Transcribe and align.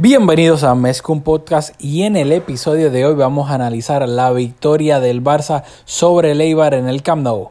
Bienvenidos 0.00 0.62
a 0.62 0.76
Mezcum 0.76 1.22
Podcast 1.22 1.74
y 1.82 2.04
en 2.04 2.14
el 2.14 2.30
episodio 2.30 2.88
de 2.92 3.04
hoy 3.04 3.16
vamos 3.16 3.50
a 3.50 3.54
analizar 3.54 4.08
la 4.08 4.30
victoria 4.30 5.00
del 5.00 5.24
Barça 5.24 5.64
sobre 5.86 6.30
el 6.30 6.40
Eibar 6.40 6.74
en 6.74 6.86
el 6.86 7.02
Camp 7.02 7.24
Nou. 7.24 7.50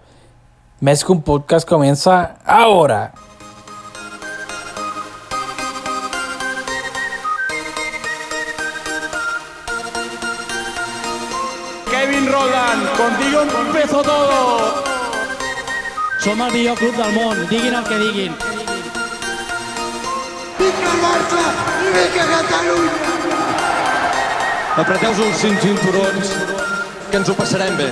Mezcum 0.80 1.24
Podcast 1.24 1.68
comienza 1.68 2.38
ahora. 2.46 3.12
Kevin 11.92 12.32
Roland, 12.32 12.88
contigo 12.96 13.42
empezó 13.68 14.02
todo. 14.02 14.84
Som 16.22 16.42
el 16.42 16.54
millor 16.54 16.78
club 16.78 16.96
del 16.96 17.14
món, 17.14 17.50
diguin 17.50 17.74
el 17.74 17.84
que 17.84 17.98
diguin. 17.98 18.47
Vinga 20.58 20.92
i 21.86 21.90
vinga 21.94 22.24
Catalunya! 22.32 22.94
Apreteu-vos 24.78 25.20
els 25.22 25.38
cinc 25.42 25.60
cinturons, 25.62 26.32
que 27.12 27.20
ens 27.20 27.30
ho 27.30 27.36
passarem 27.38 27.78
bé. 27.78 27.92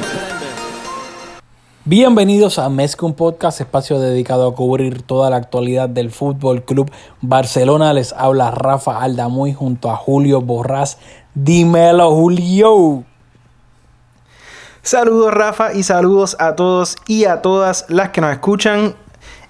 Bienvenidos 1.86 2.58
a 2.58 2.68
Mezcum 2.70 3.14
Podcast, 3.14 3.62
espacio 3.62 4.00
dedicado 4.00 4.48
a 4.48 4.56
cubrir 4.56 5.04
toda 5.04 5.30
la 5.30 5.36
actualidad 5.36 5.90
del 5.90 6.10
Fútbol 6.10 6.64
Club 6.64 6.90
Barcelona. 7.22 7.94
Les 7.94 8.14
habla 8.14 8.50
Rafa 8.50 9.00
Aldamuy 9.00 9.54
junto 9.54 9.92
a 9.92 9.96
Julio 9.96 10.42
Borrás. 10.42 10.98
Dímelo, 11.36 12.16
Julio. 12.16 13.04
Saludos 14.82 15.34
Rafa 15.34 15.74
y 15.74 15.84
saludos 15.84 16.36
a 16.40 16.56
todos 16.56 16.98
y 17.08 17.26
a 17.26 17.44
todas 17.44 17.86
las 17.90 18.10
que 18.10 18.22
nos 18.22 18.32
escuchan. 18.32 18.96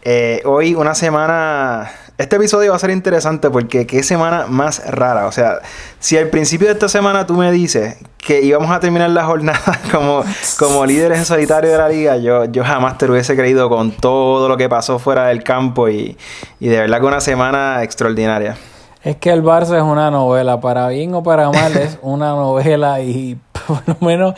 Eh, 0.02 0.42
hoy 0.45 0.76
una 0.76 0.95
semana... 0.95 1.92
Este 2.18 2.38
episodio 2.38 2.72
va 2.72 2.78
a 2.78 2.80
ser 2.80 2.92
interesante 2.92 3.50
porque 3.50 3.86
qué 3.86 4.02
semana 4.02 4.46
más 4.48 4.90
rara. 4.90 5.28
O 5.28 5.34
sea, 5.34 5.60
si 6.00 6.18
al 6.18 6.30
principio 6.30 6.68
de 6.68 6.73
esta 6.73 6.88
semana 6.88 7.26
tú 7.26 7.34
me 7.34 7.52
dices 7.52 7.98
que 8.18 8.42
íbamos 8.42 8.72
a 8.72 8.80
terminar 8.80 9.09
la 9.09 9.26
jornada 9.26 9.81
como, 9.92 10.23
como 10.58 10.86
líderes 10.86 11.20
en 11.20 11.26
solitario 11.26 11.72
de 11.72 11.78
la 11.78 11.89
liga, 11.89 12.16
yo, 12.16 12.45
yo 12.45 12.64
jamás 12.64 12.98
te 12.98 13.08
lo 13.08 13.14
hubiese 13.14 13.36
creído 13.36 13.67
con 13.67 13.92
todo 13.92 14.48
lo 14.48 14.56
que 14.56 14.70
pasó 14.70 14.98
fuera 14.98 15.28
del 15.28 15.44
campo 15.44 15.89
y, 15.89 16.17
y 16.62 16.70
de 16.70 16.80
verdad 16.80 17.02
que 17.02 17.06
una 17.06 17.20
semana 17.20 17.84
extraordinaria. 17.84 18.56
Es 19.04 19.17
que 19.17 19.32
el 19.32 19.44
Barça 19.44 19.76
es 19.76 19.84
una 19.84 20.09
novela, 20.09 20.61
para 20.61 20.88
bien 20.88 21.14
o 21.14 21.22
para 21.22 21.52
mal 21.52 21.76
es 21.76 22.00
una 22.02 22.30
novela 22.30 23.02
y 23.02 23.38
por 23.67 23.82
lo 23.88 23.98
menos 24.00 24.36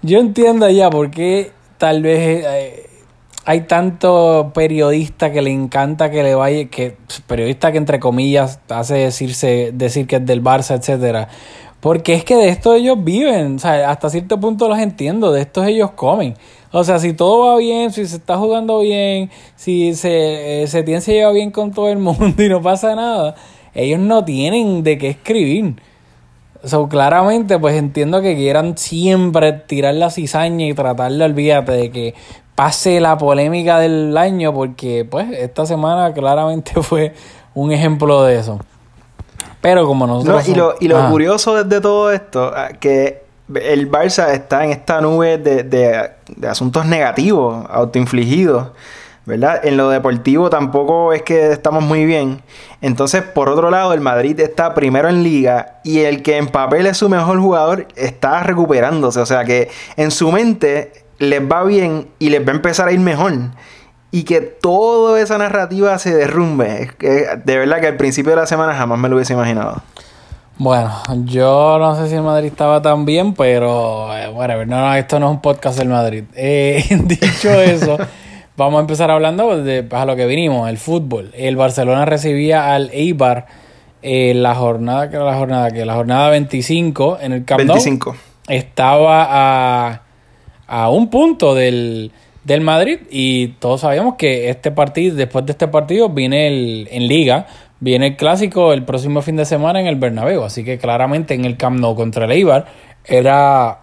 yo 0.00 0.18
entiendo 0.18 0.68
ya 0.70 0.88
por 0.88 1.10
qué 1.10 1.52
tal 1.76 2.02
vez 2.02 2.44
eh, 2.46 2.87
hay 3.48 3.62
tanto 3.62 4.52
periodista 4.54 5.32
que 5.32 5.40
le 5.40 5.50
encanta 5.50 6.10
que 6.10 6.22
le 6.22 6.34
vaya, 6.34 6.68
que 6.68 6.98
periodista 7.26 7.72
que 7.72 7.78
entre 7.78 7.98
comillas 7.98 8.60
hace 8.68 8.96
decirse, 8.96 9.70
decir 9.72 10.06
que 10.06 10.16
es 10.16 10.26
del 10.26 10.44
Barça, 10.44 10.76
etcétera. 10.76 11.28
Porque 11.80 12.12
es 12.12 12.24
que 12.24 12.36
de 12.36 12.50
esto 12.50 12.74
ellos 12.74 13.02
viven, 13.02 13.56
o 13.56 13.58
sea, 13.58 13.88
hasta 13.88 14.10
cierto 14.10 14.38
punto 14.38 14.68
los 14.68 14.78
entiendo, 14.78 15.32
de 15.32 15.40
estos 15.40 15.66
ellos 15.66 15.92
comen. 15.92 16.34
O 16.72 16.84
sea, 16.84 16.98
si 16.98 17.14
todo 17.14 17.46
va 17.46 17.56
bien, 17.56 17.90
si 17.90 18.04
se 18.04 18.16
está 18.16 18.36
jugando 18.36 18.80
bien, 18.80 19.30
si 19.56 19.94
se, 19.94 20.64
eh, 20.64 20.66
se 20.66 20.82
tiene 20.82 21.00
se 21.00 21.14
lleva 21.14 21.32
bien 21.32 21.50
con 21.50 21.70
todo 21.70 21.88
el 21.88 21.98
mundo 22.00 22.42
y 22.42 22.50
no 22.50 22.60
pasa 22.60 22.94
nada, 22.94 23.34
ellos 23.72 23.98
no 23.98 24.26
tienen 24.26 24.82
de 24.82 24.98
qué 24.98 25.08
escribir. 25.08 25.76
So, 26.64 26.86
claramente, 26.90 27.58
pues 27.58 27.76
entiendo 27.76 28.20
que 28.20 28.36
quieran 28.36 28.76
siempre 28.76 29.52
tirar 29.52 29.94
la 29.94 30.10
cizaña 30.10 30.66
y 30.66 30.74
tratar 30.74 31.12
de 31.12 31.24
olvídate 31.24 31.72
de 31.72 31.90
que 31.90 32.14
pase 32.58 32.98
la 32.98 33.16
polémica 33.16 33.78
del 33.78 34.16
año, 34.18 34.52
porque 34.52 35.06
pues 35.08 35.28
esta 35.30 35.64
semana 35.64 36.12
claramente 36.12 36.72
fue 36.82 37.14
un 37.54 37.70
ejemplo 37.70 38.24
de 38.24 38.36
eso. 38.40 38.58
Pero 39.60 39.86
como 39.86 40.08
No, 40.08 40.14
nosotros... 40.16 40.48
y 40.48 40.54
lo, 40.56 40.74
y 40.80 40.88
lo 40.88 40.98
Ajá. 40.98 41.08
curioso 41.10 41.62
de 41.62 41.80
todo 41.80 42.10
esto, 42.10 42.50
ah, 42.56 42.70
que 42.80 43.22
el 43.62 43.88
Barça 43.88 44.30
está 44.32 44.64
en 44.64 44.72
esta 44.72 45.00
nube 45.00 45.38
de, 45.38 45.62
de- 45.62 46.10
de 46.34 46.48
asuntos 46.48 46.84
negativos, 46.84 47.64
autoinfligidos, 47.70 48.68
¿verdad? 49.24 49.64
En 49.64 49.76
lo 49.76 49.88
deportivo 49.90 50.50
tampoco 50.50 51.12
es 51.12 51.22
que 51.22 51.52
estamos 51.52 51.84
muy 51.84 52.04
bien. 52.06 52.42
Entonces, 52.80 53.22
por 53.22 53.48
otro 53.48 53.70
lado, 53.70 53.92
el 53.92 54.00
Madrid 54.00 54.38
está 54.40 54.74
primero 54.74 55.08
en 55.08 55.22
liga 55.22 55.78
y 55.84 56.00
el 56.00 56.24
que 56.24 56.38
en 56.38 56.48
papel 56.48 56.86
es 56.88 56.96
su 56.96 57.08
mejor 57.08 57.38
jugador 57.38 57.86
está 57.94 58.42
recuperándose. 58.42 59.20
O 59.20 59.26
sea 59.26 59.44
que 59.44 59.70
en 59.96 60.10
su 60.10 60.32
mente 60.32 61.04
les 61.18 61.40
va 61.40 61.64
bien 61.64 62.08
y 62.18 62.30
les 62.30 62.46
va 62.46 62.52
a 62.52 62.56
empezar 62.56 62.88
a 62.88 62.92
ir 62.92 63.00
mejor. 63.00 63.32
Y 64.10 64.22
que 64.22 64.40
toda 64.40 65.20
esa 65.20 65.36
narrativa 65.36 65.98
se 65.98 66.14
derrumbe. 66.14 66.82
Es 66.82 66.92
que, 66.94 67.26
de 67.44 67.58
verdad 67.58 67.80
que 67.80 67.88
al 67.88 67.96
principio 67.96 68.30
de 68.30 68.36
la 68.36 68.46
semana 68.46 68.74
jamás 68.74 68.98
me 68.98 69.08
lo 69.08 69.16
hubiese 69.16 69.34
imaginado. 69.34 69.82
Bueno, 70.58 70.92
yo 71.24 71.78
no 71.78 71.94
sé 71.94 72.08
si 72.08 72.16
el 72.16 72.22
Madrid 72.22 72.48
estaba 72.48 72.82
tan 72.82 73.04
bien, 73.04 73.34
pero 73.34 74.12
eh, 74.16 74.28
whatever. 74.28 74.66
No, 74.66 74.80
no, 74.80 74.94
esto 74.94 75.20
no 75.20 75.26
es 75.26 75.32
un 75.32 75.40
podcast 75.40 75.78
del 75.78 75.88
Madrid. 75.88 76.24
Eh, 76.34 76.84
dicho 77.04 77.50
eso, 77.50 77.96
vamos 78.56 78.78
a 78.78 78.80
empezar 78.80 79.10
hablando 79.10 79.62
de 79.62 79.84
pues, 79.84 80.02
a 80.02 80.04
lo 80.04 80.16
que 80.16 80.26
vinimos, 80.26 80.68
el 80.68 80.78
fútbol. 80.78 81.30
El 81.36 81.54
Barcelona 81.54 82.06
recibía 82.06 82.74
al 82.74 82.90
Eibar 82.92 83.46
eh, 84.02 84.32
la 84.34 84.56
jornada, 84.56 85.10
que 85.10 85.16
era 85.16 85.24
la 85.24 85.36
jornada 85.36 85.70
que 85.70 85.84
la 85.84 85.94
jornada 85.94 86.30
25 86.30 87.18
en 87.20 87.32
el 87.32 87.44
Camp 87.44 87.60
Nou. 87.60 87.76
25. 87.76 88.16
Estaba 88.48 89.26
a, 89.30 90.02
a 90.68 90.90
un 90.90 91.10
punto 91.10 91.54
del, 91.54 92.12
del 92.44 92.60
Madrid 92.60 93.00
y 93.10 93.48
todos 93.58 93.80
sabíamos 93.80 94.14
que 94.14 94.50
este 94.50 94.70
partido, 94.70 95.16
después 95.16 95.44
de 95.46 95.52
este 95.52 95.66
partido, 95.66 96.10
viene 96.10 96.46
el, 96.46 96.88
en 96.90 97.08
Liga, 97.08 97.46
viene 97.80 98.08
el 98.08 98.16
clásico 98.16 98.72
el 98.72 98.84
próximo 98.84 99.22
fin 99.22 99.36
de 99.36 99.44
semana 99.44 99.80
en 99.80 99.86
el 99.86 99.96
Bernabéu, 99.96 100.44
así 100.44 100.64
que 100.64 100.78
claramente 100.78 101.34
en 101.34 101.44
el 101.44 101.56
Camp 101.56 101.80
Nou 101.80 101.96
contra 101.96 102.26
el 102.26 102.32
Eibar 102.32 102.66
era, 103.04 103.80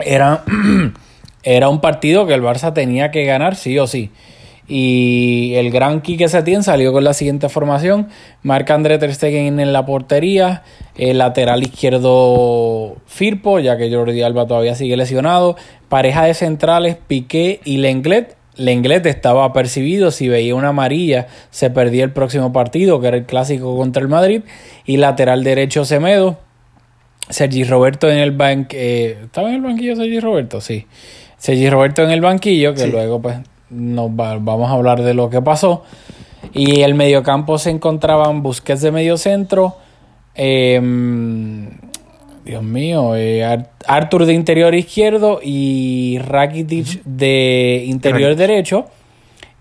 era, 0.00 0.44
era 1.42 1.68
un 1.68 1.80
partido 1.80 2.26
que 2.26 2.34
el 2.34 2.42
Barça 2.42 2.72
tenía 2.72 3.10
que 3.10 3.24
ganar 3.24 3.54
sí 3.54 3.78
o 3.78 3.86
sí. 3.86 4.10
Y 4.74 5.52
el 5.56 5.70
gran 5.70 6.00
Quique 6.00 6.28
Setién 6.28 6.62
salió 6.62 6.94
con 6.94 7.04
la 7.04 7.12
siguiente 7.12 7.50
formación. 7.50 8.08
Marca 8.42 8.72
André 8.72 8.96
Ter 8.96 9.14
Stegen 9.14 9.60
en 9.60 9.70
la 9.74 9.84
portería. 9.84 10.62
El 10.96 11.18
lateral 11.18 11.62
izquierdo 11.62 12.96
Firpo, 13.04 13.58
ya 13.58 13.76
que 13.76 13.94
Jordi 13.94 14.22
Alba 14.22 14.46
todavía 14.46 14.74
sigue 14.74 14.96
lesionado. 14.96 15.56
Pareja 15.90 16.24
de 16.24 16.32
centrales 16.32 16.96
Piqué 17.06 17.60
y 17.66 17.76
Lenglet. 17.76 18.34
Lenglet 18.56 19.04
estaba 19.04 19.44
apercibido. 19.44 20.10
Si 20.10 20.30
veía 20.30 20.54
una 20.54 20.68
amarilla, 20.68 21.26
se 21.50 21.68
perdía 21.68 22.04
el 22.04 22.12
próximo 22.12 22.54
partido, 22.54 22.98
que 22.98 23.08
era 23.08 23.18
el 23.18 23.26
clásico 23.26 23.76
contra 23.76 24.00
el 24.00 24.08
Madrid. 24.08 24.40
Y 24.86 24.96
lateral 24.96 25.44
derecho 25.44 25.84
Semedo. 25.84 26.38
Sergi 27.28 27.64
Roberto 27.64 28.10
en 28.10 28.16
el 28.16 28.30
banquillo. 28.30 28.80
¿Estaba 29.24 29.50
en 29.50 29.56
el 29.56 29.60
banquillo 29.60 29.96
Sergi 29.96 30.18
Roberto? 30.18 30.62
Sí. 30.62 30.86
Sergi 31.36 31.68
Roberto 31.68 32.02
en 32.02 32.10
el 32.10 32.22
banquillo, 32.22 32.72
que 32.72 32.80
Sí. 32.84 32.90
luego 32.90 33.20
pues 33.20 33.36
nos 33.72 34.10
va- 34.10 34.38
vamos 34.38 34.70
a 34.70 34.74
hablar 34.74 35.02
de 35.02 35.14
lo 35.14 35.30
que 35.30 35.40
pasó. 35.42 35.82
Y 36.52 36.82
el 36.82 36.94
mediocampo 36.94 37.58
se 37.58 37.70
encontraban 37.70 38.42
Busquets 38.42 38.82
de 38.82 38.92
medio 38.92 39.16
centro. 39.16 39.76
em, 40.34 41.68
Dios 42.44 42.62
mío, 42.62 43.14
eh, 43.16 43.44
Ar- 43.44 43.70
Arthur 43.86 44.24
de 44.26 44.32
interior 44.34 44.74
izquierdo 44.74 45.40
y 45.42 46.18
Rakitic 46.24 47.02
de 47.04 47.84
interior 47.86 48.30
Rakitic. 48.30 48.38
derecho. 48.48 48.84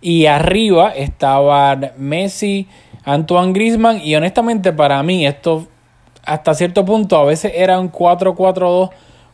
Y 0.02 0.26
arriba 0.26 0.90
estaban 0.96 1.92
Messi, 1.98 2.68
Antoine 3.04 3.54
Griezmann. 3.54 4.02
Y 4.04 4.16
honestamente, 4.16 4.74
para 4.74 5.04
mí, 5.04 5.28
esto 5.28 5.68
hasta 6.26 6.54
cierto 6.54 6.86
punto 6.86 7.18
a 7.18 7.26
veces 7.26 7.52
era 7.56 7.80
un 7.80 7.90
4-4-2 7.90 8.90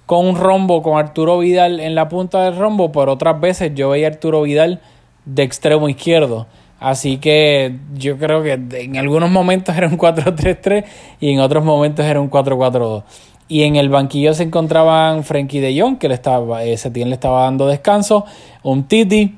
con 0.08 0.26
un 0.26 0.38
rombo, 0.38 0.82
con 0.82 0.98
Arturo 0.98 1.38
Vidal 1.38 1.82
en 1.82 1.94
la 1.94 2.08
punta 2.08 2.42
del 2.44 2.56
rombo, 2.56 2.92
pero 2.94 3.12
otras 3.12 3.40
veces 3.40 3.74
yo 3.76 3.90
veía 3.90 4.08
Arturo 4.08 4.42
Vidal 4.42 4.80
de 5.26 5.44
extremo 5.44 5.90
izquierdo. 5.90 6.48
Así 6.80 7.18
que 7.18 7.76
yo 7.94 8.18
creo 8.18 8.42
que 8.42 8.54
en 8.54 8.98
algunos 8.98 9.30
momentos 9.30 9.76
era 9.76 9.88
un 9.88 9.98
4-3-3 9.98 10.86
y 11.20 11.32
en 11.32 11.42
otros 11.42 11.66
momentos 11.66 12.06
era 12.06 12.22
un 12.22 12.32
4-4-2. 12.32 13.04
Y 13.50 13.64
en 13.64 13.76
el 13.76 13.90
banquillo 13.90 14.34
se 14.34 14.44
encontraban 14.44 15.26
Frenkie 15.26 15.60
de 15.60 15.80
Jong, 15.80 15.98
que 15.98 16.08
le 16.08 16.14
estaba, 16.14 16.64
eh, 16.64 16.78
Setién 16.78 17.10
le 17.10 17.16
estaba 17.16 17.44
dando 17.44 17.68
descanso, 17.68 18.26
un 18.64 18.84
Titi, 18.84 19.36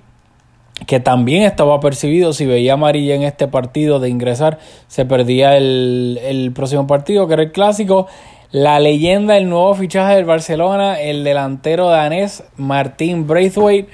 que 0.86 1.00
también 1.00 1.44
estaba 1.44 1.80
percibido, 1.80 2.32
si 2.34 2.46
veía 2.46 2.74
amarilla 2.74 3.16
en 3.16 3.24
este 3.24 3.48
partido 3.48 4.00
de 4.00 4.10
ingresar, 4.10 4.60
se 4.88 5.06
perdía 5.06 5.58
el, 5.58 6.20
el 6.24 6.52
próximo 6.52 6.86
partido, 6.88 7.28
que 7.28 7.34
era 7.34 7.44
el 7.44 7.52
clásico. 7.52 8.08
La 8.52 8.80
leyenda, 8.80 9.38
el 9.38 9.48
nuevo 9.48 9.76
fichaje 9.76 10.16
del 10.16 10.26
Barcelona, 10.26 11.00
el 11.00 11.24
delantero 11.24 11.90
danés 11.90 12.44
Martín 12.58 13.28
Braithwaite. 13.28 13.92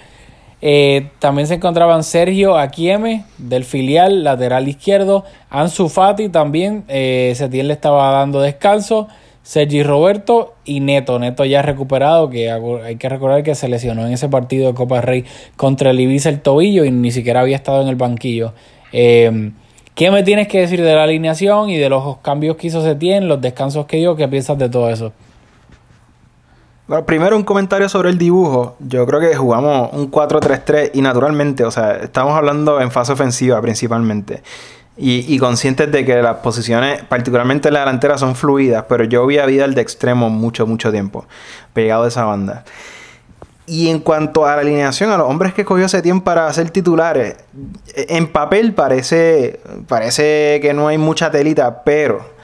Eh, 0.62 1.10
también 1.20 1.46
se 1.46 1.56
encontraban 1.56 2.06
Sergio 2.06 2.58
Akieme 2.58 3.26
del 3.38 3.66
filial, 3.66 4.24
lateral 4.24 4.70
izquierdo. 4.70 5.26
Ansu 5.50 5.90
Fati 5.90 6.30
también, 6.30 6.86
eh, 6.88 7.36
le 7.52 7.74
estaba 7.74 8.12
dando 8.12 8.40
descanso. 8.40 9.10
Sergi 9.44 9.84
Roberto 9.84 10.54
y 10.64 10.80
Neto. 10.80 11.20
Neto 11.20 11.44
ya 11.44 11.62
recuperado, 11.62 12.30
que 12.30 12.50
hay 12.50 12.96
que 12.96 13.10
recordar 13.10 13.44
que 13.44 13.56
se 13.56 13.68
lesionó 13.68 14.08
en 14.08 14.14
ese 14.14 14.30
partido 14.30 14.68
de 14.68 14.74
Copa 14.74 15.02
Rey 15.02 15.26
contra 15.58 15.92
el 15.92 16.00
Ibiza 16.00 16.30
el 16.30 16.40
tobillo 16.40 16.86
y 16.86 16.92
ni 16.92 17.12
siquiera 17.12 17.42
había 17.42 17.58
estado 17.58 17.82
en 17.82 17.90
el 17.90 17.96
banquillo. 17.98 18.54
Eh, 18.94 19.52
¿Qué 19.96 20.12
me 20.12 20.24
tienes 20.24 20.50
que 20.50 20.60
decir 20.60 20.82
de 20.82 20.94
la 20.94 21.04
alineación 21.04 21.70
y 21.70 21.78
de 21.78 21.88
los 21.88 22.18
cambios 22.18 22.58
que 22.58 22.68
hizo 22.68 22.84
Setien, 22.84 23.30
los 23.30 23.40
descansos 23.40 23.86
que 23.86 23.96
dio? 23.96 24.18
¿Qué 24.18 24.28
piensas 24.28 24.58
de 24.58 24.68
todo 24.68 24.90
eso? 24.90 25.14
Bueno, 26.86 27.06
primero 27.06 27.38
un 27.38 27.44
comentario 27.44 27.88
sobre 27.88 28.10
el 28.10 28.18
dibujo. 28.18 28.76
Yo 28.80 29.06
creo 29.06 29.22
que 29.22 29.34
jugamos 29.36 29.94
un 29.94 30.12
4-3-3 30.12 30.92
y 30.96 31.02
naturalmente, 31.02 31.64
o 31.64 31.72
sea, 31.72 31.94
estamos 31.96 32.34
hablando 32.34 32.82
en 32.82 32.92
fase 32.92 33.14
ofensiva 33.14 33.62
principalmente. 33.62 34.44
Y, 34.98 35.34
y, 35.34 35.40
conscientes 35.40 35.90
de 35.92 36.06
que 36.06 36.22
las 36.22 36.38
posiciones, 36.38 37.04
particularmente 37.04 37.70
en 37.70 37.74
la 37.74 37.82
delantera, 37.82 38.18
son 38.18 38.36
fluidas, 38.36 38.86
pero 38.88 39.06
yo 39.06 39.26
vi 39.26 39.40
a 39.40 39.46
Vidal 39.46 39.76
de 39.76 39.82
extremo 39.82 40.30
mucho, 40.30 40.68
mucho 40.68 40.92
tiempo, 40.92 41.26
pegado 41.74 42.04
de 42.04 42.10
esa 42.10 42.24
banda. 42.26 42.64
Y 43.68 43.90
en 43.90 44.00
cuanto 44.00 44.46
a 44.46 44.56
la 44.56 44.62
alineación, 44.62 45.10
a 45.10 45.18
los 45.18 45.28
hombres 45.28 45.54
que 45.54 45.66
cogió 45.66 45.88
tiempo 46.02 46.24
para 46.24 46.52
ser 46.54 46.70
titulares, 46.70 47.36
en 47.96 48.28
papel 48.28 48.74
parece, 48.74 49.60
parece 49.88 50.60
que 50.62 50.74
no 50.74 50.88
hay 50.88 51.00
mucha 51.00 51.32
telita, 51.32 51.84
pero 51.84 52.36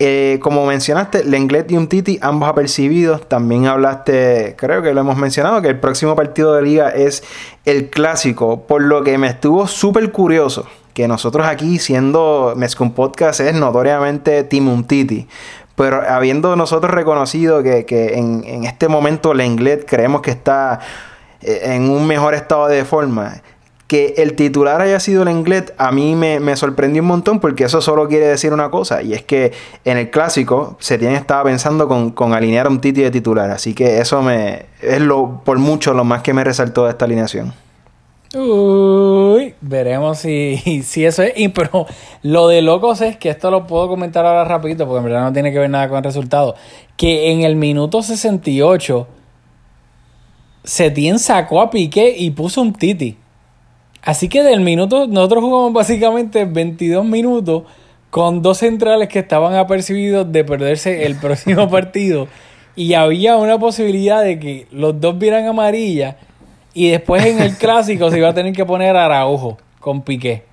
eh, 0.00 0.38
como 0.40 0.64
mencionaste, 0.64 1.24
Lenglet 1.24 1.70
y 1.72 1.76
Umtiti, 1.76 2.18
ambos 2.22 2.48
apercibidos. 2.48 3.28
También 3.28 3.66
hablaste, 3.66 4.54
creo 4.56 4.82
que 4.82 4.94
lo 4.94 5.00
hemos 5.00 5.16
mencionado, 5.16 5.60
que 5.60 5.68
el 5.68 5.80
próximo 5.80 6.14
partido 6.14 6.54
de 6.54 6.62
liga 6.62 6.90
es 6.90 7.24
el 7.64 7.90
clásico, 7.90 8.62
por 8.66 8.82
lo 8.82 9.02
que 9.02 9.18
me 9.18 9.26
estuvo 9.26 9.66
súper 9.66 10.12
curioso 10.12 10.66
que 10.94 11.06
nosotros 11.06 11.46
aquí, 11.46 11.78
siendo 11.78 12.54
Mezcum 12.56 12.90
Podcast, 12.92 13.40
es 13.40 13.54
notoriamente 13.54 14.42
Team 14.44 14.68
Umtiti. 14.68 15.28
Pero 15.78 16.02
habiendo 16.02 16.56
nosotros 16.56 16.92
reconocido 16.92 17.62
que, 17.62 17.86
en, 18.14 18.42
en, 18.44 18.64
este 18.64 18.88
momento 18.88 19.32
Lenglet 19.32 19.86
creemos 19.86 20.22
que 20.22 20.32
está 20.32 20.80
eh, 21.40 21.60
en 21.66 21.88
un 21.88 22.04
mejor 22.04 22.34
estado 22.34 22.66
de 22.66 22.84
forma, 22.84 23.42
que 23.86 24.14
el 24.18 24.34
titular 24.34 24.80
haya 24.80 24.98
sido 24.98 25.24
Lenglet 25.24 25.72
a 25.78 25.92
mí 25.92 26.16
me, 26.16 26.40
me, 26.40 26.56
sorprendió 26.56 27.00
un 27.00 27.06
montón 27.06 27.38
porque 27.38 27.62
eso 27.62 27.80
solo 27.80 28.08
quiere 28.08 28.26
decir 28.26 28.52
una 28.52 28.70
cosa 28.70 29.02
y 29.02 29.14
es 29.14 29.22
que 29.22 29.52
en 29.84 29.96
el 29.98 30.10
clásico 30.10 30.76
Setién 30.80 31.12
estaba 31.12 31.44
pensando 31.44 31.86
con, 31.86 32.10
con 32.10 32.34
alinear 32.34 32.66
un 32.66 32.80
Titi 32.80 33.02
de 33.02 33.12
titular 33.12 33.50
así 33.50 33.72
que 33.72 34.00
eso 34.00 34.20
me 34.20 34.66
es 34.82 35.00
lo 35.00 35.40
por 35.42 35.58
mucho 35.58 35.94
lo 35.94 36.04
más 36.04 36.22
que 36.22 36.34
me 36.34 36.44
resaltó 36.44 36.84
de 36.84 36.90
esta 36.90 37.06
alineación 37.06 37.54
Uy, 38.34 39.54
veremos 39.62 40.18
si, 40.18 40.82
si 40.84 41.04
eso 41.04 41.22
es. 41.22 41.32
Y, 41.36 41.48
pero 41.48 41.86
lo 42.22 42.48
de 42.48 42.62
locos 42.62 43.00
es 43.00 43.16
que 43.16 43.30
esto 43.30 43.50
lo 43.50 43.66
puedo 43.66 43.88
comentar 43.88 44.26
ahora 44.26 44.44
rapidito, 44.44 44.86
porque 44.86 44.98
en 44.98 45.04
verdad 45.04 45.22
no 45.22 45.32
tiene 45.32 45.52
que 45.52 45.58
ver 45.58 45.70
nada 45.70 45.88
con 45.88 45.98
el 45.98 46.04
resultado. 46.04 46.54
Que 46.96 47.30
en 47.32 47.42
el 47.42 47.56
minuto 47.56 48.02
68, 48.02 49.06
Setien 50.64 51.18
sacó 51.18 51.62
a 51.62 51.70
Piqué 51.70 52.14
y 52.16 52.30
puso 52.30 52.60
un 52.60 52.74
Titi. 52.74 53.16
Así 54.02 54.28
que 54.28 54.42
del 54.42 54.60
minuto, 54.60 55.06
nosotros 55.06 55.42
jugamos 55.42 55.72
básicamente 55.72 56.44
22 56.44 57.04
minutos 57.04 57.64
con 58.10 58.42
dos 58.42 58.58
centrales 58.58 59.08
que 59.08 59.18
estaban 59.18 59.54
apercibidos 59.54 60.30
de 60.30 60.44
perderse 60.44 61.06
el 61.06 61.16
próximo 61.16 61.68
partido. 61.70 62.28
Y 62.76 62.94
había 62.94 63.36
una 63.36 63.58
posibilidad 63.58 64.22
de 64.22 64.38
que 64.38 64.66
los 64.70 65.00
dos 65.00 65.18
vieran 65.18 65.46
amarilla 65.46 66.16
y 66.78 66.90
después 66.92 67.26
en 67.26 67.40
el 67.40 67.56
clásico 67.56 68.08
se 68.08 68.18
iba 68.18 68.28
a 68.28 68.34
tener 68.34 68.52
que 68.52 68.64
poner 68.64 68.94
Araujo 68.94 69.58
con 69.80 70.02
Piqué. 70.02 70.44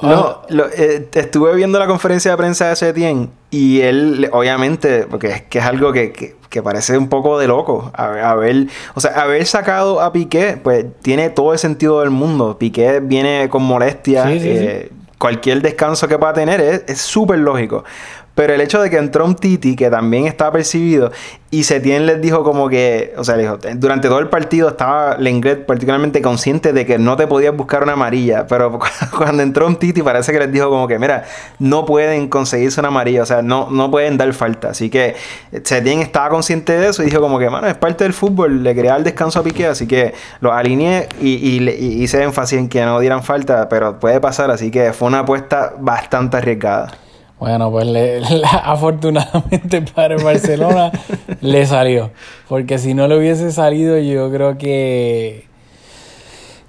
No, 0.00 0.42
lo, 0.48 0.66
eh, 0.68 1.08
estuve 1.12 1.56
viendo 1.56 1.80
la 1.80 1.88
conferencia 1.88 2.30
de 2.30 2.36
prensa 2.36 2.68
de 2.68 2.76
Setien 2.76 3.30
y 3.50 3.80
él, 3.80 4.30
obviamente, 4.32 5.08
porque 5.10 5.26
es 5.26 5.42
que 5.42 5.58
es 5.58 5.64
algo 5.64 5.92
que, 5.92 6.12
que, 6.12 6.36
que 6.48 6.62
parece 6.62 6.96
un 6.96 7.08
poco 7.08 7.36
de 7.40 7.48
loco. 7.48 7.90
Haber, 7.94 8.68
o 8.94 9.00
sea, 9.00 9.10
haber 9.20 9.44
sacado 9.44 10.00
a 10.00 10.12
Piqué, 10.12 10.56
pues 10.62 10.86
tiene 11.02 11.30
todo 11.30 11.52
el 11.52 11.58
sentido 11.58 11.98
del 12.00 12.10
mundo. 12.10 12.56
Piqué 12.56 13.00
viene 13.00 13.48
con 13.50 13.64
molestia. 13.64 14.28
Sí, 14.28 14.38
sí, 14.38 14.48
eh, 14.50 14.92
Cualquier 15.18 15.60
descanso 15.60 16.06
que 16.08 16.16
pueda 16.16 16.32
tener 16.32 16.60
es 16.60 16.98
súper 17.00 17.40
lógico. 17.40 17.84
Pero 18.34 18.54
el 18.54 18.60
hecho 18.60 18.80
de 18.80 18.90
que 18.90 18.96
entró 18.96 19.24
un 19.24 19.34
Titi, 19.34 19.76
que 19.76 19.90
también 19.90 20.26
estaba 20.26 20.52
percibido, 20.52 21.10
y 21.50 21.64
Setien 21.64 22.06
les 22.06 22.20
dijo 22.20 22.44
como 22.44 22.68
que, 22.68 23.12
o 23.16 23.24
sea, 23.24 23.36
dijo, 23.36 23.58
durante 23.74 24.08
todo 24.08 24.20
el 24.20 24.28
partido 24.28 24.68
estaba 24.68 25.16
Lenglet 25.18 25.66
particularmente 25.66 26.22
consciente 26.22 26.72
de 26.72 26.86
que 26.86 26.96
no 26.96 27.16
te 27.16 27.26
podías 27.26 27.56
buscar 27.56 27.82
una 27.82 27.94
amarilla, 27.94 28.46
pero 28.46 28.78
cuando 29.16 29.42
entró 29.42 29.66
un 29.66 29.76
Titi 29.76 30.02
parece 30.02 30.32
que 30.32 30.38
les 30.38 30.52
dijo 30.52 30.70
como 30.70 30.86
que, 30.86 30.98
mira, 30.98 31.24
no 31.58 31.84
pueden 31.84 32.28
conseguirse 32.28 32.78
una 32.80 32.88
amarilla, 32.88 33.24
o 33.24 33.26
sea, 33.26 33.42
no, 33.42 33.68
no 33.70 33.90
pueden 33.90 34.16
dar 34.16 34.32
falta. 34.32 34.70
Así 34.70 34.90
que 34.90 35.16
Setien 35.64 36.00
estaba 36.00 36.28
consciente 36.28 36.72
de 36.72 36.88
eso 36.88 37.02
y 37.02 37.06
dijo 37.06 37.20
como 37.20 37.38
que, 37.38 37.50
mano, 37.50 37.66
es 37.66 37.74
parte 37.74 38.04
del 38.04 38.12
fútbol, 38.12 38.62
le 38.62 38.74
quería 38.74 38.94
el 38.94 39.02
descanso 39.02 39.40
a 39.40 39.42
Piqué, 39.42 39.66
así 39.66 39.88
que 39.88 40.14
lo 40.40 40.52
alineé 40.52 41.08
y, 41.20 41.30
y, 41.30 41.68
y 41.68 42.02
hice 42.04 42.22
énfasis 42.22 42.58
en 42.60 42.68
que 42.68 42.84
no 42.84 43.00
dieran 43.00 43.24
falta, 43.24 43.68
pero 43.68 43.98
puede 43.98 44.20
pasar, 44.20 44.52
así 44.52 44.70
que 44.70 44.92
fue 44.92 45.08
una 45.08 45.20
apuesta 45.20 45.74
bastante 45.80 46.36
arriesgada. 46.36 47.09
Bueno, 47.40 47.70
pues 47.70 47.86
le, 47.86 48.20
afortunadamente 48.62 49.80
para 49.80 50.16
el 50.16 50.22
Barcelona 50.22 50.92
le 51.40 51.64
salió. 51.64 52.10
Porque 52.48 52.76
si 52.78 52.92
no 52.92 53.08
le 53.08 53.16
hubiese 53.16 53.50
salido, 53.50 53.98
yo 53.98 54.30
creo 54.30 54.58
que, 54.58 55.46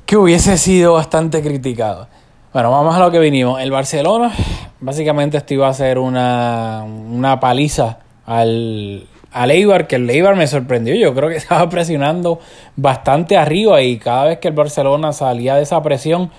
que 0.06 0.15
hubiese 0.15 0.57
sido 0.57 0.94
bastante 0.94 1.41
criticado. 1.41 2.07
Bueno, 2.53 2.71
vamos 2.71 2.95
a 2.95 3.00
lo 3.00 3.12
que 3.12 3.19
vinimos. 3.19 3.62
El 3.62 3.69
Barcelona, 3.69 4.31
básicamente 4.79 5.35
esto 5.35 5.53
iba 5.53 5.68
a 5.68 5.73
ser 5.73 6.00
una, 6.00 6.83
una 6.83 7.41
paliza 7.41 8.00
al, 8.25 9.07
al 9.33 9.51
Eibar, 9.51 9.88
que 9.88 9.97
el 9.97 10.09
Eibar 10.09 10.38
me 10.38 10.47
sorprendió. 10.47 10.95
Yo 10.95 11.13
creo 11.13 11.27
que 11.27 11.35
estaba 11.38 11.69
presionando 11.69 12.39
bastante 12.77 13.35
arriba 13.35 13.81
y 13.81 13.97
cada 13.97 14.24
vez 14.24 14.39
que 14.39 14.47
el 14.47 14.53
Barcelona 14.53 15.12
salía 15.12 15.56
de 15.56 15.63
esa 15.63 15.83
presión, 15.83 16.31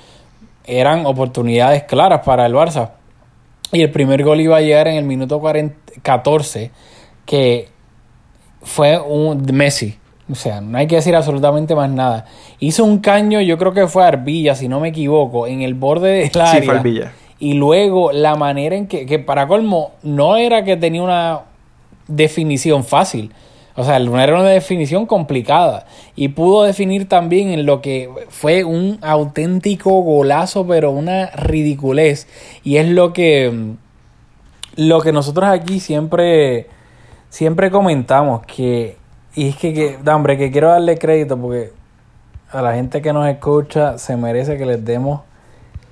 eran 0.64 1.04
oportunidades 1.04 1.82
claras 1.82 2.22
para 2.24 2.46
el 2.46 2.54
Barça. 2.54 2.92
Y 3.72 3.80
el 3.80 3.90
primer 3.90 4.22
gol 4.22 4.40
iba 4.40 4.58
a 4.58 4.60
llegar 4.60 4.86
en 4.88 4.96
el 4.96 5.04
minuto 5.04 5.40
40, 5.40 5.74
14, 6.02 6.70
que 7.24 7.68
fue 8.62 8.98
un 8.98 9.44
Messi. 9.52 9.96
O 10.30 10.34
sea, 10.34 10.60
no 10.60 10.78
hay 10.78 10.86
que 10.86 10.96
decir 10.96 11.16
absolutamente 11.16 11.74
más 11.74 11.90
nada. 11.90 12.26
Hizo 12.60 12.84
un 12.84 12.98
caño, 12.98 13.40
yo 13.40 13.58
creo 13.58 13.72
que 13.72 13.86
fue 13.86 14.04
Arbilla, 14.04 14.54
si 14.54 14.68
no 14.68 14.78
me 14.78 14.88
equivoco, 14.88 15.46
en 15.46 15.62
el 15.62 15.74
borde 15.74 16.28
del 16.28 16.40
área. 16.40 16.60
Sí, 16.60 16.66
fue 16.66 16.76
Arbilla. 16.76 17.12
Y 17.38 17.54
luego 17.54 18.12
la 18.12 18.36
manera 18.36 18.76
en 18.76 18.86
que, 18.86 19.04
que 19.04 19.18
para 19.18 19.48
colmo, 19.48 19.92
no 20.02 20.36
era 20.36 20.64
que 20.64 20.76
tenía 20.76 21.02
una 21.02 21.40
definición 22.08 22.84
fácil. 22.84 23.32
O 23.74 23.84
sea, 23.84 23.96
era 23.96 24.34
una 24.34 24.48
definición 24.48 25.06
complicada. 25.06 25.86
Y 26.14 26.28
pudo 26.28 26.64
definir 26.64 27.08
también 27.08 27.50
en 27.50 27.66
lo 27.66 27.80
que 27.80 28.10
fue 28.28 28.64
un 28.64 28.98
auténtico 29.02 30.02
golazo, 30.02 30.66
pero 30.66 30.90
una 30.90 31.26
ridiculez. 31.30 32.28
Y 32.62 32.76
es 32.76 32.88
lo 32.88 33.12
que. 33.12 33.74
Lo 34.76 35.00
que 35.00 35.12
nosotros 35.12 35.48
aquí 35.48 35.80
siempre. 35.80 36.66
Siempre 37.30 37.70
comentamos. 37.70 38.44
Que. 38.46 38.96
Y 39.34 39.48
es 39.48 39.56
que, 39.56 39.72
que 39.72 39.98
hombre, 40.10 40.36
que 40.36 40.50
quiero 40.50 40.68
darle 40.68 40.98
crédito 40.98 41.38
porque 41.38 41.72
a 42.50 42.60
la 42.60 42.74
gente 42.74 43.00
que 43.00 43.14
nos 43.14 43.26
escucha 43.26 43.96
se 43.96 44.16
merece 44.16 44.58
que 44.58 44.66
les 44.66 44.84
demos 44.84 45.22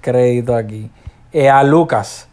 crédito 0.02 0.54
aquí. 0.54 0.90
Eh, 1.32 1.48
a 1.48 1.62
Lucas, 1.62 2.28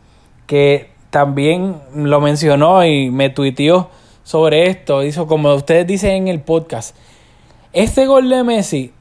que 0.46 0.90
también 1.10 1.78
lo 1.96 2.20
mencionó 2.20 2.84
y 2.86 3.10
me 3.10 3.30
tuiteó 3.30 3.90
sobre 4.28 4.70
esto. 4.70 5.04
Hizo 5.04 5.26
como 5.26 5.56
ustedes 5.56 5.88
dicen 5.88 6.12
en 6.12 6.28
el 6.28 6.42
podcast. 6.42 6.94
Este 7.72 8.06
gol 8.08 8.30
de 8.30 8.44
Messi 8.44 8.92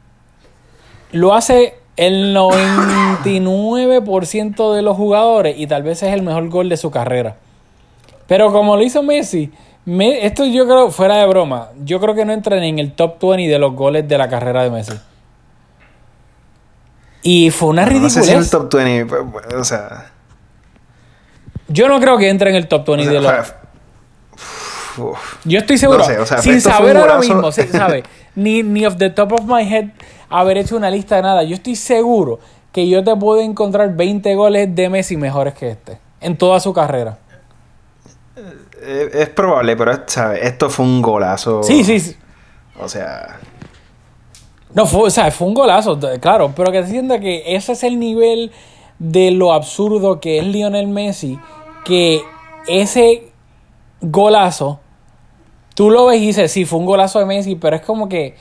lo 1.11 1.35
hace 1.35 1.81
el 1.97 2.37
99% 2.37 4.75
de 4.75 4.83
los 4.83 4.97
jugadores 4.97 5.59
y 5.59 5.67
tal 5.67 5.83
vez 5.83 6.05
es 6.05 6.15
el 6.15 6.23
mejor 6.23 6.49
gol 6.49 6.69
de 6.69 6.77
su 6.77 6.93
carrera. 6.93 7.39
Pero 8.29 8.53
como 8.53 8.77
lo 8.77 8.85
hizo 8.85 9.03
Messi, 9.03 9.51
me, 9.85 10.25
esto 10.25 10.47
yo 10.47 10.65
creo, 10.65 10.93
fuera 10.93 11.17
de 11.17 11.27
broma, 11.27 11.71
yo 11.83 11.99
creo 12.01 12.15
que 12.15 12.25
no 12.25 12.33
entra 12.33 12.61
ni 12.61 12.69
en 12.69 12.79
el 12.79 12.93
top 12.93 13.21
20 13.21 13.51
de 13.51 13.59
los 13.59 13.75
goles 13.75 14.07
de 14.07 14.19
la 14.19 14.29
carrera 14.29 14.63
de 14.63 14.71
Messi. 14.71 14.95
Y 17.23 17.51
fue 17.51 17.71
una 17.71 17.85
ridiculez. 17.85 18.17
No 18.17 18.23
sé 18.23 18.29
si 18.29 18.33
en 18.33 18.39
el 18.39 18.49
top 18.49 18.73
20, 18.73 19.17
o 19.57 19.65
sea... 19.65 20.13
Yo 21.67 21.89
no 21.89 21.99
creo 21.99 22.17
que 22.17 22.29
entre 22.29 22.51
en 22.51 22.57
el 22.57 22.69
top 22.69 22.87
20 22.87 23.09
o 23.09 23.11
sea, 23.11 23.13
de 23.13 23.21
los... 23.39 23.66
Uf. 24.99 25.37
Yo 25.45 25.59
estoy 25.59 25.79
seguro, 25.79 25.99
No 25.99 26.05
sé, 26.05 26.19
o 26.19 26.27
sea, 26.27 26.39
sin 26.39 26.61
saber 26.61 26.97
ahora 26.97 27.19
mismo, 27.19 27.51
ni, 28.35 28.63
ni 28.63 28.87
off 28.87 28.97
the 28.97 29.11
top 29.11 29.33
of 29.33 29.43
my 29.45 29.63
head 29.63 29.91
haber 30.29 30.59
hecho 30.59 30.77
una 30.77 30.91
lista 30.91 31.17
de 31.17 31.23
nada. 31.23 31.43
Yo 31.43 31.55
estoy 31.55 31.77
seguro 31.77 32.39
que 32.73 32.89
yo 32.89 33.03
te 33.05 33.15
puedo 33.17 33.41
encontrar 33.41 33.95
20 33.95 34.35
goles 34.35 34.75
de 34.75 34.89
Messi 34.89 35.17
mejores 35.17 35.55
que 35.55 35.71
este 35.71 35.99
en 36.21 36.37
toda 36.37 36.61
su 36.61 36.73
carrera. 36.73 37.19
Eh, 38.81 39.11
Es 39.13 39.29
probable, 39.31 39.77
pero 39.77 39.93
¿sabes? 40.07 40.41
esto 40.43 40.69
fue 40.71 40.85
un 40.85 41.01
golazo. 41.03 41.63
Sí, 41.63 41.85
sí, 41.85 42.01
sí. 42.01 42.17
O 42.79 42.89
sea, 42.89 43.39
No, 44.75 44.85
fue, 44.87 45.05
o 45.05 45.11
sea, 45.11 45.31
fue 45.31 45.47
un 45.49 45.55
golazo, 45.55 45.99
claro, 46.21 46.53
pero 46.55 46.71
que 46.71 46.85
sienta 46.87 47.19
que 47.19 47.55
ese 47.57 47.73
es 47.73 47.83
el 47.83 47.99
nivel 47.99 48.53
de 48.99 49.31
lo 49.31 49.53
absurdo 49.53 50.21
que 50.21 50.39
es 50.39 50.45
Lionel 50.45 50.89
Messi, 50.89 51.39
que 51.85 52.21
ese 52.67 53.29
golazo, 54.03 54.81
tú 55.77 55.91
lo 55.91 56.07
ves 56.07 56.21
y 56.23 56.29
dices, 56.29 56.51
sí, 56.51 56.65
fue 56.65 56.79
un 56.79 56.87
golazo 56.87 57.19
de 57.21 57.27
Messi, 57.27 57.55
pero 57.55 57.77
es 57.77 57.83
como 57.83 58.09
que 58.09 58.35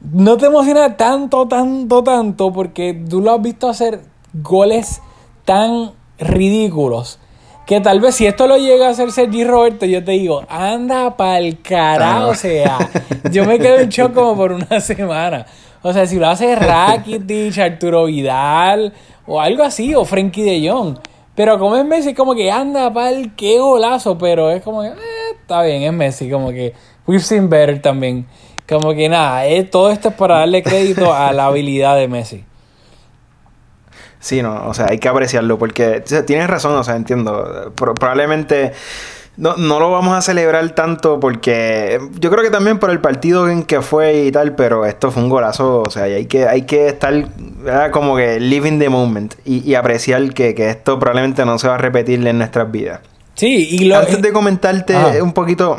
no 0.00 0.38
te 0.38 0.46
emociona 0.46 0.96
tanto, 0.96 1.46
tanto, 1.46 2.02
tanto, 2.02 2.52
porque 2.52 2.94
tú 3.08 3.20
lo 3.20 3.34
has 3.34 3.42
visto 3.42 3.68
hacer 3.68 4.00
goles 4.32 5.02
tan 5.44 5.92
ridículos 6.18 7.20
que 7.66 7.80
tal 7.80 8.00
vez 8.00 8.14
si 8.14 8.26
esto 8.26 8.46
lo 8.46 8.56
llega 8.56 8.86
a 8.86 8.90
hacer 8.90 9.10
Sergi 9.10 9.44
Roberto, 9.44 9.86
yo 9.86 10.02
te 10.04 10.12
digo, 10.12 10.44
anda 10.48 11.16
pa'l 11.16 11.60
carajo, 11.60 12.28
o 12.28 12.34
sea, 12.34 12.78
yo 13.30 13.44
me 13.44 13.58
quedo 13.58 13.78
en 13.78 13.88
shock 13.88 14.14
como 14.14 14.36
por 14.36 14.52
una 14.52 14.80
semana. 14.80 15.46
O 15.82 15.92
sea, 15.92 16.06
si 16.06 16.16
lo 16.16 16.28
hace 16.28 16.54
Rakitic, 16.54 17.58
Arturo 17.58 18.06
Vidal 18.06 18.92
o 19.26 19.40
algo 19.40 19.64
así, 19.64 19.94
o 19.94 20.04
Frankie 20.04 20.42
de 20.42 20.70
Jong. 20.70 20.98
Pero 21.36 21.58
como 21.58 21.76
es 21.76 21.84
Messi, 21.84 22.14
como 22.14 22.34
que 22.34 22.50
anda 22.50 22.92
pa'l 22.92 23.36
qué 23.36 23.58
golazo, 23.58 24.16
pero 24.18 24.50
es 24.50 24.62
como 24.62 24.82
que, 24.82 24.88
eh, 24.88 24.94
está 25.38 25.62
bien, 25.62 25.82
es 25.82 25.92
Messi, 25.92 26.30
como 26.30 26.48
que 26.50 26.72
we've 27.06 27.22
seen 27.22 27.48
better 27.48 27.80
también. 27.80 28.26
Como 28.66 28.94
que 28.94 29.08
nada, 29.08 29.46
eh, 29.46 29.62
todo 29.62 29.90
esto 29.90 30.08
es 30.08 30.14
para 30.14 30.38
darle 30.38 30.62
crédito 30.62 31.14
a 31.14 31.32
la 31.32 31.46
habilidad 31.46 31.96
de 31.96 32.08
Messi. 32.08 32.44
Sí, 34.18 34.42
no, 34.42 34.66
o 34.66 34.74
sea, 34.74 34.86
hay 34.90 34.98
que 34.98 35.08
apreciarlo 35.08 35.58
porque 35.58 36.02
tienes 36.26 36.48
razón, 36.48 36.74
o 36.74 36.82
sea, 36.82 36.96
entiendo. 36.96 37.72
probablemente 37.76 38.72
no, 39.36 39.56
no 39.56 39.78
lo 39.80 39.90
vamos 39.90 40.16
a 40.16 40.22
celebrar 40.22 40.70
tanto 40.70 41.20
porque 41.20 42.00
yo 42.18 42.30
creo 42.30 42.42
que 42.42 42.50
también 42.50 42.78
por 42.78 42.90
el 42.90 43.00
partido 43.00 43.48
en 43.48 43.64
que 43.64 43.82
fue 43.82 44.24
y 44.24 44.32
tal, 44.32 44.54
pero 44.54 44.86
esto 44.86 45.10
fue 45.10 45.22
un 45.22 45.28
golazo, 45.28 45.82
o 45.82 45.90
sea, 45.90 46.04
hay 46.04 46.26
que, 46.26 46.46
hay 46.48 46.62
que 46.62 46.88
estar 46.88 47.28
como 47.90 48.16
que 48.16 48.40
living 48.40 48.78
the 48.78 48.88
moment 48.88 49.34
y, 49.44 49.74
apreciar 49.74 50.32
que, 50.32 50.54
esto 50.70 50.98
probablemente 50.98 51.44
no 51.44 51.58
se 51.58 51.68
va 51.68 51.74
a 51.74 51.78
repetir 51.78 52.26
en 52.26 52.38
nuestras 52.38 52.70
vidas. 52.70 53.00
Sí, 53.34 53.68
y 53.70 53.84
lo, 53.84 53.98
Antes 53.98 54.22
de 54.22 54.32
comentarte 54.32 55.20
un 55.20 55.32
poquito... 55.32 55.76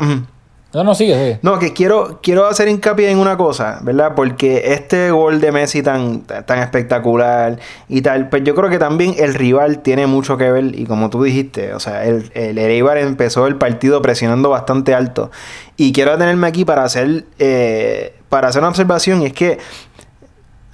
No, 0.74 0.84
no, 0.84 0.94
sigue, 0.94 1.14
sigue. 1.14 1.38
No, 1.40 1.58
que 1.58 1.72
quiero, 1.72 2.20
quiero 2.22 2.46
hacer 2.46 2.68
hincapié 2.68 3.10
en 3.10 3.18
una 3.18 3.38
cosa, 3.38 3.78
¿verdad? 3.82 4.12
Porque 4.14 4.74
este 4.74 5.10
gol 5.10 5.40
de 5.40 5.50
Messi 5.50 5.82
tan, 5.82 6.20
tan 6.20 6.58
espectacular 6.58 7.58
y 7.88 8.02
tal, 8.02 8.28
pues 8.28 8.44
yo 8.44 8.54
creo 8.54 8.68
que 8.68 8.78
también 8.78 9.14
el 9.18 9.32
rival 9.32 9.78
tiene 9.78 10.06
mucho 10.06 10.36
que 10.36 10.50
ver. 10.52 10.78
Y 10.78 10.84
como 10.84 11.08
tú 11.08 11.22
dijiste, 11.22 11.72
o 11.72 11.80
sea, 11.80 12.04
el, 12.04 12.30
el 12.34 12.58
Eibar 12.58 12.98
empezó 12.98 13.46
el 13.46 13.56
partido 13.56 14.02
presionando 14.02 14.50
bastante 14.50 14.94
alto. 14.94 15.30
Y 15.78 15.92
quiero 15.94 16.12
detenerme 16.12 16.46
aquí 16.46 16.66
para 16.66 16.84
hacer, 16.84 17.24
eh, 17.38 18.14
para 18.28 18.48
hacer 18.48 18.60
una 18.60 18.68
observación. 18.68 19.22
Y 19.22 19.26
es 19.26 19.32
que, 19.32 19.58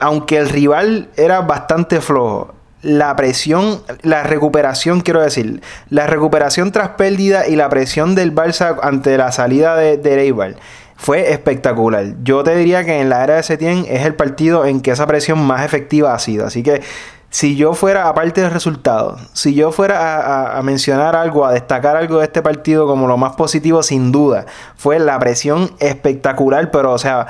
aunque 0.00 0.38
el 0.38 0.48
rival 0.48 1.08
era 1.16 1.42
bastante 1.42 2.00
flojo, 2.00 2.52
la 2.84 3.16
presión, 3.16 3.82
la 4.02 4.22
recuperación, 4.22 5.00
quiero 5.00 5.22
decir, 5.22 5.62
la 5.88 6.06
recuperación 6.06 6.70
tras 6.70 6.90
pérdida 6.90 7.48
y 7.48 7.56
la 7.56 7.68
presión 7.70 8.14
del 8.14 8.34
Barça 8.34 8.78
ante 8.82 9.16
la 9.16 9.32
salida 9.32 9.74
de, 9.76 9.96
de 9.96 10.56
fue 10.96 11.32
espectacular. 11.32 12.14
Yo 12.22 12.44
te 12.44 12.54
diría 12.54 12.84
que 12.84 13.00
en 13.00 13.08
la 13.08 13.24
era 13.24 13.36
de 13.36 13.42
Setien 13.42 13.86
es 13.88 14.04
el 14.04 14.14
partido 14.14 14.66
en 14.66 14.80
que 14.80 14.90
esa 14.90 15.06
presión 15.06 15.44
más 15.44 15.64
efectiva 15.64 16.14
ha 16.14 16.18
sido. 16.18 16.46
Así 16.46 16.62
que 16.62 16.82
si 17.30 17.56
yo 17.56 17.74
fuera, 17.74 18.08
aparte 18.08 18.42
del 18.42 18.52
resultado, 18.52 19.18
si 19.32 19.54
yo 19.54 19.72
fuera 19.72 20.56
a, 20.56 20.62
mencionar 20.62 21.16
algo, 21.16 21.44
a 21.44 21.52
destacar 21.52 21.96
algo 21.96 22.18
de 22.18 22.26
este 22.26 22.42
partido 22.42 22.86
como 22.86 23.08
lo 23.08 23.16
más 23.16 23.34
positivo, 23.34 23.82
sin 23.82 24.12
duda, 24.12 24.46
fue 24.76 25.00
la 25.00 25.18
presión 25.18 25.72
espectacular, 25.80 26.70
pero 26.70 26.92
o 26.92 26.98
sea, 26.98 27.26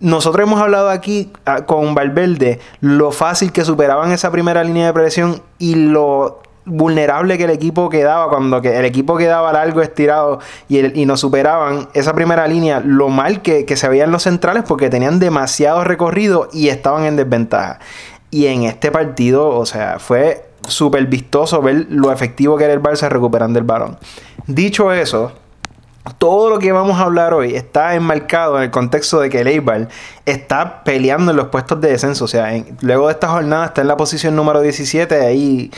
nosotros 0.00 0.46
hemos 0.46 0.60
hablado 0.60 0.90
aquí 0.90 1.30
ah, 1.46 1.66
con 1.66 1.94
Valverde 1.94 2.60
lo 2.80 3.12
fácil 3.12 3.52
que 3.52 3.64
superaban 3.64 4.12
esa 4.12 4.30
primera 4.30 4.64
línea 4.64 4.86
de 4.86 4.92
presión 4.92 5.42
y 5.58 5.76
lo 5.76 6.42
vulnerable 6.66 7.36
que 7.36 7.44
el 7.44 7.50
equipo 7.50 7.90
quedaba 7.90 8.28
cuando 8.28 8.62
que 8.62 8.78
el 8.78 8.84
equipo 8.84 9.16
quedaba 9.16 9.52
largo 9.52 9.82
estirado 9.82 10.40
y, 10.68 10.78
el, 10.78 10.96
y 10.96 11.06
nos 11.06 11.20
superaban 11.20 11.88
esa 11.94 12.14
primera 12.14 12.46
línea 12.46 12.80
lo 12.80 13.08
mal 13.08 13.42
que, 13.42 13.64
se 13.76 13.88
veían 13.88 14.10
los 14.10 14.22
centrales 14.22 14.64
porque 14.66 14.88
tenían 14.88 15.18
demasiado 15.18 15.84
recorrido 15.84 16.48
y 16.52 16.68
estaban 16.68 17.04
en 17.04 17.16
desventaja. 17.16 17.80
Y 18.30 18.46
en 18.46 18.64
este 18.64 18.90
partido 18.90 19.48
o 19.48 19.66
sea 19.66 19.98
fue 19.98 20.46
súper 20.66 21.06
vistoso 21.06 21.60
ver 21.60 21.86
lo 21.90 22.10
efectivo 22.10 22.56
que 22.56 22.64
era 22.64 22.72
el 22.72 22.82
Barça 22.82 23.08
recuperando 23.08 23.58
el 23.58 23.64
balón. 23.64 23.98
Dicho 24.46 24.92
eso 24.92 25.32
todo 26.12 26.50
lo 26.50 26.58
que 26.58 26.70
vamos 26.72 26.98
a 26.98 27.04
hablar 27.04 27.32
hoy 27.32 27.54
está 27.54 27.94
enmarcado 27.94 28.58
en 28.58 28.64
el 28.64 28.70
contexto 28.70 29.20
de 29.20 29.30
que 29.30 29.40
el 29.40 29.46
Eibar 29.46 29.88
está 30.26 30.84
peleando 30.84 31.30
en 31.30 31.36
los 31.38 31.48
puestos 31.48 31.80
de 31.80 31.90
descenso. 31.90 32.26
O 32.26 32.28
sea, 32.28 32.52
luego 32.82 33.06
de 33.06 33.12
esta 33.12 33.28
jornada 33.28 33.66
está 33.66 33.80
en 33.80 33.88
la 33.88 33.96
posición 33.96 34.36
número 34.36 34.60
17, 34.60 35.20
ahí 35.24 35.70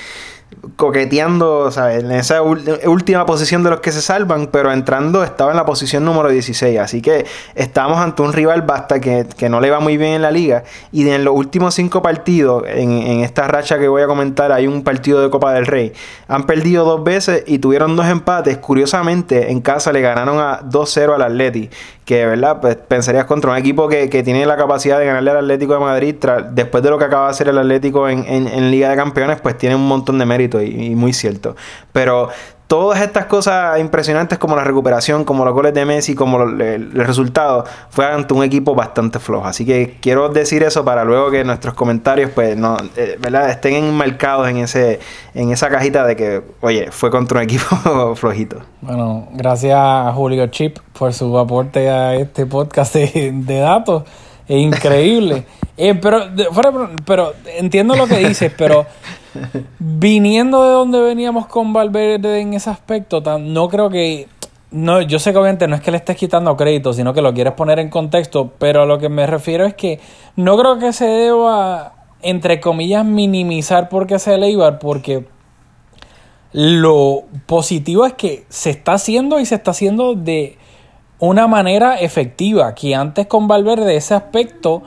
coqueteando, 0.76 1.70
¿sabes? 1.70 2.02
En 2.02 2.10
esa 2.12 2.42
última 2.42 3.24
posición 3.26 3.62
de 3.62 3.70
los 3.70 3.80
que 3.80 3.92
se 3.92 4.02
salvan, 4.02 4.48
pero 4.48 4.72
entrando 4.72 5.22
estaba 5.22 5.50
en 5.50 5.56
la 5.56 5.64
posición 5.64 6.04
número 6.04 6.28
16. 6.28 6.78
Así 6.78 7.00
que 7.00 7.26
estamos 7.54 7.98
ante 7.98 8.22
un 8.22 8.32
rival 8.32 8.62
basta 8.62 9.00
que, 9.00 9.26
no 9.48 9.60
le 9.60 9.70
va 9.70 9.80
muy 9.80 9.96
bien 9.96 10.14
en 10.14 10.22
la 10.22 10.30
liga. 10.30 10.64
Y 10.92 11.08
en 11.08 11.24
los 11.24 11.34
últimos 11.34 11.74
cinco 11.74 12.02
partidos, 12.02 12.64
en, 12.66 12.90
en, 12.90 13.20
esta 13.20 13.46
racha 13.48 13.78
que 13.78 13.88
voy 13.88 14.02
a 14.02 14.06
comentar, 14.06 14.52
hay 14.52 14.66
un 14.66 14.82
partido 14.82 15.22
de 15.22 15.30
Copa 15.30 15.52
del 15.52 15.66
Rey. 15.66 15.92
Han 16.28 16.44
perdido 16.44 16.84
dos 16.84 17.04
veces 17.04 17.44
y 17.46 17.58
tuvieron 17.58 17.96
dos 17.96 18.06
empates. 18.06 18.58
Curiosamente, 18.58 19.50
en 19.50 19.60
casa 19.60 19.92
le 19.92 20.00
ganaron 20.00 20.38
a 20.38 20.60
2-0 20.62 21.14
al 21.14 21.22
Atleti 21.22 21.70
que, 22.06 22.24
¿verdad? 22.24 22.60
Pues 22.60 22.76
pensarías 22.76 23.24
contra 23.24 23.50
un 23.50 23.56
equipo 23.58 23.88
que, 23.88 24.06
tiene 24.22 24.46
la 24.46 24.56
capacidad 24.56 24.98
de 25.00 25.06
ganarle 25.06 25.32
al 25.32 25.38
Atlético 25.38 25.74
de 25.74 25.80
Madrid, 25.80 26.14
después 26.52 26.82
de 26.82 26.90
lo 26.90 26.98
que 26.98 27.04
acaba 27.04 27.24
de 27.24 27.30
hacer 27.32 27.48
el 27.48 27.58
Atlético 27.58 28.08
en, 28.08 28.70
Liga 28.70 28.88
de 28.90 28.96
Campeones, 28.96 29.40
pues 29.40 29.58
tiene 29.58 29.74
un 29.74 29.86
montón 29.88 30.16
de 30.18 30.24
mérito 30.24 30.62
y, 30.62 30.94
muy 30.94 31.12
cierto. 31.12 31.56
Pero 31.90 32.28
todas 32.66 33.00
estas 33.00 33.26
cosas 33.26 33.78
impresionantes 33.78 34.38
como 34.38 34.56
la 34.56 34.64
recuperación, 34.64 35.24
como 35.24 35.44
los 35.44 35.54
goles 35.54 35.72
de 35.74 35.84
Messi, 35.84 36.14
como 36.14 36.42
el, 36.42 36.90
resultado, 36.92 37.64
fue 37.90 38.06
ante 38.06 38.34
un 38.34 38.42
equipo 38.42 38.74
bastante 38.74 39.18
flojo. 39.18 39.46
Así 39.46 39.64
que 39.64 39.96
quiero 40.00 40.28
decir 40.28 40.62
eso 40.62 40.84
para 40.84 41.04
luego 41.04 41.30
que 41.30 41.44
nuestros 41.44 41.74
comentarios 41.74 42.30
pues 42.34 42.56
no, 42.56 42.76
eh, 42.96 43.16
¿verdad? 43.20 43.50
estén 43.50 43.74
enmarcados 43.74 44.48
en 44.48 44.58
ese 44.58 44.98
en 45.34 45.52
esa 45.52 45.68
cajita 45.68 46.04
de 46.04 46.16
que, 46.16 46.42
oye, 46.60 46.90
fue 46.90 47.10
contra 47.10 47.38
un 47.38 47.44
equipo 47.44 48.16
flojito. 48.16 48.60
Bueno, 48.80 49.28
gracias 49.32 49.78
a 49.78 50.12
Julio 50.14 50.46
Chip 50.48 50.78
por 50.98 51.12
su 51.12 51.38
aporte 51.38 51.88
a 51.88 52.14
este 52.14 52.46
podcast 52.46 52.94
de, 52.94 53.58
datos. 53.60 54.04
Es 54.48 54.58
increíble. 54.58 55.44
Eh, 55.78 55.94
pero, 55.94 56.30
pero 57.04 57.34
entiendo 57.58 57.96
lo 57.96 58.06
que 58.06 58.16
dices, 58.16 58.50
pero 58.56 58.86
viniendo 59.78 60.64
de 60.64 60.70
donde 60.70 61.00
veníamos 61.00 61.46
con 61.46 61.72
Valverde 61.72 62.40
en 62.40 62.54
ese 62.54 62.70
aspecto, 62.70 63.20
no 63.38 63.68
creo 63.68 63.90
que. 63.90 64.28
No, 64.70 65.00
yo 65.00 65.18
sé 65.18 65.32
que 65.32 65.38
obviamente 65.38 65.68
no 65.68 65.76
es 65.76 65.80
que 65.80 65.90
le 65.90 65.96
estés 65.96 66.16
quitando 66.16 66.56
crédito, 66.56 66.92
sino 66.92 67.14
que 67.14 67.22
lo 67.22 67.32
quieres 67.32 67.52
poner 67.54 67.78
en 67.78 67.88
contexto, 67.88 68.52
pero 68.58 68.82
a 68.82 68.86
lo 68.86 68.98
que 68.98 69.08
me 69.08 69.26
refiero 69.26 69.64
es 69.64 69.74
que 69.74 70.00
no 70.34 70.58
creo 70.58 70.78
que 70.78 70.92
se 70.92 71.06
deba, 71.06 71.94
entre 72.20 72.60
comillas, 72.60 73.04
minimizar 73.04 73.88
porque 73.88 74.18
sea 74.18 74.34
el 74.34 74.42
Eibar, 74.42 74.78
porque 74.80 75.24
lo 76.52 77.24
positivo 77.46 78.06
es 78.06 78.14
que 78.14 78.44
se 78.48 78.70
está 78.70 78.94
haciendo 78.94 79.38
y 79.40 79.46
se 79.46 79.54
está 79.54 79.70
haciendo 79.70 80.14
de 80.14 80.58
una 81.18 81.46
manera 81.46 81.98
efectiva, 81.98 82.74
que 82.74 82.94
antes 82.94 83.26
con 83.26 83.48
Valverde 83.48 83.96
ese 83.96 84.14
aspecto, 84.14 84.82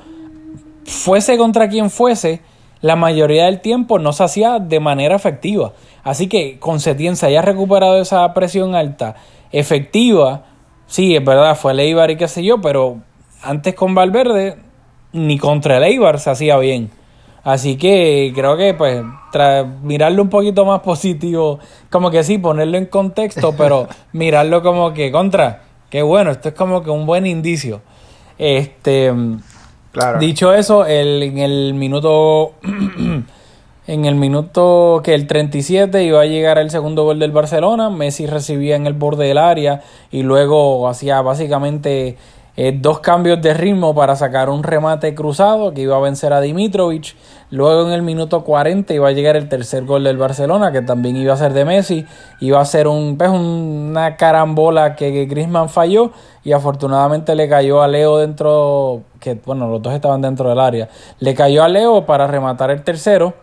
fuese 0.85 1.37
contra 1.37 1.69
quien 1.69 1.89
fuese, 1.89 2.41
la 2.81 2.95
mayoría 2.95 3.45
del 3.45 3.61
tiempo 3.61 3.99
no 3.99 4.13
se 4.13 4.23
hacía 4.23 4.59
de 4.59 4.79
manera 4.79 5.15
efectiva. 5.15 5.73
Así 6.03 6.27
que 6.27 6.59
con 6.59 6.79
Setién 6.79 7.15
se 7.15 7.27
haya 7.27 7.41
recuperado 7.41 7.99
esa 8.01 8.33
presión 8.33 8.75
alta 8.75 9.15
efectiva, 9.51 10.45
sí, 10.87 11.15
es 11.15 11.23
verdad, 11.23 11.55
fue 11.55 11.71
el 11.73 11.79
Eibar 11.79 12.11
y 12.11 12.17
qué 12.17 12.27
sé 12.27 12.43
yo, 12.43 12.61
pero 12.61 12.99
antes 13.41 13.75
con 13.75 13.95
Valverde 13.95 14.57
ni 15.11 15.37
contra 15.37 15.77
el 15.77 15.83
Eibar 15.83 16.19
se 16.19 16.29
hacía 16.29 16.57
bien. 16.57 16.91
Así 17.43 17.77
que 17.77 18.31
creo 18.35 18.57
que 18.57 18.73
pues 18.73 19.01
mirarlo 19.81 20.21
un 20.21 20.29
poquito 20.29 20.65
más 20.65 20.81
positivo, 20.81 21.59
como 21.89 22.11
que 22.11 22.23
sí, 22.23 22.37
ponerlo 22.37 22.77
en 22.77 22.85
contexto, 22.85 23.53
pero 23.57 23.87
mirarlo 24.11 24.61
como 24.61 24.93
que 24.93 25.11
contra, 25.11 25.63
que 25.89 26.01
bueno, 26.01 26.31
esto 26.31 26.49
es 26.49 26.55
como 26.55 26.83
que 26.83 26.89
un 26.89 27.05
buen 27.05 27.25
indicio. 27.25 27.81
Este, 28.37 29.13
Dicho 30.19 30.53
eso, 30.53 30.85
el, 30.85 31.23
en 31.23 31.37
el 31.37 31.73
minuto. 31.73 32.53
en 33.89 34.05
el 34.05 34.13
minuto 34.13 35.01
que 35.03 35.15
el 35.15 35.25
37 35.25 36.03
iba 36.03 36.21
a 36.21 36.25
llegar 36.25 36.59
el 36.59 36.69
segundo 36.69 37.05
gol 37.05 37.17
del 37.17 37.31
Barcelona. 37.31 37.89
Messi 37.89 38.27
recibía 38.27 38.75
en 38.75 38.85
el 38.85 38.93
borde 38.93 39.25
del 39.25 39.39
área 39.39 39.81
y 40.11 40.21
luego 40.21 40.87
hacía 40.87 41.23
básicamente 41.23 42.15
eh, 42.55 42.77
dos 42.77 42.99
cambios 42.99 43.41
de 43.41 43.53
ritmo 43.53 43.95
para 43.95 44.15
sacar 44.15 44.49
un 44.49 44.63
remate 44.63 45.15
cruzado 45.15 45.73
que 45.73 45.81
iba 45.81 45.95
a 45.95 45.99
vencer 45.99 46.33
a 46.33 46.41
Dimitrovic. 46.41 47.15
Luego 47.51 47.87
en 47.87 47.93
el 47.93 48.01
minuto 48.01 48.43
40 48.43 48.93
iba 48.93 49.07
a 49.07 49.11
llegar 49.11 49.35
el 49.35 49.47
tercer 49.47 49.85
gol 49.85 50.03
del 50.03 50.17
Barcelona, 50.17 50.71
que 50.71 50.81
también 50.81 51.15
iba 51.15 51.33
a 51.33 51.37
ser 51.37 51.53
de 51.53 51.63
Messi. 51.63 52.05
Iba 52.41 52.59
a 52.59 52.65
ser 52.65 52.87
un, 52.87 53.17
pues, 53.17 53.29
una 53.29 54.17
carambola 54.17 54.95
que 54.95 55.25
Griezmann 55.25 55.69
falló 55.69 56.11
y 56.43 56.51
afortunadamente 56.51 57.35
le 57.35 57.47
cayó 57.47 57.81
a 57.81 57.87
Leo 57.87 58.17
dentro, 58.17 59.03
que 59.19 59.35
bueno, 59.45 59.67
los 59.67 59.81
dos 59.81 59.93
estaban 59.93 60.21
dentro 60.21 60.49
del 60.49 60.59
área. 60.59 60.89
Le 61.19 61.33
cayó 61.35 61.63
a 61.63 61.69
Leo 61.69 62.05
para 62.05 62.27
rematar 62.27 62.71
el 62.71 62.83
tercero. 62.83 63.33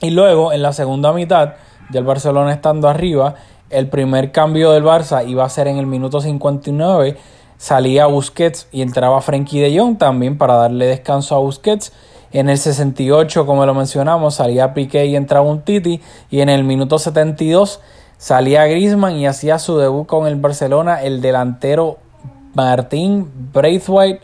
Y 0.00 0.10
luego 0.10 0.52
en 0.52 0.62
la 0.62 0.72
segunda 0.72 1.12
mitad 1.12 1.54
del 1.90 2.04
Barcelona 2.04 2.52
estando 2.52 2.88
arriba, 2.88 3.36
el 3.70 3.88
primer 3.88 4.32
cambio 4.32 4.72
del 4.72 4.84
Barça 4.84 5.26
iba 5.26 5.44
a 5.44 5.48
ser 5.48 5.68
en 5.68 5.78
el 5.78 5.86
minuto 5.86 6.20
59 6.20 7.16
salía 7.64 8.04
Busquets 8.04 8.68
y 8.72 8.82
entraba 8.82 9.22
Frenkie 9.22 9.58
de 9.58 9.78
Jong 9.78 9.96
también 9.96 10.36
para 10.36 10.56
darle 10.56 10.84
descanso 10.84 11.34
a 11.34 11.38
Busquets. 11.38 11.94
En 12.30 12.50
el 12.50 12.58
68, 12.58 13.46
como 13.46 13.64
lo 13.64 13.72
mencionamos, 13.72 14.34
salía 14.34 14.74
Piqué 14.74 15.06
y 15.06 15.16
entraba 15.16 15.48
un 15.48 15.62
Titi. 15.62 16.02
Y 16.30 16.42
en 16.42 16.50
el 16.50 16.62
minuto 16.62 16.98
72 16.98 17.80
salía 18.18 18.66
Griezmann 18.66 19.16
y 19.16 19.26
hacía 19.26 19.58
su 19.58 19.78
debut 19.78 20.06
con 20.06 20.26
el 20.26 20.36
Barcelona 20.36 21.02
el 21.02 21.22
delantero 21.22 21.96
Martín 22.52 23.32
Braithwaite 23.54 24.20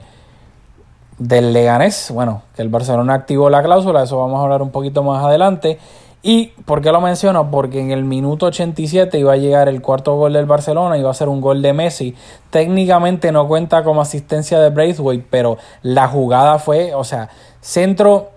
del 1.16 1.54
Leganés. 1.54 2.10
Bueno, 2.12 2.42
que 2.54 2.60
el 2.60 2.68
Barcelona 2.68 3.14
activó 3.14 3.48
la 3.48 3.62
cláusula, 3.62 4.02
eso 4.02 4.18
vamos 4.18 4.38
a 4.38 4.42
hablar 4.42 4.60
un 4.60 4.70
poquito 4.70 5.02
más 5.02 5.24
adelante. 5.24 5.78
¿Y 6.22 6.48
por 6.66 6.82
qué 6.82 6.92
lo 6.92 7.00
menciono? 7.00 7.50
Porque 7.50 7.80
en 7.80 7.92
el 7.92 8.04
minuto 8.04 8.46
87 8.46 9.18
iba 9.18 9.32
a 9.32 9.36
llegar 9.36 9.68
el 9.68 9.80
cuarto 9.80 10.16
gol 10.16 10.34
del 10.34 10.44
Barcelona, 10.44 10.98
iba 10.98 11.10
a 11.10 11.14
ser 11.14 11.28
un 11.28 11.40
gol 11.40 11.62
de 11.62 11.72
Messi. 11.72 12.14
Técnicamente 12.50 13.32
no 13.32 13.48
cuenta 13.48 13.82
como 13.84 14.02
asistencia 14.02 14.60
de 14.60 14.68
Braithwaite, 14.68 15.26
pero 15.30 15.56
la 15.82 16.08
jugada 16.08 16.58
fue, 16.58 16.94
o 16.94 17.04
sea, 17.04 17.30
centro 17.62 18.30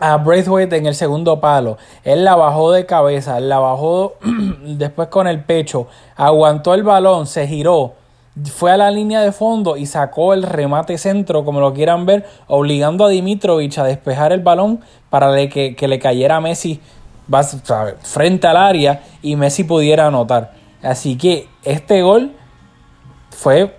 a 0.00 0.16
Braithwaite 0.16 0.76
en 0.76 0.86
el 0.86 0.94
segundo 0.94 1.40
palo. 1.40 1.76
Él 2.04 2.24
la 2.24 2.36
bajó 2.36 2.72
de 2.72 2.86
cabeza, 2.86 3.38
la 3.38 3.58
bajó 3.58 4.14
después 4.64 5.08
con 5.08 5.26
el 5.26 5.44
pecho, 5.44 5.88
aguantó 6.16 6.72
el 6.72 6.84
balón, 6.84 7.26
se 7.26 7.46
giró, 7.46 7.92
fue 8.52 8.72
a 8.72 8.76
la 8.76 8.90
línea 8.90 9.20
de 9.20 9.32
fondo 9.32 9.76
y 9.76 9.86
sacó 9.86 10.34
el 10.34 10.42
remate 10.42 10.98
centro, 10.98 11.44
como 11.44 11.60
lo 11.60 11.72
quieran 11.72 12.04
ver, 12.04 12.26
obligando 12.48 13.04
a 13.04 13.08
Dimitrovich 13.08 13.78
a 13.78 13.84
despejar 13.84 14.32
el 14.32 14.40
balón 14.40 14.80
para 15.10 15.34
que, 15.48 15.76
que 15.76 15.88
le 15.88 15.98
cayera 15.98 16.36
a 16.36 16.40
Messi 16.40 16.80
frente 18.02 18.46
al 18.46 18.56
área 18.56 19.02
y 19.22 19.36
Messi 19.36 19.64
pudiera 19.64 20.06
anotar. 20.06 20.52
Así 20.82 21.16
que 21.16 21.48
este 21.62 22.02
gol 22.02 22.32
fue 23.30 23.74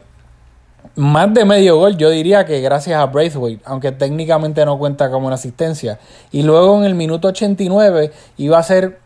más 0.96 1.34
de 1.34 1.44
medio 1.44 1.78
gol, 1.78 1.98
yo 1.98 2.10
diría 2.10 2.46
que 2.46 2.62
gracias 2.62 3.00
a 3.00 3.06
Braithwaite, 3.06 3.62
aunque 3.66 3.92
técnicamente 3.92 4.66
no 4.66 4.78
cuenta 4.78 5.12
como 5.12 5.28
una 5.28 5.36
asistencia. 5.36 6.00
Y 6.32 6.44
luego 6.44 6.78
en 6.78 6.86
el 6.86 6.96
minuto 6.96 7.28
89 7.28 8.12
iba 8.38 8.58
a 8.58 8.64
ser 8.64 9.00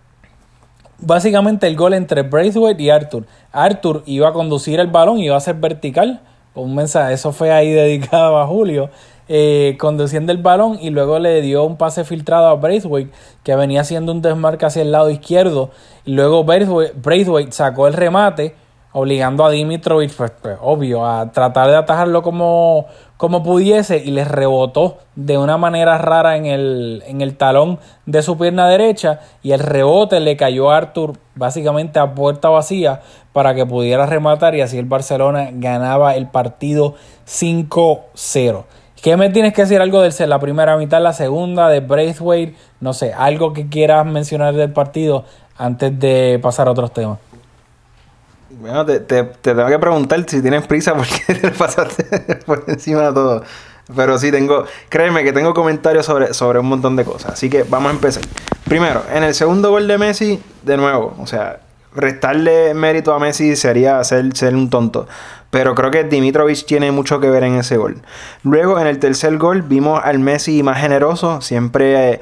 básicamente 1.01 1.68
el 1.68 1.75
gol 1.75 1.94
entre 1.94 2.24
Braithwaite 2.24 2.82
y 2.82 2.89
Arthur. 2.89 3.25
Arthur 3.51 4.03
iba 4.06 4.29
a 4.29 4.34
conducir 4.34 4.79
el 4.79 4.88
balón 4.88 5.20
iba 5.20 5.36
a 5.36 5.39
ser 5.39 5.56
vertical. 5.56 6.22
Un 6.56 6.75
mensaje, 6.75 7.13
eso 7.13 7.32
fue 7.32 7.51
ahí 7.51 7.72
dedicado 7.74 8.39
a 8.39 8.48
Julio. 8.48 8.89
Eh, 9.32 9.77
conduciendo 9.79 10.32
el 10.32 10.39
balón 10.39 10.79
y 10.82 10.89
luego 10.89 11.20
le 11.20 11.41
dio 11.44 11.63
un 11.63 11.77
pase 11.77 12.03
filtrado 12.03 12.48
a 12.48 12.56
Braithwaite 12.56 13.12
que 13.44 13.56
venía 13.56 13.82
haciendo 13.82 14.12
un 14.12 14.24
desmarque 14.24 14.65
hacia 14.65 14.82
el 14.82 14.91
lado 14.91 15.12
izquierdo 15.12 15.70
y 16.03 16.13
luego 16.13 16.44
Braithwaite, 16.46 17.51
sacó 17.51 17.86
el 17.86 17.94
remate 17.94 18.56
obligando 18.91 19.46
a 19.46 19.51
Dimitrovich, 19.51 20.15
pues, 20.15 20.32
pues, 20.41 20.58
obvio, 20.60 21.06
a 21.06 21.32
tratar 21.32 21.70
de 21.70 21.75
atajarlo 21.75 22.24
como, 22.24 22.88
como 23.19 23.43
pudiese 23.43 23.97
y 23.97 24.11
le 24.11 24.23
rebotó 24.23 24.99
de 25.17 25.38
una 25.38 25.57
manera 25.57 25.97
rara 25.97 26.38
en 26.38 26.45
el, 26.45 27.03
en 27.05 27.19
el 27.19 27.35
talón 27.35 27.77
de 28.05 28.21
su 28.21 28.38
pierna 28.38 28.69
derecha 28.69 29.19
y 29.43 29.51
el 29.51 29.59
rebote 29.59 30.21
le 30.21 30.38
cayó 30.38 30.71
a 30.71 30.77
Arthur 30.77 31.17
básicamente 31.35 31.99
a 31.99 32.15
puerta 32.15 32.47
vacía 32.47 33.01
para 33.33 33.53
que 33.53 33.65
pudiera 33.65 34.05
rematar 34.05 34.55
y 34.55 34.61
así 34.61 34.77
el 34.77 34.85
Barcelona 34.85 35.49
ganaba 35.51 36.15
el 36.15 36.27
partido 36.27 36.95
5-0. 37.27 38.63
¿Qué 39.01 39.17
me 39.17 39.29
tienes 39.29 39.51
que 39.51 39.63
decir 39.63 39.81
algo 39.81 40.01
de 40.01 40.27
la 40.27 40.39
primera 40.39 40.77
mitad, 40.77 41.01
la 41.01 41.11
segunda, 41.11 41.67
de 41.67 41.81
Braithwaite? 41.81 42.55
No 42.79 42.93
sé, 42.93 43.11
algo 43.11 43.51
que 43.51 43.67
quieras 43.67 44.05
mencionar 44.05 44.53
del 44.55 44.71
partido 44.71 45.25
antes 45.57 45.99
de 45.99 46.39
pasar 46.41 46.69
a 46.69 46.71
otros 46.71 46.93
temas. 46.93 47.19
Bueno, 48.59 48.85
te, 48.85 48.99
tengo 48.99 49.67
que 49.67 49.79
preguntar 49.79 50.25
si 50.27 50.41
tienes 50.41 50.67
prisa 50.67 50.93
porque 50.93 51.33
te 51.33 51.49
pasaste 51.51 52.03
por 52.45 52.65
encima 52.67 53.03
de 53.03 53.13
todo. 53.13 53.43
Pero 53.95 54.17
sí 54.19 54.31
tengo, 54.31 54.65
créeme 54.89 55.23
que 55.23 55.31
tengo 55.31 55.53
comentarios 55.53 56.05
sobre, 56.05 56.33
sobre 56.33 56.59
un 56.59 56.67
montón 56.67 56.97
de 56.97 57.05
cosas. 57.05 57.33
Así 57.33 57.49
que 57.49 57.63
vamos 57.63 57.91
a 57.91 57.95
empezar. 57.95 58.23
Primero, 58.65 59.01
en 59.13 59.23
el 59.23 59.33
segundo 59.33 59.71
gol 59.71 59.87
de 59.87 59.97
Messi, 59.97 60.43
de 60.63 60.77
nuevo, 60.77 61.15
o 61.19 61.25
sea, 61.25 61.61
restarle 61.95 62.73
mérito 62.73 63.13
a 63.13 63.19
Messi 63.19 63.55
sería 63.55 64.03
ser, 64.03 64.35
ser 64.35 64.53
un 64.55 64.69
tonto. 64.69 65.07
Pero 65.51 65.73
creo 65.73 65.89
que 65.89 66.03
Dimitrovic 66.03 66.65
tiene 66.65 66.91
mucho 66.91 67.19
que 67.19 67.29
ver 67.29 67.43
en 67.43 67.55
ese 67.55 67.77
gol. 67.77 68.01
Luego, 68.43 68.79
en 68.79 68.87
el 68.87 69.00
tercer 69.00 69.37
gol, 69.37 69.61
vimos 69.61 70.01
al 70.03 70.19
Messi 70.19 70.61
más 70.63 70.79
generoso. 70.79 71.41
Siempre 71.41 72.11
eh, 72.11 72.22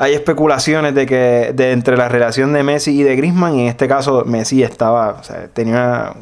hay 0.00 0.14
especulaciones 0.14 0.94
de 0.94 1.04
que 1.04 1.52
de 1.54 1.72
entre 1.72 1.94
la 1.94 2.08
relación 2.08 2.54
de 2.54 2.62
Messi 2.62 2.98
y 2.98 3.02
de 3.02 3.16
Griezmann. 3.16 3.54
Y 3.56 3.62
en 3.64 3.68
este 3.68 3.86
caso, 3.86 4.24
Messi 4.24 4.62
estaba, 4.62 5.18
o 5.20 5.22
sea, 5.22 5.48
tenía 5.48 6.14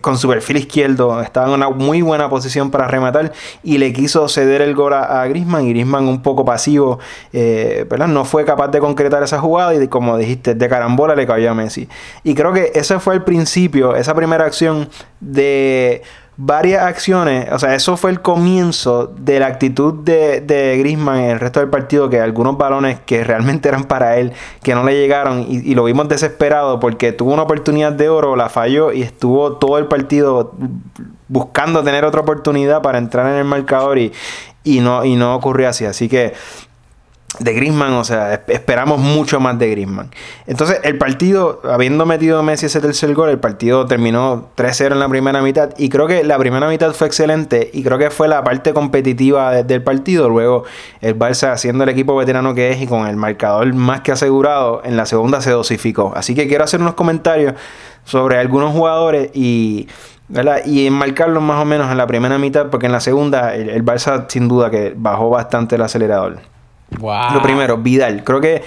con 0.00 0.16
su 0.16 0.28
perfil 0.28 0.56
izquierdo, 0.56 1.20
estaba 1.20 1.48
en 1.48 1.52
una 1.52 1.68
muy 1.68 2.00
buena 2.00 2.30
posición 2.30 2.70
para 2.70 2.88
rematar 2.88 3.32
y 3.62 3.76
le 3.76 3.92
quiso 3.92 4.26
ceder 4.28 4.62
el 4.62 4.74
gol 4.74 4.94
a, 4.94 5.26
Grisman 5.26 5.66
y 5.66 5.74
Grisman 5.74 6.08
un 6.08 6.22
poco 6.22 6.42
pasivo, 6.46 6.98
eh, 7.34 7.84
¿verdad? 7.90 8.08
No 8.08 8.24
fue 8.24 8.46
capaz 8.46 8.68
de 8.68 8.80
concretar 8.80 9.22
esa 9.22 9.38
jugada 9.38 9.74
y 9.74 9.86
como 9.88 10.16
dijiste, 10.16 10.54
de 10.54 10.68
carambola 10.70 11.14
le 11.14 11.26
cayó 11.26 11.50
a 11.50 11.54
Messi. 11.54 11.86
Y 12.24 12.34
creo 12.34 12.54
que 12.54 12.72
ese 12.74 12.98
fue 12.98 13.12
el 13.12 13.24
principio, 13.24 13.94
esa 13.94 14.14
primera 14.14 14.46
acción 14.46 14.88
de 15.20 16.00
varias 16.42 16.82
acciones, 16.84 17.52
o 17.52 17.58
sea, 17.58 17.74
eso 17.74 17.98
fue 17.98 18.10
el 18.10 18.22
comienzo 18.22 19.12
de 19.14 19.38
la 19.38 19.46
actitud 19.46 19.92
de, 19.92 20.40
de 20.40 20.78
Griezmann 20.78 21.18
en 21.18 21.30
el 21.32 21.38
resto 21.38 21.60
del 21.60 21.68
partido, 21.68 22.08
que 22.08 22.18
algunos 22.18 22.56
balones 22.56 22.98
que 23.00 23.22
realmente 23.24 23.68
eran 23.68 23.84
para 23.84 24.16
él, 24.16 24.32
que 24.62 24.74
no 24.74 24.82
le 24.82 24.94
llegaron 24.94 25.44
y, 25.46 25.74
lo 25.74 25.84
vimos 25.84 26.08
desesperado 26.08 26.80
porque 26.80 27.12
tuvo 27.12 27.34
una 27.34 27.42
oportunidad 27.42 27.92
de 27.92 28.08
oro, 28.08 28.36
la 28.36 28.48
falló 28.48 28.90
y 28.90 29.02
estuvo 29.02 29.58
todo 29.58 29.76
el 29.76 29.84
partido 29.84 30.54
buscando 31.28 31.84
tener 31.84 32.06
otra 32.06 32.22
oportunidad 32.22 32.80
para 32.80 32.96
entrar 32.96 33.26
en 33.26 33.34
el 33.36 33.44
marcador 33.44 33.98
y, 33.98 34.10
y 34.64 34.80
no, 34.80 35.04
y 35.04 35.16
no 35.16 35.34
ocurrió 35.34 35.68
así. 35.68 35.84
Así 35.84 36.08
que 36.08 36.32
de 37.38 37.54
Griezmann, 37.54 37.92
o 37.92 38.04
sea, 38.04 38.42
esperamos 38.48 38.98
mucho 38.98 39.38
más 39.38 39.58
de 39.58 39.70
Griezmann. 39.70 40.10
Entonces, 40.46 40.80
el 40.82 40.98
partido, 40.98 41.60
habiendo 41.64 42.04
metido 42.04 42.42
Messi 42.42 42.66
ese 42.66 42.80
tercer 42.80 43.14
gol, 43.14 43.30
el 43.30 43.38
partido 43.38 43.86
terminó 43.86 44.48
3-0 44.56 44.92
en 44.92 44.98
la 44.98 45.08
primera 45.08 45.40
mitad 45.40 45.70
y 45.78 45.88
creo 45.90 46.08
que 46.08 46.24
la 46.24 46.36
primera 46.38 46.68
mitad 46.68 46.92
fue 46.92 47.06
excelente 47.06 47.70
y 47.72 47.84
creo 47.84 47.98
que 47.98 48.10
fue 48.10 48.26
la 48.26 48.42
parte 48.42 48.74
competitiva 48.74 49.62
del 49.62 49.82
partido. 49.82 50.28
Luego, 50.28 50.64
el 51.00 51.16
Barça, 51.16 51.56
siendo 51.56 51.84
el 51.84 51.90
equipo 51.90 52.16
veterano 52.16 52.52
que 52.54 52.72
es 52.72 52.82
y 52.82 52.88
con 52.88 53.06
el 53.06 53.16
marcador 53.16 53.72
más 53.74 54.00
que 54.00 54.10
asegurado, 54.10 54.82
en 54.84 54.96
la 54.96 55.06
segunda 55.06 55.40
se 55.40 55.50
dosificó. 55.50 56.12
Así 56.16 56.34
que 56.34 56.48
quiero 56.48 56.64
hacer 56.64 56.80
unos 56.80 56.94
comentarios 56.94 57.54
sobre 58.04 58.38
algunos 58.38 58.72
jugadores 58.72 59.30
y 59.34 59.88
¿verdad? 60.26 60.64
Y 60.64 60.86
enmarcarlos 60.86 61.42
más 61.42 61.60
o 61.60 61.64
menos 61.64 61.90
en 61.90 61.96
la 61.96 62.06
primera 62.06 62.38
mitad, 62.38 62.70
porque 62.70 62.86
en 62.86 62.92
la 62.92 63.00
segunda 63.00 63.54
el, 63.54 63.68
el 63.68 63.84
Barça 63.84 64.26
sin 64.28 64.48
duda 64.48 64.70
que 64.70 64.94
bajó 64.96 65.30
bastante 65.30 65.76
el 65.76 65.82
acelerador. 65.82 66.38
Lo 66.98 67.42
primero, 67.42 67.76
Vidal. 67.78 68.24
Creo 68.24 68.40
que. 68.40 68.62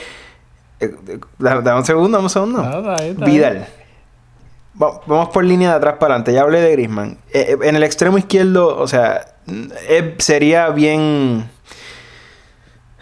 Eh, 0.79 0.95
dame 1.39 1.75
un 1.75 1.85
segundo, 1.85 2.17
dame 2.17 2.25
un 2.25 2.29
segundo. 2.29 2.63
Vidal. 3.25 3.67
Vamos 4.73 5.29
por 5.29 5.43
línea 5.43 5.69
de 5.69 5.75
atrás 5.75 5.95
para 5.99 6.15
adelante. 6.15 6.33
Ya 6.33 6.41
hablé 6.41 6.61
de 6.61 6.71
Grisman. 6.71 7.17
Eh, 7.31 7.45
eh, 7.49 7.57
en 7.67 7.75
el 7.75 7.83
extremo 7.83 8.17
izquierdo, 8.17 8.77
o 8.77 8.87
sea, 8.87 9.25
sería 10.17 10.69
bien 10.69 11.49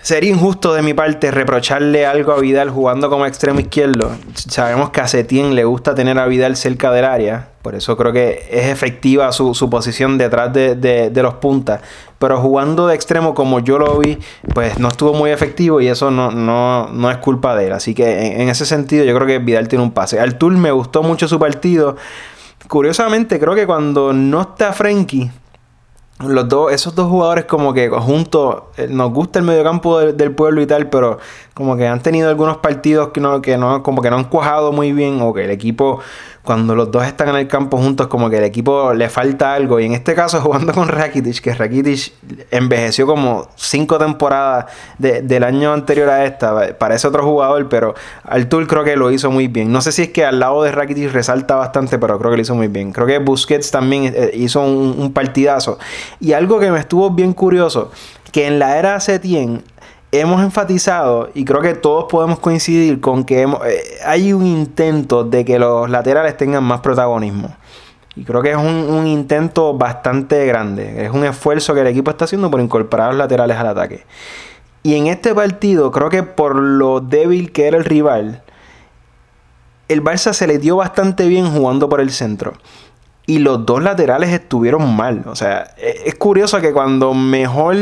Sería 0.02 0.32
injusto 0.32 0.74
de 0.74 0.82
mi 0.82 0.96
parte 0.96 1.30
reprocharle 1.30 2.08
algo 2.08 2.32
a 2.32 2.40
Vidal 2.40 2.72
jugando 2.72 3.08
como 3.10 3.28
extremo 3.28 3.60
izquierdo. 3.60 4.12
Sabemos 4.34 4.90
que 4.90 5.00
a 5.00 5.08
Setién 5.08 5.54
le 5.54 5.64
gusta 5.64 5.94
tener 5.94 6.18
a 6.18 6.26
Vidal 6.26 6.56
cerca 6.56 6.92
del 6.92 7.06
área. 7.06 7.50
Por 7.62 7.76
eso 7.76 7.96
creo 7.96 8.12
que 8.12 8.48
es 8.50 8.66
efectiva 8.66 9.32
su, 9.32 9.70
posición 9.70 10.18
detrás 10.18 10.52
de, 10.52 11.12
los 11.14 11.36
puntas. 11.36 11.82
Pero 12.18 12.42
jugando 12.42 12.88
de 12.88 12.96
extremo 12.96 13.36
como 13.36 13.60
yo 13.60 13.78
lo 13.78 14.00
vi, 14.00 14.18
pues 14.56 14.80
no 14.80 14.88
estuvo 14.88 15.14
muy 15.14 15.30
efectivo 15.30 15.80
y 15.82 15.88
eso 15.88 16.10
no, 16.10 16.32
no, 16.32 17.12
es 17.12 17.18
culpa 17.18 17.56
de 17.56 17.68
él. 17.68 17.74
Así 17.74 17.94
que 17.94 18.42
en, 18.42 18.50
ese 18.50 18.66
sentido 18.66 19.06
yo 19.06 19.14
creo 19.14 19.28
que 19.28 19.38
Vidal 19.38 19.68
tiene 19.68 19.84
un 19.84 19.92
pase. 19.92 20.20
Al 20.20 20.36
me 20.42 20.72
gustó 20.72 21.04
mucho 21.04 21.28
su 21.28 21.38
partido. 21.38 21.96
Curiosamente 22.68 23.40
creo 23.40 23.54
que 23.54 23.68
cuando 23.68 24.14
no 24.14 24.42
está 24.42 24.74
Frenkie 24.74 25.30
los 26.24 26.48
dos, 26.48 26.72
esos 26.72 26.96
dos 26.96 27.10
jugadores 27.10 27.46
como 27.46 27.74
que 27.74 27.90
juntos, 27.90 28.64
eh, 28.78 28.88
nos 28.90 29.12
gusta 29.12 29.40
el 29.40 29.46
mediocampo 29.46 30.00
del, 30.00 30.18
del 30.18 30.34
pueblo 30.34 30.62
y 30.62 30.68
tal, 30.68 30.90
pero 30.90 31.20
como 31.54 31.76
que 31.76 31.88
han 31.88 32.02
tenido 32.02 32.30
algunos 32.30 32.58
partidos 32.58 33.10
que 33.10 33.22
no, 33.22 33.42
que 33.42 33.58
no, 33.58 33.84
como 33.84 34.02
que 34.02 34.10
no 34.10 34.18
han 34.18 34.26
cuajado 34.26 34.72
muy 34.72 34.94
bien, 34.94 35.22
o 35.22 35.34
que 35.34 35.46
el 35.46 35.52
equipo, 35.52 36.00
cuando 36.44 36.76
los 36.76 36.90
dos 36.90 37.06
están 37.06 37.30
en 37.30 37.36
el 37.36 37.48
campo 37.48 37.78
juntos, 37.78 38.08
como 38.08 38.30
que 38.30 38.38
el 38.38 38.44
equipo 38.44 38.94
le 38.94 39.10
falta 39.10 39.54
algo. 39.54 39.80
Y 39.80 39.86
en 39.86 39.94
este 39.94 40.16
caso, 40.16 40.42
jugando 40.42 40.74
con 40.74 40.88
Rakitic, 40.88 41.40
que 41.42 41.54
Rakitic 41.54 42.14
envejeció 42.50 43.06
como 43.06 43.48
cinco 43.56 43.98
temporadas 43.98 44.66
del 44.98 45.44
año 45.44 45.74
anterior 45.74 46.10
a 46.10 46.26
esta, 46.26 46.78
parece 46.78 47.08
otro 47.08 47.24
jugador, 47.24 47.70
pero 47.70 47.94
Artur 48.24 48.68
creo 48.68 48.84
que 48.84 48.96
lo 48.96 49.12
hizo 49.12 49.30
muy 49.30 49.48
bien. 49.48 49.72
No 49.72 49.82
sé 49.82 49.92
si 49.92 50.04
es 50.04 50.10
que 50.10 50.26
al 50.26 50.40
lado 50.40 50.64
de 50.64 50.72
Rakitic 50.72 51.12
resalta 51.12 51.56
bastante, 51.56 52.00
pero 52.00 52.18
creo 52.18 52.32
que 52.32 52.38
lo 52.38 52.42
hizo 52.42 52.56
muy 52.56 52.68
bien. 52.68 52.92
Creo 52.92 53.06
que 53.06 53.20
Busquets 53.20 53.72
también 53.72 54.14
eh, 54.16 54.32
hizo 54.34 54.62
un, 54.62 54.96
un 54.98 55.14
partidazo. 55.14 55.78
Y 56.20 56.34
algo 56.34 56.60
que 56.60 56.72
me 56.72 56.80
estuvo 56.80 57.10
bien 57.12 57.34
curioso, 57.34 57.92
que 58.32 58.48
en 58.48 58.60
la 58.60 58.78
era 58.78 59.00
Setien 59.00 59.64
hemos 60.12 60.42
enfatizado, 60.42 61.30
y 61.34 61.46
creo 61.46 61.62
que 61.62 61.74
todos 61.74 62.06
podemos 62.10 62.40
coincidir 62.40 63.00
con 63.00 63.24
que 63.24 63.44
eh, 63.44 63.84
hay 64.06 64.34
un 64.34 64.46
intento 64.46 65.24
de 65.24 65.46
que 65.46 65.58
los 65.58 65.90
laterales 65.90 66.36
tengan 66.38 66.64
más 66.64 66.82
protagonismo. 66.82 67.56
Y 68.16 68.26
creo 68.26 68.42
que 68.42 68.52
es 68.52 68.58
un, 68.58 68.66
un 68.66 69.08
intento 69.08 69.74
bastante 69.74 70.46
grande. 70.46 71.06
Es 71.06 71.12
un 71.12 71.24
esfuerzo 71.24 71.74
que 71.74 71.80
el 71.82 71.88
equipo 71.88 72.12
está 72.12 72.26
haciendo 72.26 72.52
por 72.52 72.60
incorporar 72.60 73.10
los 73.10 73.18
laterales 73.18 73.56
al 73.56 73.68
ataque. 73.68 74.04
Y 74.84 74.96
en 74.96 75.08
este 75.08 75.34
partido, 75.34 75.92
creo 75.92 76.10
que 76.10 76.24
por 76.24 76.56
lo 76.56 77.00
débil 77.00 77.54
que 77.54 77.68
era 77.68 77.78
el 77.78 77.86
rival, 77.86 78.44
el 79.88 80.04
Barça 80.04 80.34
se 80.34 80.48
le 80.48 80.58
dio 80.58 80.76
bastante 80.76 81.28
bien 81.28 81.50
jugando 81.54 81.88
por 81.88 82.02
el 82.02 82.12
centro. 82.12 82.54
Y 83.28 83.40
los 83.40 83.66
dos 83.66 83.82
laterales 83.82 84.32
estuvieron 84.32 84.94
mal. 84.94 85.24
O 85.28 85.36
sea, 85.36 85.74
e- 85.78 86.02
es 86.06 86.16
curioso 86.16 86.60
que 86.60 86.74
cuando 86.74 87.14
mejor 87.14 87.76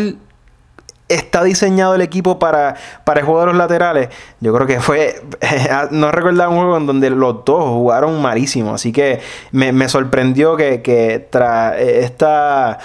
está 1.10 1.44
diseñado 1.44 1.96
el 1.96 2.02
equipo 2.02 2.40
para, 2.40 2.76
para 3.04 3.20
el 3.20 3.26
juego 3.26 3.42
de 3.42 3.46
los 3.48 3.56
laterales, 3.56 4.10
yo 4.40 4.54
creo 4.54 4.68
que 4.68 4.80
fue. 4.80 5.22
no 5.92 6.12
recordaba 6.12 6.50
un 6.50 6.58
juego 6.58 6.78
en 6.78 6.86
donde 6.86 7.10
los 7.10 7.44
dos 7.44 7.64
jugaron 7.66 8.22
malísimo. 8.22 8.74
Así 8.74 8.92
que 8.92 9.20
me, 9.52 9.72
me 9.72 9.90
sorprendió 9.90 10.56
que, 10.56 10.82
que 10.82 11.28
tras 11.30 11.78
esta. 11.80 12.80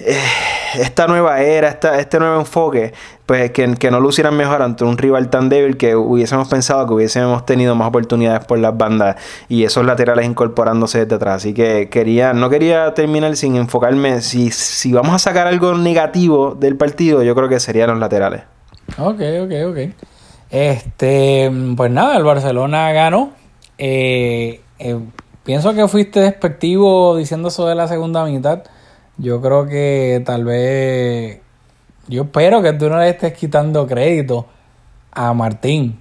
Eh, 0.00 0.18
esta 0.74 1.06
nueva 1.06 1.40
era, 1.40 1.68
esta, 1.68 1.98
este 1.98 2.18
nuevo 2.18 2.38
enfoque, 2.38 2.92
pues 3.24 3.50
que, 3.50 3.74
que 3.74 3.90
no 3.90 4.00
lucieran 4.00 4.36
mejor 4.36 4.62
ante 4.62 4.84
un 4.84 4.98
rival 4.98 5.30
tan 5.30 5.48
débil 5.48 5.76
que 5.76 5.96
hubiésemos 5.96 6.48
pensado 6.48 6.86
que 6.86 6.94
hubiésemos 6.94 7.46
tenido 7.46 7.74
más 7.74 7.88
oportunidades 7.88 8.44
por 8.44 8.58
las 8.58 8.76
bandas 8.76 9.16
y 9.48 9.64
esos 9.64 9.84
laterales 9.86 10.26
incorporándose 10.26 11.00
desde 11.00 11.16
atrás. 11.16 11.36
Así 11.36 11.54
que 11.54 11.88
quería, 11.88 12.32
no 12.32 12.50
quería 12.50 12.94
terminar 12.94 13.36
sin 13.36 13.56
enfocarme. 13.56 14.20
Si, 14.20 14.50
si 14.50 14.92
vamos 14.92 15.14
a 15.14 15.18
sacar 15.18 15.46
algo 15.46 15.74
negativo 15.74 16.54
del 16.54 16.76
partido, 16.76 17.22
yo 17.22 17.34
creo 17.34 17.48
que 17.48 17.60
serían 17.60 17.90
los 17.90 17.98
laterales. 17.98 18.42
Ok, 18.98 19.20
ok, 19.42 19.52
ok. 19.70 19.78
Este, 20.50 21.50
pues 21.76 21.90
nada, 21.90 22.16
el 22.16 22.24
Barcelona 22.24 22.92
ganó. 22.92 23.30
Eh, 23.78 24.60
eh, 24.78 24.98
pienso 25.44 25.74
que 25.74 25.88
fuiste 25.88 26.20
despectivo 26.20 27.16
diciendo 27.16 27.48
eso 27.48 27.66
de 27.66 27.74
la 27.74 27.88
segunda 27.88 28.24
mitad. 28.24 28.62
Yo 29.18 29.40
creo 29.40 29.66
que 29.66 30.22
tal 30.24 30.44
vez. 30.44 31.40
Yo 32.08 32.22
espero 32.22 32.62
que 32.62 32.72
tú 32.72 32.88
no 32.88 32.98
le 32.98 33.08
estés 33.08 33.32
quitando 33.32 33.86
crédito 33.86 34.46
a 35.12 35.32
Martín. 35.32 36.00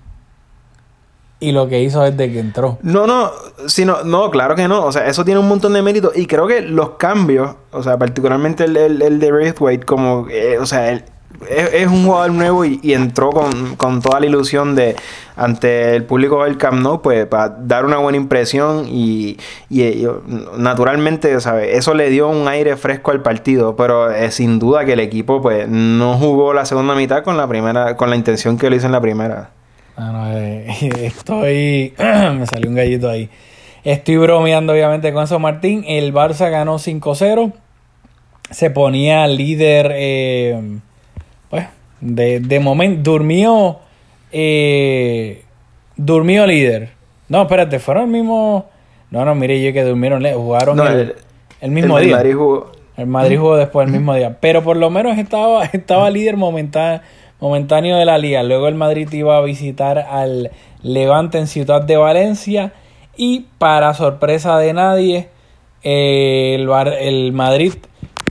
Y 1.39 1.51
lo 1.51 1.67
que 1.67 1.82
hizo 1.82 2.01
desde 2.01 2.32
que 2.32 2.39
entró. 2.39 2.78
No, 2.82 3.06
no, 3.06 3.32
sino, 3.67 4.04
no, 4.04 4.32
claro 4.32 4.56
que 4.56 4.67
no. 4.67 4.86
O 4.86 4.91
sea, 4.91 5.08
eso 5.08 5.25
tiene 5.25 5.39
un 5.39 5.47
montón 5.47 5.73
de 5.73 5.82
mérito. 5.82 6.12
Y 6.15 6.28
creo 6.28 6.47
que 6.47 6.62
los 6.62 6.91
cambios, 6.91 7.56
o 7.71 7.84
sea, 7.84 7.97
particularmente 7.97 8.65
el, 8.65 8.78
el, 8.78 9.01
el 9.01 9.19
de 9.19 9.32
Braithwaite, 9.32 9.86
como, 9.86 10.28
eh, 10.30 10.58
o 10.60 10.65
sea, 10.65 10.91
él 10.91 11.04
es, 11.50 11.74
es 11.74 11.88
un 11.88 12.06
jugador 12.06 12.32
nuevo 12.32 12.65
y, 12.65 12.80
entró 12.93 13.30
con, 13.30 13.76
con 13.76 14.02
toda 14.02 14.19
la 14.19 14.26
ilusión 14.26 14.76
de, 14.76 14.95
ante 15.36 15.95
el 15.95 16.04
público 16.04 16.43
del 16.43 16.58
Camp 16.58 16.82
Nou, 16.82 17.02
pues, 17.02 17.26
para 17.26 17.50
dar 17.50 17.86
una 17.86 17.98
buena 17.98 18.17
impresión. 18.17 18.86
Y, 18.88 19.38
y, 19.69 19.84
y, 19.84 20.08
naturalmente, 20.58 21.39
¿sabes? 21.41 21.76
Eso 21.76 21.93
le 21.93 22.10
dio 22.10 22.30
un 22.30 22.48
aire 22.48 22.78
fresco 22.78 23.12
al 23.12 23.21
partido. 23.21 23.76
Pero 23.76 24.12
eh, 24.12 24.32
sin 24.32 24.60
duda 24.60 24.86
que 24.86 24.93
el 24.93 25.00
equipo, 25.00 25.41
pues, 25.41 25.67
no 25.67 26.17
jugó 26.17 26.54
la 26.54 26.65
segunda 26.65 26.95
mitad 26.95 27.24
con 27.24 27.38
la 27.38 27.48
primera, 27.48 27.95
con 27.95 28.10
la 28.10 28.15
intención 28.15 28.58
que 28.58 28.69
lo 28.69 28.76
hizo 28.76 28.86
en 28.86 28.91
la 28.91 29.02
primera. 29.02 29.50
Ah, 29.98 30.32
eh, 30.36 30.67
estoy. 31.04 31.93
me 31.98 32.45
salió 32.45 32.69
un 32.69 32.76
gallito 32.76 33.10
ahí. 33.10 33.30
Estoy 33.84 34.17
bromeando, 34.17 34.74
obviamente, 34.74 35.13
con 35.13 35.24
eso, 35.24 35.38
Martín. 35.39 35.84
El 35.88 36.13
Barça 36.13 36.50
ganó 36.50 36.80
5-0. 36.80 37.54
Se 38.50 38.69
ponía 38.71 39.28
líder. 39.28 39.91
eh, 39.93 40.80
de, 42.02 42.40
de 42.40 42.60
momento. 42.60 43.12
Durmió. 43.12 43.80
eh, 44.32 45.44
durmió 45.96 46.46
líder. 46.46 46.90
No, 47.30 47.42
espérate, 47.44 47.80
fueron 47.80 48.04
el 48.06 48.10
mismo. 48.10 48.66
No, 49.12 49.24
no, 49.26 49.34
mire, 49.36 49.62
yo 49.64 49.72
que 49.74 49.84
durmieron. 49.84 50.24
Jugaron 50.34 50.78
No, 50.78 50.88
el, 50.88 51.00
el- 51.00 51.16
el 51.62 51.72
mismo 51.72 51.98
el 51.98 52.06
día. 52.06 52.16
Madrid 52.18 52.36
jugó- 52.36 52.72
El 52.98 53.08
Madrid 53.08 53.38
jugó 53.40 53.56
después 53.58 53.88
el 53.88 53.94
mismo 53.94 54.14
día. 54.14 54.38
Pero 54.40 54.62
por 54.64 54.78
lo 54.78 54.90
menos 54.90 55.18
estaba, 55.18 55.64
estaba 55.74 56.10
líder 56.10 56.38
momenta- 56.38 57.02
momentáneo 57.40 57.98
de 57.98 58.06
la 58.06 58.18
liga. 58.18 58.44
Luego 58.44 58.68
el 58.68 58.76
Madrid 58.76 59.12
iba 59.14 59.38
a 59.38 59.42
visitar 59.42 59.98
al 60.00 60.52
Levante 60.82 61.38
en 61.38 61.48
Ciudad 61.48 61.82
de 61.82 61.98
Valencia. 61.98 62.74
Y 63.18 63.46
para 63.58 63.94
sorpresa 63.94 64.58
de 64.60 64.74
nadie, 64.74 65.30
eh, 65.84 66.56
el, 66.60 66.70
el 67.00 67.32
Madrid. 67.34 67.74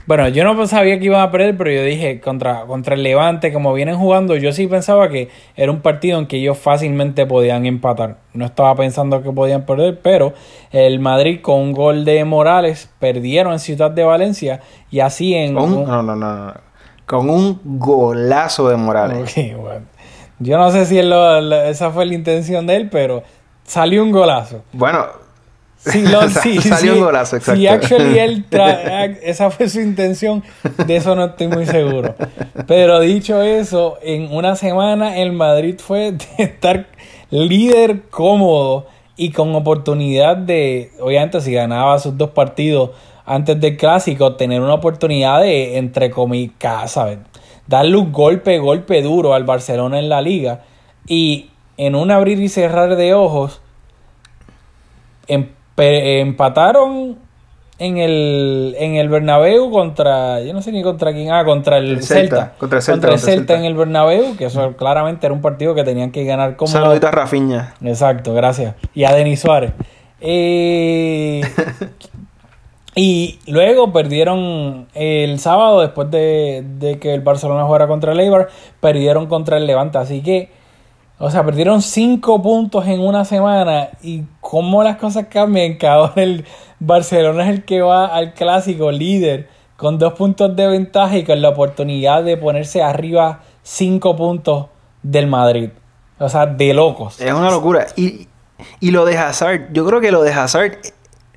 Bueno, 0.07 0.27
yo 0.27 0.43
no 0.43 0.67
sabía 0.67 0.99
que 0.99 1.05
iban 1.05 1.21
a 1.21 1.31
perder, 1.31 1.57
pero 1.57 1.71
yo 1.71 1.81
dije 1.83 2.19
contra, 2.19 2.61
contra 2.65 2.93
el 2.93 3.01
Levante, 3.01 3.51
como 3.51 3.73
vienen 3.73 3.97
jugando, 3.97 4.35
yo 4.35 4.51
sí 4.53 4.67
pensaba 4.67 5.09
que 5.09 5.29
era 5.55 5.71
un 5.71 5.81
partido 5.81 6.19
en 6.19 6.27
que 6.27 6.37
ellos 6.37 6.57
fácilmente 6.59 7.25
podían 7.25 7.65
empatar. 7.65 8.17
No 8.33 8.45
estaba 8.45 8.75
pensando 8.75 9.23
que 9.23 9.31
podían 9.31 9.65
perder, 9.65 9.99
pero 10.01 10.33
el 10.71 10.99
Madrid 10.99 11.39
con 11.41 11.59
un 11.59 11.71
gol 11.71 12.05
de 12.05 12.23
Morales 12.23 12.89
perdieron 12.99 13.53
en 13.53 13.59
Ciudad 13.59 13.89
de 13.89 14.03
Valencia 14.03 14.61
y 14.91 14.99
así 14.99 15.33
en... 15.33 15.55
Con, 15.55 15.73
un- 15.73 15.85
no, 15.85 16.03
no, 16.03 16.15
no, 16.15 16.35
no. 16.45 16.53
Con 17.07 17.29
un 17.29 17.59
golazo 17.63 18.69
de 18.69 18.75
Morales. 18.77 19.17
Ok, 19.37 19.59
bueno. 19.59 19.85
Yo 20.39 20.57
no 20.57 20.69
sé 20.69 20.85
si 20.85 20.97
él 20.99 21.09
lo- 21.09 21.41
lo- 21.41 21.63
esa 21.63 21.89
fue 21.91 22.05
la 22.05 22.13
intención 22.13 22.67
de 22.67 22.75
él, 22.75 22.89
pero 22.91 23.23
salió 23.63 24.03
un 24.03 24.11
golazo. 24.11 24.63
Bueno, 24.73 25.05
Sí, 25.85 26.01
lo- 26.07 26.27
sí, 26.29 26.59
Salió 26.61 26.93
sí. 26.93 26.99
un 26.99 27.05
golazo, 27.05 27.35
exacto. 27.37 27.59
Si 27.59 27.67
actually 27.67 28.17
él 28.19 28.45
tra- 28.51 29.17
esa 29.23 29.49
fue 29.51 29.69
su 29.69 29.79
intención, 29.81 30.43
de 30.85 30.95
eso 30.95 31.15
no 31.15 31.25
estoy 31.25 31.47
muy 31.47 31.65
seguro. 31.65 32.15
Pero 32.67 32.99
dicho 32.99 33.41
eso, 33.41 33.97
en 34.01 34.31
una 34.33 34.55
semana 34.55 35.17
el 35.17 35.31
Madrid 35.31 35.75
fue 35.79 36.11
de 36.13 36.25
estar 36.43 36.87
líder 37.29 38.01
cómodo 38.09 38.87
y 39.17 39.31
con 39.31 39.53
oportunidad 39.55 40.35
de, 40.37 40.91
obviamente 40.99 41.39
si 41.41 41.53
ganaba 41.53 41.97
sus 41.99 42.17
dos 42.17 42.31
partidos 42.31 42.91
antes 43.25 43.59
del 43.59 43.77
clásico, 43.77 44.35
tener 44.35 44.61
una 44.61 44.73
oportunidad 44.75 45.41
de, 45.41 45.77
entre 45.77 46.11
comillas, 46.11 46.91
¿sabes? 46.91 47.19
Darle 47.67 47.97
un 47.97 48.11
golpe, 48.11 48.59
golpe 48.59 49.01
duro 49.01 49.33
al 49.33 49.43
Barcelona 49.45 49.97
en 49.99 50.09
la 50.09 50.21
liga. 50.21 50.61
Y 51.07 51.49
en 51.77 51.95
un 51.95 52.11
abrir 52.11 52.39
y 52.39 52.49
cerrar 52.49 52.95
de 52.95 53.13
ojos, 53.15 53.61
Empe- 55.77 56.21
empataron 56.21 57.17
en 57.77 57.97
el, 57.97 58.75
en 58.79 58.95
el 58.95 59.09
Bernabéu 59.09 59.69
contra, 59.69 60.39
yo 60.41 60.53
no 60.53 60.61
sé 60.61 60.71
ni 60.71 60.81
contra 60.81 61.11
quién, 61.11 61.31
ah, 61.31 61.43
contra 61.43 61.77
el, 61.77 61.91
El 61.97 62.03
Celta, 62.03 62.35
Celta, 62.37 62.53
contra 62.57 62.77
el 62.77 62.83
Celta, 62.83 62.93
contra 62.93 63.09
el 63.09 63.13
contra 63.13 63.13
el 63.13 63.19
Celta 63.19 63.53
Celta. 63.53 63.59
en 63.59 63.65
el 63.65 63.75
Bernabéu, 63.75 64.37
que 64.37 64.45
eso 64.45 64.77
claramente 64.77 65.25
era 65.27 65.33
un 65.33 65.41
partido 65.41 65.75
que 65.75 65.83
tenían 65.83 66.11
que 66.11 66.23
ganar 66.23 66.55
como... 66.55 66.71
saludito 66.71 67.07
a 67.07 67.11
Rafiña. 67.11 67.73
Exacto, 67.83 68.33
gracias. 68.33 68.75
Y 68.93 69.03
a 69.03 69.13
Denis 69.13 69.41
Suárez. 69.41 69.73
Eh, 70.21 71.41
y 72.95 73.39
luego 73.47 73.91
perdieron 73.91 74.87
el 74.93 75.37
sábado, 75.39 75.81
después 75.81 76.09
de, 76.11 76.63
de 76.79 76.97
que 76.99 77.13
el 77.13 77.19
Barcelona 77.21 77.65
jugara 77.65 77.87
contra 77.87 78.13
el 78.13 78.19
Eibar, 78.21 78.47
perdieron 78.79 79.27
contra 79.27 79.57
el 79.57 79.67
Levante. 79.67 79.97
Así 79.97 80.21
que, 80.21 80.49
o 81.17 81.29
sea, 81.31 81.43
perdieron 81.45 81.81
cinco 81.81 82.41
puntos 82.41 82.85
en 82.87 82.99
una 82.99 83.25
semana. 83.25 83.89
Y 84.03 84.23
cómo 84.41 84.83
las 84.83 84.97
cosas 84.97 85.27
cambian, 85.29 85.77
que 85.77 85.87
ahora 85.87 86.21
el 86.23 86.45
Barcelona 86.79 87.43
es 87.43 87.49
el 87.49 87.65
que 87.65 87.81
va 87.81 88.05
al 88.07 88.33
clásico 88.33 88.91
líder 88.91 89.49
con 89.77 89.97
dos 89.99 90.13
puntos 90.13 90.55
de 90.55 90.67
ventaja 90.67 91.17
y 91.17 91.23
con 91.23 91.41
la 91.41 91.49
oportunidad 91.49 92.23
de 92.23 92.37
ponerse 92.37 92.81
arriba 92.81 93.41
cinco 93.63 94.15
puntos 94.15 94.67
del 95.03 95.27
Madrid. 95.27 95.69
O 96.19 96.29
sea, 96.29 96.45
de 96.45 96.73
locos. 96.73 97.19
Es 97.19 97.33
una 97.33 97.51
locura. 97.51 97.87
Y, 97.97 98.27
y 98.79 98.91
lo 98.91 99.03
de 99.05 99.17
Hazard, 99.17 99.73
yo 99.73 99.85
creo 99.85 99.99
que 99.99 100.11
lo 100.11 100.21
de 100.23 100.31
Hazard 100.33 100.77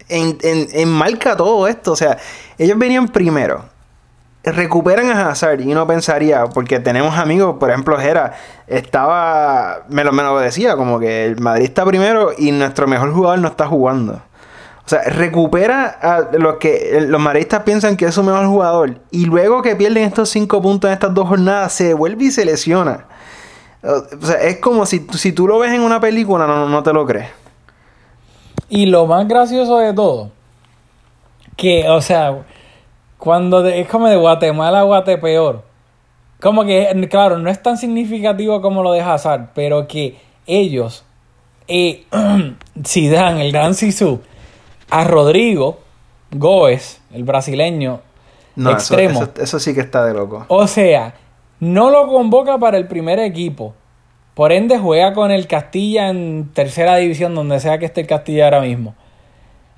en, 0.09 0.39
en- 0.43 0.69
enmarca 0.73 1.37
todo 1.37 1.67
esto. 1.67 1.93
O 1.93 1.97
sea, 1.97 2.17
ellos 2.59 2.79
venían 2.79 3.09
primero. 3.09 3.65
Recuperan 4.45 5.11
a 5.11 5.29
Hazard 5.29 5.61
y 5.61 5.73
uno 5.73 5.87
pensaría, 5.87 6.47
porque 6.47 6.81
tenemos 6.81 7.19
amigos, 7.19 7.57
por 7.59 7.71
ejemplo, 7.71 7.99
Jera, 7.99 8.35
estaba, 8.67 9.83
me 9.89 10.05
lo, 10.05 10.39
decía, 10.39 10.77
como 10.77 10.99
que 11.01 11.27
el 11.27 11.41
Madrid 11.41 11.65
está 11.65 11.85
primero 11.85 12.31
y 12.37 12.53
nuestro 12.53 12.87
mejor 12.87 13.13
jugador 13.13 13.41
no 13.41 13.49
está 13.49 13.67
jugando. 13.67 14.23
O 14.85 14.89
sea, 14.89 15.03
recupera 15.03 15.87
a 15.87 16.37
lo 16.39 16.59
que 16.59 17.05
los 17.07 17.21
madridistas 17.21 17.63
piensan 17.65 17.97
que 17.97 18.07
es 18.07 18.15
su 18.15 18.23
mejor 18.23 18.47
jugador. 18.47 19.01
Y 19.11 19.27
luego 19.27 19.61
que 19.61 19.77
pierden 19.77 20.05
estos 20.05 20.31
cinco 20.31 20.63
puntos 20.63 20.89
en 20.89 20.95
estas 20.95 21.13
dos 21.13 21.29
jornadas, 21.29 21.73
se 21.73 21.93
vuelve 21.93 22.25
y 22.25 22.31
se 22.31 22.47
lesiona. 22.47 23.05
O 23.83 24.25
sea, 24.25 24.37
es 24.37 24.59
como 24.61 24.87
si, 24.87 25.07
si 25.13 25.33
tú 25.33 25.47
lo 25.47 25.59
ves 25.59 25.73
en 25.73 25.83
una 25.83 26.01
película, 26.01 26.47
no, 26.47 26.69
no 26.69 26.83
te 26.83 26.93
lo 26.93 27.05
crees. 27.05 27.29
Y 28.71 28.87
lo 28.87 29.07
más 29.07 29.29
gracioso 29.29 29.79
de 29.79 29.93
todo, 29.93 30.31
que, 31.57 31.89
o 31.89 32.01
sea, 32.01 32.45
cuando 33.19 33.63
de- 33.63 33.81
es 33.81 33.89
como 33.89 34.09
de 34.09 34.17
Guatemala 34.17 34.81
a 34.81 34.85
Guatepeor, 34.85 35.63
como 36.41 36.65
que, 36.65 37.09
claro, 37.11 37.39
no 37.39 37.51
es 37.51 37.61
tan 37.63 37.77
significativo 37.77 38.61
como 38.63 38.83
lo 38.83 38.93
de 38.93 39.01
Hazard, 39.01 39.51
pero 39.55 39.89
que 39.89 40.19
ellos, 40.47 41.05
eh, 41.67 42.05
Zidane, 42.87 43.45
el 43.47 43.53
gran 43.53 43.75
Sisu, 43.75 44.21
a 44.91 45.05
Rodrigo 45.05 45.81
Góez, 46.31 47.01
el 47.13 47.25
brasileño, 47.25 48.01
No, 48.57 48.71
eso- 48.71 48.79
extremo, 48.95 49.23
Eso, 49.23 49.33
eso 49.43 49.59
sí 49.59 49.75
que 49.75 49.81
está 49.81 50.05
de 50.05 50.15
loco. 50.15 50.45
o 50.49 50.67
sea, 50.67 51.15
no 51.61 51.91
lo 51.91 52.07
convoca 52.09 52.57
para 52.59 52.77
el 52.79 52.87
primer 52.87 53.19
equipo. 53.19 53.75
Por 54.35 54.53
ende, 54.53 54.79
juega 54.79 55.15
con 55.15 55.33
el 55.33 55.49
Castilla 55.49 56.09
en 56.11 56.51
tercera 56.55 56.95
división, 56.97 57.35
donde 57.35 57.59
sea 57.59 57.79
que 57.79 57.87
esté 57.87 58.03
el 58.03 58.07
Castilla 58.07 58.45
ahora 58.45 58.61
mismo. 58.61 58.95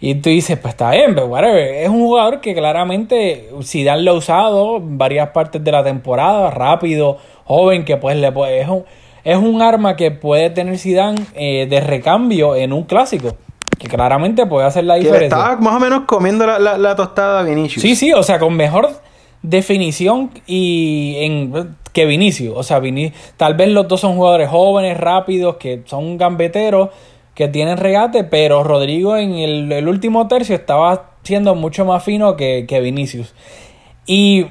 Y 0.00 0.14
tú 0.16 0.30
dices, 0.30 0.58
pues 0.58 0.72
está 0.74 0.90
bien, 0.92 1.14
pero 1.14 1.26
whatever. 1.26 1.58
Es 1.74 1.88
un 1.88 2.00
jugador 2.00 2.40
que 2.40 2.54
claramente 2.54 3.50
Zidane 3.62 4.02
lo 4.02 4.12
ha 4.12 4.14
usado 4.14 4.76
en 4.78 4.96
varias 4.96 5.28
partes 5.30 5.62
de 5.62 5.70
la 5.72 5.84
temporada, 5.84 6.50
rápido, 6.50 7.18
joven, 7.44 7.84
que 7.84 7.96
pues 7.98 8.16
le 8.16 8.32
puede... 8.32 8.60
Es 8.62 8.68
un, 8.68 8.84
es 9.22 9.36
un 9.36 9.60
arma 9.60 9.96
que 9.96 10.10
puede 10.10 10.48
tener 10.48 10.78
Zidane 10.78 11.20
eh, 11.34 11.66
de 11.68 11.80
recambio 11.80 12.56
en 12.56 12.72
un 12.72 12.84
clásico. 12.84 13.36
Que 13.78 13.88
claramente 13.88 14.46
puede 14.46 14.66
hacer 14.66 14.84
la 14.84 14.94
Que 14.94 15.00
le 15.00 15.06
diferencia. 15.08 15.36
estaba 15.38 15.56
más 15.60 15.74
o 15.76 15.80
menos 15.80 16.02
comiendo 16.06 16.46
la, 16.46 16.58
la, 16.58 16.78
la 16.78 16.96
tostada 16.96 17.40
a 17.40 17.42
Vinicius. 17.42 17.82
Sí, 17.82 17.94
sí, 17.94 18.12
o 18.12 18.22
sea, 18.22 18.38
con 18.38 18.54
mejor 18.56 18.88
definición 19.42 20.30
y 20.46 21.16
en 21.18 21.76
que 21.92 22.06
Vinicius. 22.06 22.54
O 22.56 22.62
sea, 22.62 22.78
Vini- 22.80 23.12
tal 23.36 23.54
vez 23.54 23.68
los 23.68 23.88
dos 23.88 24.00
son 24.00 24.14
jugadores 24.16 24.48
jóvenes, 24.48 24.98
rápidos, 24.98 25.56
que 25.56 25.82
son 25.86 26.16
gambeteros, 26.18 26.90
que 27.40 27.48
tienen 27.48 27.78
regate, 27.78 28.22
pero 28.22 28.62
Rodrigo 28.64 29.16
en 29.16 29.32
el, 29.32 29.88
último 29.88 30.28
tercio 30.28 30.54
estaba 30.54 31.12
siendo 31.22 31.54
mucho 31.54 31.86
más 31.86 32.04
fino 32.04 32.36
que, 32.36 32.66
que 32.68 32.80
Vinicius. 32.80 33.34
Y 34.04 34.48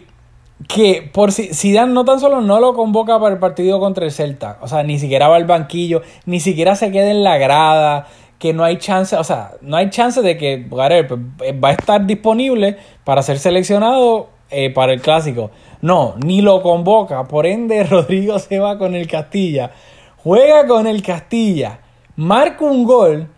que 0.67 1.07
por 1.13 1.31
si 1.31 1.53
Zidane 1.53 1.93
no 1.93 2.03
tan 2.03 2.19
solo 2.19 2.41
no 2.41 2.59
lo 2.59 2.73
convoca 2.73 3.19
para 3.19 3.35
el 3.35 3.39
partido 3.39 3.79
contra 3.79 4.05
el 4.05 4.11
Celta, 4.11 4.57
o 4.61 4.67
sea, 4.67 4.81
ni 4.81 4.97
siquiera 4.97 5.27
va 5.27 5.35
al 5.35 5.45
banquillo, 5.45 6.01
ni 6.25 6.39
siquiera 6.39 6.75
se 6.75 6.91
queda 6.91 7.11
en 7.11 7.23
la 7.23 7.37
grada, 7.37 8.07
que 8.39 8.53
no 8.53 8.63
hay 8.63 8.77
chance, 8.77 9.15
o 9.15 9.23
sea, 9.23 9.51
no 9.61 9.77
hay 9.77 9.91
chance 9.91 10.23
de 10.23 10.35
que 10.35 10.65
whatever, 10.71 11.07
pues, 11.07 11.21
eh, 11.43 11.51
va 11.51 11.69
a 11.69 11.73
estar 11.73 12.03
disponible 12.07 12.77
para 13.03 13.21
ser 13.21 13.37
seleccionado 13.37 14.29
eh, 14.49 14.71
para 14.71 14.93
el 14.93 15.01
clásico. 15.01 15.51
No, 15.83 16.15
ni 16.25 16.41
lo 16.41 16.63
convoca, 16.63 17.25
por 17.25 17.45
ende 17.45 17.83
Rodrigo 17.89 18.39
se 18.39 18.57
va 18.57 18.79
con 18.79 18.95
el 18.95 19.07
Castilla, 19.07 19.73
juega 20.17 20.65
con 20.65 20.87
el 20.87 21.03
Castilla, 21.03 21.81
marca 22.19 22.65
un 22.65 22.83
gol 22.83 23.29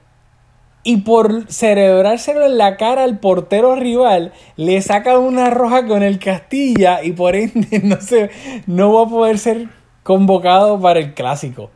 y 0.83 0.97
por 0.97 1.45
celebrárselo 1.51 2.47
en 2.47 2.57
la 2.57 2.77
cara 2.77 3.03
al 3.03 3.19
portero 3.19 3.75
rival, 3.75 4.33
le 4.55 4.81
saca 4.81 5.19
una 5.19 5.51
roja 5.51 5.85
con 5.85 6.01
el 6.01 6.17
Castilla 6.17 7.03
y 7.03 7.11
por 7.11 7.35
ende 7.35 7.79
no, 7.83 8.01
se, 8.01 8.31
no 8.65 8.91
va 8.91 9.03
a 9.03 9.09
poder 9.09 9.37
ser 9.37 9.67
convocado 10.01 10.81
para 10.81 10.99
el 10.99 11.13
clásico. 11.13 11.69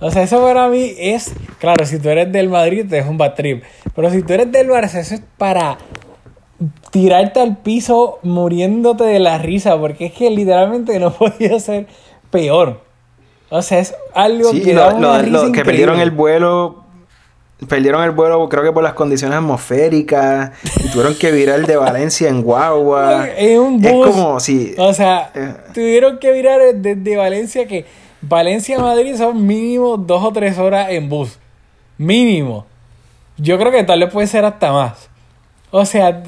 O 0.00 0.10
sea, 0.10 0.22
eso 0.22 0.42
para 0.42 0.68
mí 0.68 0.92
es, 0.98 1.32
claro, 1.58 1.86
si 1.86 1.98
tú 1.98 2.10
eres 2.10 2.30
del 2.30 2.50
Madrid 2.50 2.84
te 2.86 2.98
es 2.98 3.06
un 3.06 3.16
bad 3.16 3.34
trip, 3.36 3.64
pero 3.96 4.10
si 4.10 4.22
tú 4.22 4.34
eres 4.34 4.52
del 4.52 4.68
Barça, 4.68 4.98
eso 4.98 5.14
es 5.14 5.22
para 5.38 5.78
tirarte 6.90 7.40
al 7.40 7.56
piso 7.56 8.18
muriéndote 8.22 9.04
de 9.04 9.18
la 9.18 9.38
risa, 9.38 9.78
porque 9.78 10.06
es 10.06 10.12
que 10.12 10.28
literalmente 10.28 10.98
no 11.00 11.10
podía 11.14 11.58
ser 11.58 11.86
peor. 12.30 12.89
O 13.50 13.62
sea, 13.62 13.80
es 13.80 13.94
algo 14.14 14.50
Sí, 14.50 14.62
que 14.62 14.72
lo- 14.74 14.98
lo- 14.98 15.22
lo- 15.22 15.52
que 15.52 15.64
perdieron 15.64 16.00
el 16.00 16.10
vuelo. 16.10 16.84
Perdieron 17.68 18.02
el 18.04 18.12
vuelo, 18.12 18.48
creo 18.48 18.62
que 18.64 18.72
por 18.72 18.82
las 18.82 18.94
condiciones 18.94 19.36
atmosféricas. 19.36 20.52
Y 20.82 20.88
tuvieron 20.88 21.14
que 21.16 21.30
virar 21.30 21.66
de 21.66 21.76
Valencia 21.76 22.28
en 22.30 22.40
Guagua. 22.42 23.28
En 23.36 23.60
un 23.60 23.84
Es 23.84 23.92
bus. 23.92 24.06
como 24.08 24.40
si. 24.40 24.74
O 24.78 24.94
sea, 24.94 25.30
Eh. 25.34 25.54
tuvieron 25.74 26.18
que 26.18 26.32
virar 26.32 26.58
desde 26.74 27.16
Valencia 27.18 27.66
que 27.66 27.84
Valencia 28.22 28.76
a 28.78 28.80
Madrid 28.80 29.14
son 29.16 29.46
mínimo 29.46 29.98
dos 29.98 30.24
o 30.24 30.32
tres 30.32 30.56
horas 30.56 30.88
en 30.90 31.08
bus. 31.10 31.38
Mínimo. 31.98 32.64
Yo 33.36 33.58
creo 33.58 33.70
que 33.72 33.84
tal 33.84 34.00
vez 34.00 34.10
puede 34.10 34.26
ser 34.26 34.44
hasta 34.46 34.72
más. 34.72 35.09
O 35.72 35.84
sea, 35.84 36.22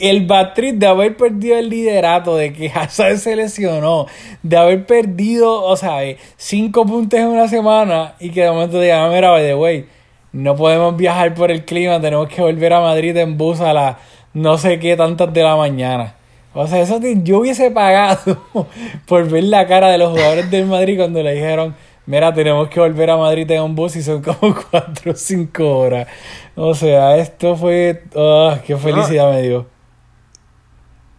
el 0.00 0.26
Batriz 0.26 0.78
de 0.78 0.86
haber 0.86 1.16
perdido 1.16 1.58
el 1.58 1.68
liderato, 1.68 2.36
de 2.36 2.52
que 2.52 2.70
Hazard 2.74 3.18
se 3.18 3.34
lesionó, 3.34 4.06
de 4.42 4.56
haber 4.56 4.86
perdido, 4.86 5.64
o 5.64 5.76
sea, 5.76 6.04
eh, 6.04 6.16
cinco 6.36 6.86
puntos 6.86 7.18
en 7.18 7.26
una 7.26 7.48
semana 7.48 8.14
y 8.20 8.30
que 8.30 8.42
de 8.42 8.50
momento 8.50 8.80
digan, 8.80 9.04
ah, 9.04 9.10
mira, 9.12 9.30
by 9.30 9.42
the 9.42 9.54
way, 9.54 9.86
no 10.32 10.54
podemos 10.54 10.96
viajar 10.96 11.34
por 11.34 11.50
el 11.50 11.64
clima, 11.64 12.00
tenemos 12.00 12.28
que 12.28 12.40
volver 12.40 12.72
a 12.72 12.80
Madrid 12.80 13.16
en 13.16 13.36
bus 13.36 13.60
a 13.60 13.72
las 13.72 13.96
no 14.32 14.58
sé 14.58 14.78
qué 14.80 14.96
tantas 14.96 15.32
de 15.32 15.42
la 15.42 15.56
mañana. 15.56 16.16
O 16.54 16.66
sea, 16.66 16.80
eso 16.80 17.00
yo 17.00 17.38
hubiese 17.38 17.70
pagado 17.70 18.46
por 19.06 19.28
ver 19.28 19.44
la 19.44 19.66
cara 19.66 19.90
de 19.90 19.98
los 19.98 20.10
jugadores 20.10 20.50
del 20.50 20.66
Madrid 20.66 20.96
cuando 20.96 21.22
le 21.22 21.34
dijeron, 21.34 21.74
mira, 22.06 22.32
tenemos 22.34 22.68
que 22.68 22.80
volver 22.80 23.10
a 23.10 23.16
Madrid 23.16 23.50
en 23.50 23.62
un 23.62 23.74
bus 23.74 23.96
y 23.96 24.02
son 24.02 24.22
como 24.22 24.54
cuatro 24.70 25.12
o 25.12 25.14
cinco 25.16 25.78
horas. 25.78 26.06
O 26.54 26.74
sea, 26.74 27.16
esto 27.16 27.56
fue... 27.56 28.04
ah, 28.16 28.58
¡Qué 28.66 28.76
felicidad 28.76 29.30
me 29.32 29.42
dio! 29.42 29.66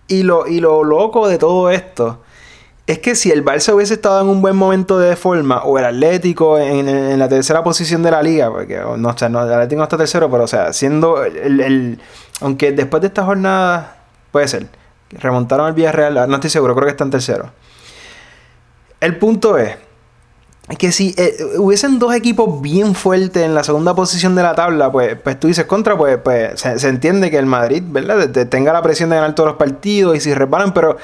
Y 0.07 0.23
lo, 0.23 0.47
y 0.47 0.59
lo 0.59 0.83
loco 0.83 1.27
de 1.27 1.37
todo 1.37 1.69
esto 1.71 2.21
es 2.87 2.99
que 2.99 3.15
si 3.15 3.31
el 3.31 3.43
Barça 3.43 3.73
hubiese 3.73 3.95
estado 3.95 4.21
en 4.21 4.27
un 4.27 4.41
buen 4.43 4.55
momento 4.55 4.99
de 4.99 5.15
forma, 5.15 5.63
o 5.63 5.79
el 5.79 5.85
Atlético 5.85 6.59
en, 6.59 6.87
en- 6.87 7.11
en 7.13 7.17
la 7.19 7.27
tercera 7.27 7.63
posición 7.63 8.03
de 8.03 8.11
la 8.11 8.21
liga, 8.21 8.51
porque 8.51 8.77
no, 8.97 9.09
o 9.09 9.17
sea, 9.17 9.27
no, 9.29 9.43
el 9.43 9.51
Atlético 9.51 9.79
no 9.79 9.83
está 9.85 9.97
tercero, 9.97 10.29
pero 10.29 10.43
o 10.43 10.47
sea, 10.47 10.71
siendo 10.71 11.23
el, 11.23 11.59
el- 11.61 11.99
aunque 12.41 12.71
después 12.71 13.01
de 13.01 13.07
esta 13.07 13.23
jornada, 13.25 13.97
puede 14.31 14.47
ser, 14.47 14.67
remontaron 15.09 15.65
al 15.65 15.73
Villarreal, 15.73 16.29
no 16.29 16.35
estoy 16.35 16.51
seguro, 16.51 16.75
creo 16.75 16.85
que 16.85 16.91
están 16.91 17.09
tercero. 17.09 17.49
El 18.99 19.17
punto 19.17 19.57
es 19.57 19.75
que 20.79 20.91
si 20.91 21.13
eh, 21.17 21.37
hubiesen 21.57 21.99
dos 21.99 22.15
equipos 22.15 22.59
bien 22.61 22.95
fuertes 22.95 23.43
en 23.43 23.53
la 23.53 23.63
segunda 23.63 23.93
posición 23.93 24.35
de 24.35 24.41
la 24.41 24.55
tabla, 24.55 24.91
pues, 24.91 25.15
pues 25.23 25.39
tú 25.39 25.47
dices 25.47 25.65
contra, 25.65 25.95
pues, 25.95 26.17
pues 26.17 26.59
se, 26.59 26.87
entiende 26.87 27.29
que 27.29 27.37
el 27.37 27.45
Madrid, 27.45 27.83
¿verdad? 27.85 28.29
Tenga 28.47 28.73
la 28.73 28.81
presión 28.81 29.11
de 29.11 29.17
ganar 29.17 29.35
todos 29.35 29.49
los 29.49 29.57
partidos 29.57 30.17
y 30.17 30.21
si 30.21 30.33
reparan, 30.33 30.73
pero 30.73 30.97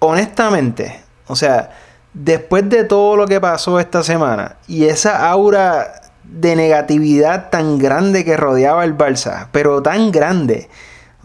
honestamente, 0.00 1.00
o 1.28 1.34
sea, 1.34 1.70
después 2.12 2.68
de 2.68 2.84
todo 2.84 3.16
lo 3.16 3.26
que 3.26 3.40
pasó 3.40 3.80
esta 3.80 4.02
semana 4.02 4.56
y 4.68 4.84
esa 4.84 5.28
aura 5.30 6.02
de 6.24 6.54
negatividad 6.54 7.48
tan 7.48 7.78
grande 7.78 8.24
que 8.24 8.36
rodeaba 8.36 8.84
el 8.84 8.96
Barça, 8.96 9.48
pero 9.50 9.82
tan 9.82 10.10
grande. 10.12 10.68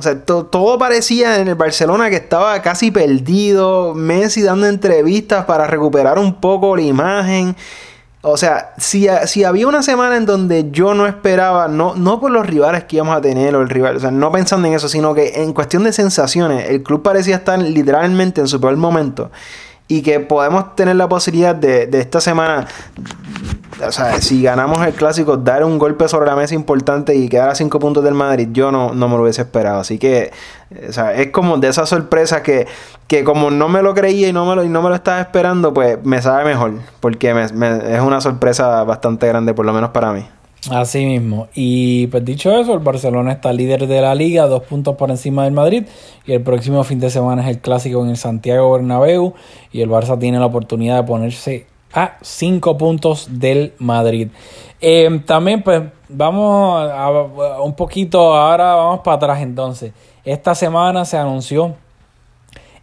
O 0.01 0.03
sea, 0.03 0.19
to- 0.25 0.47
todo 0.47 0.79
parecía 0.79 1.39
en 1.39 1.47
el 1.47 1.53
Barcelona 1.53 2.09
que 2.09 2.15
estaba 2.15 2.59
casi 2.63 2.89
perdido. 2.89 3.93
Messi 3.93 4.41
dando 4.41 4.65
entrevistas 4.65 5.45
para 5.45 5.67
recuperar 5.67 6.17
un 6.17 6.33
poco 6.41 6.75
la 6.75 6.81
imagen. 6.81 7.55
O 8.23 8.35
sea, 8.35 8.73
si, 8.79 9.07
si 9.27 9.43
había 9.43 9.67
una 9.67 9.83
semana 9.83 10.17
en 10.17 10.25
donde 10.25 10.71
yo 10.71 10.95
no 10.95 11.05
esperaba, 11.05 11.67
no, 11.67 11.93
no 11.93 12.19
por 12.19 12.31
los 12.31 12.47
rivales 12.47 12.85
que 12.85 12.95
íbamos 12.95 13.15
a 13.15 13.21
tener 13.21 13.55
o 13.55 13.61
el 13.61 13.69
rival, 13.69 13.97
o 13.97 13.99
sea, 13.99 14.09
no 14.09 14.31
pensando 14.31 14.67
en 14.67 14.73
eso, 14.73 14.89
sino 14.89 15.13
que 15.13 15.33
en 15.43 15.53
cuestión 15.53 15.83
de 15.83 15.93
sensaciones, 15.93 16.67
el 16.69 16.81
club 16.81 17.03
parecía 17.03 17.35
estar 17.35 17.59
literalmente 17.59 18.41
en 18.41 18.47
su 18.47 18.59
peor 18.59 18.75
momento. 18.77 19.29
Y 19.91 20.01
que 20.03 20.19
podemos 20.19 20.75
tener 20.75 20.95
la 20.95 21.09
posibilidad 21.09 21.53
de, 21.55 21.85
de 21.87 21.99
esta 21.99 22.21
semana 22.21 22.67
o 23.85 23.91
sea, 23.91 24.21
si 24.21 24.43
ganamos 24.43 24.85
el 24.85 24.93
clásico, 24.93 25.37
dar 25.37 25.63
un 25.63 25.79
golpe 25.79 26.07
sobre 26.07 26.27
la 26.27 26.35
mesa 26.35 26.53
importante 26.53 27.15
y 27.15 27.27
quedar 27.27 27.49
a 27.49 27.55
cinco 27.55 27.79
puntos 27.79 28.03
del 28.03 28.13
Madrid, 28.13 28.49
yo 28.51 28.71
no, 28.71 28.93
no 28.93 29.07
me 29.09 29.15
lo 29.15 29.23
hubiese 29.23 29.41
esperado. 29.41 29.79
Así 29.79 29.97
que, 29.97 30.31
eh, 30.69 30.85
o 30.89 30.93
sea, 30.93 31.13
es 31.15 31.31
como 31.31 31.57
de 31.57 31.69
esa 31.69 31.87
sorpresa 31.87 32.43
que, 32.43 32.67
que 33.07 33.23
como 33.23 33.49
no 33.49 33.69
me 33.69 33.81
lo 33.81 33.95
creía 33.95 34.27
y 34.27 34.33
no 34.33 34.45
me 34.45 34.55
lo, 34.55 34.63
y 34.63 34.69
no 34.69 34.83
me 34.83 34.89
lo 34.89 34.95
estaba 34.95 35.19
esperando, 35.19 35.73
pues 35.73 35.97
me 36.03 36.21
sabe 36.21 36.45
mejor. 36.45 36.73
Porque 36.99 37.33
me- 37.33 37.95
es 37.95 38.01
una 38.01 38.21
sorpresa 38.21 38.83
bastante 38.83 39.27
grande, 39.27 39.55
por 39.55 39.65
lo 39.65 39.73
menos 39.73 39.89
para 39.89 40.13
mí. 40.13 40.27
Así 40.69 41.05
mismo. 41.05 41.47
Y 41.55 42.05
pues 42.07 42.23
dicho 42.23 42.51
eso, 42.55 42.73
el 42.73 42.79
Barcelona 42.79 43.31
está 43.31 43.51
líder 43.51 43.87
de 43.87 43.99
la 43.99 44.13
liga, 44.13 44.45
dos 44.45 44.61
puntos 44.63 44.95
por 44.95 45.09
encima 45.09 45.45
del 45.45 45.53
Madrid. 45.53 45.85
Y 46.25 46.33
el 46.33 46.41
próximo 46.43 46.83
fin 46.83 46.99
de 46.99 47.09
semana 47.09 47.41
es 47.41 47.47
el 47.49 47.59
clásico 47.61 48.03
en 48.03 48.11
el 48.11 48.17
Santiago 48.17 48.71
Bernabéu. 48.71 49.33
Y 49.71 49.81
el 49.81 49.89
Barça 49.89 50.19
tiene 50.19 50.39
la 50.39 50.45
oportunidad 50.45 50.97
de 50.97 51.03
ponerse 51.03 51.65
a 51.93 52.17
cinco 52.21 52.77
puntos 52.77 53.27
del 53.31 53.73
Madrid. 53.79 54.29
Eh, 54.79 55.21
también 55.25 55.63
pues 55.63 55.81
vamos 56.09 56.89
a- 56.91 57.61
un 57.61 57.73
poquito, 57.75 58.35
ahora 58.35 58.75
vamos 58.75 58.99
para 58.99 59.17
atrás 59.17 59.41
entonces. 59.41 59.93
Esta 60.23 60.53
semana 60.53 61.05
se 61.05 61.17
anunció 61.17 61.73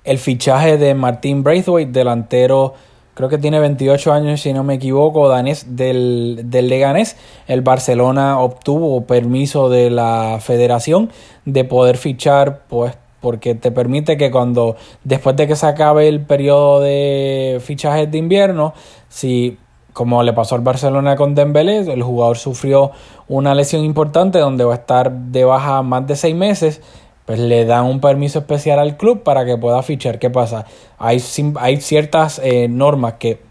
el 0.05 0.19
fichaje 0.19 0.79
de 0.79 0.95
Martín 0.95 1.43
Braithwaite, 1.43 1.93
delantero, 1.93 2.75
creo 3.19 3.29
que 3.29 3.39
tiene 3.39 3.59
28 3.59 4.13
años 4.13 4.43
si 4.43 4.53
no 4.53 4.63
me 4.63 4.75
equivoco, 4.75 5.29
danés 5.29 5.75
del, 5.75 6.43
del 6.45 6.69
Leganés. 6.69 7.17
El 7.49 7.63
Barcelona 7.63 8.39
obtuvo 8.39 9.07
permiso 9.07 9.69
de 9.69 9.91
la 9.91 10.39
federación 10.41 11.11
de 11.45 11.65
poder 11.65 11.97
fichar, 11.97 12.63
pues 12.69 12.97
porque 13.21 13.57
te 13.57 13.73
permite 13.73 14.17
que 14.17 14.31
cuando, 14.31 14.77
después 15.03 15.35
de 15.35 15.49
que 15.49 15.57
se 15.57 15.67
acabe 15.67 16.07
el 16.07 16.21
periodo 16.21 16.79
de 16.79 17.61
fichajes 17.61 18.09
de 18.09 18.19
invierno, 18.19 18.73
si 19.09 19.59
como 19.93 20.23
le 20.23 20.33
pasó 20.33 20.55
al 20.55 20.61
Barcelona 20.61 21.17
con 21.17 21.35
Dembélé, 21.35 21.93
el 21.93 22.05
jugador 22.05 22.39
sufrió 22.39 22.93
una 23.27 23.53
lesión 23.53 23.85
importante 23.85 24.39
donde 24.39 24.63
va 24.63 24.75
a 24.75 24.77
estar 24.77 25.11
de 25.11 25.43
baja 25.43 25.83
más 25.83 26.07
de 26.07 26.15
seis 26.15 26.37
meses, 26.37 26.81
pues 27.29 27.39
le 27.41 27.67
dan 27.67 27.85
un 27.85 28.01
permiso 28.01 28.39
especial 28.39 28.79
al 28.79 28.97
club 28.97 29.23
para 29.23 29.45
que 29.45 29.59
pueda 29.59 29.83
fichar. 29.83 30.19
¿Qué 30.19 30.31
pasa? 30.31 30.65
Hay, 30.97 31.21
ciertas 31.21 32.41
eh, 32.43 32.69
normas 32.69 33.17
que 33.19 33.43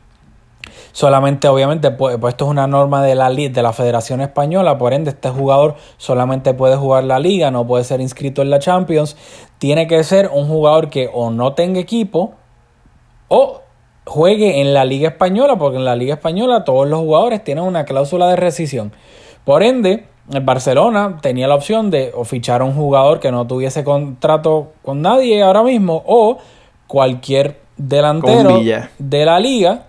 solamente, 0.93 1.47
obviamente, 1.47 1.91
pues, 1.91 2.17
pues 2.17 2.33
esto 2.33 2.45
es 2.45 2.49
una 2.49 2.65
norma 2.65 3.03
de 3.03 3.13
la, 3.13 3.29
de 3.29 3.61
la 3.61 3.73
Federación 3.73 4.21
Española, 4.21 4.79
por 4.79 4.95
ende, 4.95 5.11
este 5.11 5.29
jugador 5.29 5.75
solamente 5.97 6.55
puede 6.55 6.75
jugar 6.75 7.03
la 7.03 7.19
liga, 7.19 7.51
no 7.51 7.67
puede 7.67 7.83
ser 7.83 8.01
inscrito 8.01 8.41
en 8.41 8.49
la 8.49 8.57
Champions. 8.57 9.15
Tiene 9.59 9.85
que 9.85 10.03
ser 10.03 10.31
un 10.33 10.47
jugador 10.47 10.89
que 10.89 11.11
o 11.13 11.29
no 11.29 11.53
tenga 11.53 11.79
equipo 11.79 12.33
o 13.27 13.61
juegue 14.07 14.59
en 14.59 14.73
la 14.73 14.85
Liga 14.85 15.09
Española, 15.09 15.59
porque 15.59 15.77
en 15.77 15.85
la 15.85 15.95
Liga 15.95 16.15
Española 16.15 16.63
todos 16.63 16.87
los 16.87 17.01
jugadores 17.01 17.43
tienen 17.43 17.63
una 17.63 17.85
cláusula 17.85 18.27
de 18.27 18.37
rescisión. 18.37 18.91
Por 19.45 19.61
ende, 19.61 20.07
el 20.31 20.41
Barcelona 20.41 21.17
tenía 21.21 21.47
la 21.47 21.55
opción 21.55 21.89
de 21.89 22.11
o 22.15 22.25
fichar 22.25 22.61
a 22.61 22.65
un 22.65 22.73
jugador 22.73 23.19
que 23.19 23.31
no 23.31 23.47
tuviese 23.47 23.83
contrato 23.83 24.73
con 24.83 25.01
nadie 25.01 25.41
ahora 25.41 25.63
mismo 25.63 26.03
o 26.05 26.37
cualquier 26.87 27.59
delantero 27.77 28.59
de 28.97 29.25
la 29.25 29.39
liga 29.39 29.85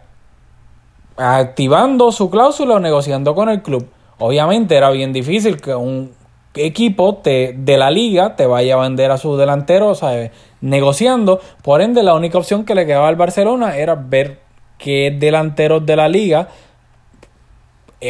activando 1.16 2.12
su 2.12 2.30
cláusula 2.30 2.74
o 2.74 2.80
negociando 2.80 3.34
con 3.34 3.48
el 3.48 3.62
club. 3.62 3.88
Obviamente 4.18 4.76
era 4.76 4.90
bien 4.90 5.12
difícil 5.12 5.60
que 5.60 5.74
un 5.74 6.12
equipo 6.54 7.16
te, 7.16 7.54
de 7.56 7.76
la 7.76 7.90
liga 7.90 8.36
te 8.36 8.46
vaya 8.46 8.74
a 8.74 8.78
vender 8.78 9.10
a 9.10 9.18
su 9.18 9.36
delantero, 9.36 9.94
¿sabes? 9.94 10.30
negociando. 10.60 11.40
Por 11.62 11.82
ende, 11.82 12.02
la 12.02 12.14
única 12.14 12.38
opción 12.38 12.64
que 12.64 12.74
le 12.74 12.86
quedaba 12.86 13.08
al 13.08 13.16
Barcelona 13.16 13.76
era 13.76 13.94
ver 13.94 14.40
qué 14.76 15.14
delanteros 15.16 15.84
de 15.84 15.96
la 15.96 16.08
liga 16.08 16.48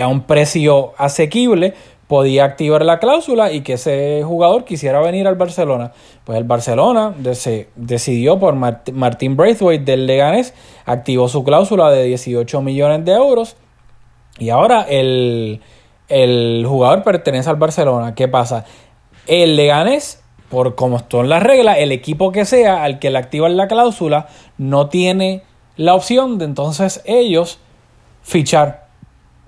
a 0.00 0.06
un 0.06 0.22
precio 0.22 0.92
asequible 0.98 1.74
podía 2.08 2.44
activar 2.44 2.84
la 2.84 2.98
cláusula 2.98 3.52
y 3.52 3.60
que 3.60 3.74
ese 3.74 4.22
jugador 4.24 4.64
quisiera 4.64 5.00
venir 5.00 5.28
al 5.28 5.34
Barcelona. 5.36 5.92
Pues 6.24 6.38
el 6.38 6.44
Barcelona 6.44 7.14
decidió 7.76 8.38
por 8.40 8.54
Mart- 8.54 8.90
Martín 8.92 9.36
Braithwaite 9.36 9.84
del 9.84 10.06
Leganés, 10.06 10.54
activó 10.86 11.28
su 11.28 11.44
cláusula 11.44 11.90
de 11.90 12.04
18 12.04 12.60
millones 12.62 13.04
de 13.04 13.12
euros 13.12 13.56
y 14.38 14.48
ahora 14.50 14.82
el, 14.88 15.60
el 16.08 16.64
jugador 16.66 17.02
pertenece 17.02 17.50
al 17.50 17.56
Barcelona. 17.56 18.14
¿Qué 18.14 18.26
pasa? 18.26 18.64
El 19.26 19.56
Leganés, 19.56 20.22
por 20.48 20.74
como 20.76 20.98
son 21.10 21.28
las 21.28 21.42
reglas, 21.42 21.76
el 21.78 21.92
equipo 21.92 22.32
que 22.32 22.46
sea 22.46 22.84
al 22.84 22.98
que 23.00 23.10
le 23.10 23.18
activan 23.18 23.58
la 23.58 23.68
cláusula 23.68 24.28
no 24.56 24.88
tiene 24.88 25.42
la 25.76 25.94
opción 25.94 26.38
de 26.38 26.46
entonces 26.46 27.02
ellos 27.04 27.58
fichar. 28.22 28.87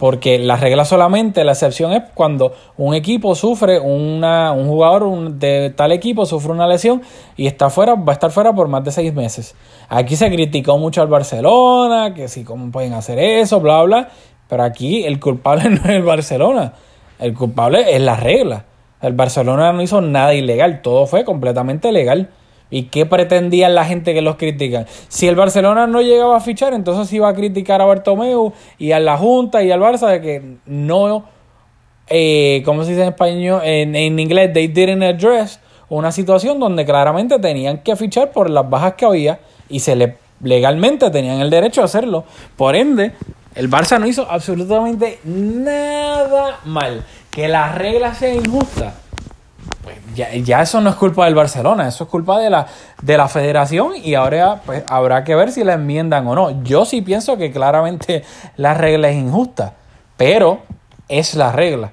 Porque 0.00 0.38
la 0.38 0.56
regla 0.56 0.86
solamente, 0.86 1.44
la 1.44 1.52
excepción 1.52 1.92
es 1.92 2.04
cuando 2.14 2.54
un 2.78 2.94
equipo 2.94 3.34
sufre, 3.34 3.78
una, 3.78 4.50
un 4.52 4.66
jugador 4.66 5.32
de 5.32 5.74
tal 5.76 5.92
equipo 5.92 6.24
sufre 6.24 6.52
una 6.52 6.66
lesión 6.66 7.02
y 7.36 7.46
está 7.46 7.68
fuera, 7.68 7.96
va 7.96 8.12
a 8.12 8.14
estar 8.14 8.30
fuera 8.30 8.54
por 8.54 8.66
más 8.66 8.82
de 8.82 8.92
seis 8.92 9.12
meses. 9.12 9.54
Aquí 9.90 10.16
se 10.16 10.30
criticó 10.30 10.78
mucho 10.78 11.02
al 11.02 11.08
Barcelona, 11.08 12.14
que 12.14 12.28
si 12.28 12.44
cómo 12.44 12.72
pueden 12.72 12.94
hacer 12.94 13.18
eso, 13.18 13.60
bla, 13.60 13.82
bla. 13.82 14.08
Pero 14.48 14.62
aquí 14.62 15.04
el 15.04 15.20
culpable 15.20 15.64
no 15.68 15.76
es 15.76 15.90
el 15.90 16.02
Barcelona. 16.02 16.72
El 17.18 17.34
culpable 17.34 17.94
es 17.94 18.00
la 18.00 18.16
regla. 18.16 18.64
El 19.02 19.12
Barcelona 19.12 19.70
no 19.74 19.82
hizo 19.82 20.00
nada 20.00 20.32
ilegal, 20.32 20.80
todo 20.80 21.06
fue 21.06 21.26
completamente 21.26 21.92
legal. 21.92 22.30
¿Y 22.70 22.84
qué 22.84 23.04
pretendían 23.06 23.74
la 23.74 23.84
gente 23.84 24.14
que 24.14 24.22
los 24.22 24.36
critican? 24.36 24.86
Si 25.08 25.26
el 25.26 25.34
Barcelona 25.34 25.86
no 25.86 26.00
llegaba 26.00 26.36
a 26.36 26.40
fichar, 26.40 26.72
entonces 26.72 27.12
iba 27.12 27.28
a 27.28 27.34
criticar 27.34 27.80
a 27.80 27.84
Bartomeu 27.84 28.52
y 28.78 28.92
a 28.92 29.00
la 29.00 29.16
Junta 29.16 29.62
y 29.62 29.70
al 29.70 29.80
Barça 29.80 30.08
de 30.08 30.20
que 30.20 30.56
no, 30.66 31.24
eh, 32.08 32.62
¿cómo 32.64 32.84
se 32.84 32.90
dice 32.90 33.02
en 33.02 33.08
español? 33.08 33.60
En, 33.64 33.96
en 33.96 34.18
inglés, 34.18 34.52
they 34.52 34.68
didn't 34.68 35.02
address 35.02 35.60
una 35.90 36.12
situación 36.12 36.60
donde 36.60 36.86
claramente 36.86 37.38
tenían 37.38 37.78
que 37.78 37.96
fichar 37.96 38.30
por 38.30 38.48
las 38.48 38.70
bajas 38.70 38.94
que 38.94 39.04
había 39.04 39.40
y 39.68 39.80
se 39.80 39.96
le 39.96 40.16
legalmente 40.42 41.10
tenían 41.10 41.40
el 41.40 41.50
derecho 41.50 41.82
a 41.82 41.84
hacerlo. 41.84 42.24
Por 42.56 42.76
ende, 42.76 43.12
el 43.54 43.68
Barça 43.68 43.98
no 43.98 44.06
hizo 44.06 44.26
absolutamente 44.30 45.18
nada 45.24 46.60
mal. 46.64 47.04
Que 47.30 47.48
la 47.48 47.72
regla 47.74 48.14
sea 48.14 48.34
injusta, 48.34 48.94
pues 49.82 49.96
ya, 50.14 50.34
ya 50.34 50.62
eso 50.62 50.80
no 50.80 50.90
es 50.90 50.96
culpa 50.96 51.24
del 51.24 51.34
Barcelona, 51.34 51.88
eso 51.88 52.04
es 52.04 52.10
culpa 52.10 52.38
de 52.38 52.50
la, 52.50 52.66
de 53.02 53.16
la 53.16 53.28
federación 53.28 53.92
y 53.96 54.14
ahora 54.14 54.60
pues 54.66 54.84
habrá 54.86 55.24
que 55.24 55.34
ver 55.34 55.52
si 55.52 55.64
la 55.64 55.74
enmiendan 55.74 56.26
o 56.26 56.34
no. 56.34 56.62
Yo 56.62 56.84
sí 56.84 57.02
pienso 57.02 57.36
que 57.36 57.50
claramente 57.50 58.24
la 58.56 58.74
regla 58.74 59.08
es 59.08 59.16
injusta, 59.16 59.74
pero 60.16 60.60
es 61.08 61.34
la 61.34 61.52
regla. 61.52 61.92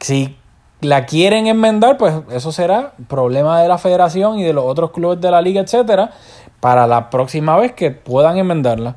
Si 0.00 0.36
la 0.80 1.06
quieren 1.06 1.46
enmendar, 1.46 1.96
pues 1.96 2.14
eso 2.30 2.52
será 2.52 2.92
problema 3.08 3.60
de 3.60 3.68
la 3.68 3.78
federación 3.78 4.38
y 4.38 4.44
de 4.44 4.52
los 4.52 4.64
otros 4.64 4.90
clubes 4.90 5.20
de 5.20 5.30
la 5.30 5.40
liga, 5.40 5.62
etcétera, 5.62 6.12
para 6.60 6.86
la 6.86 7.10
próxima 7.10 7.56
vez 7.56 7.72
que 7.72 7.90
puedan 7.90 8.36
enmendarla. 8.36 8.96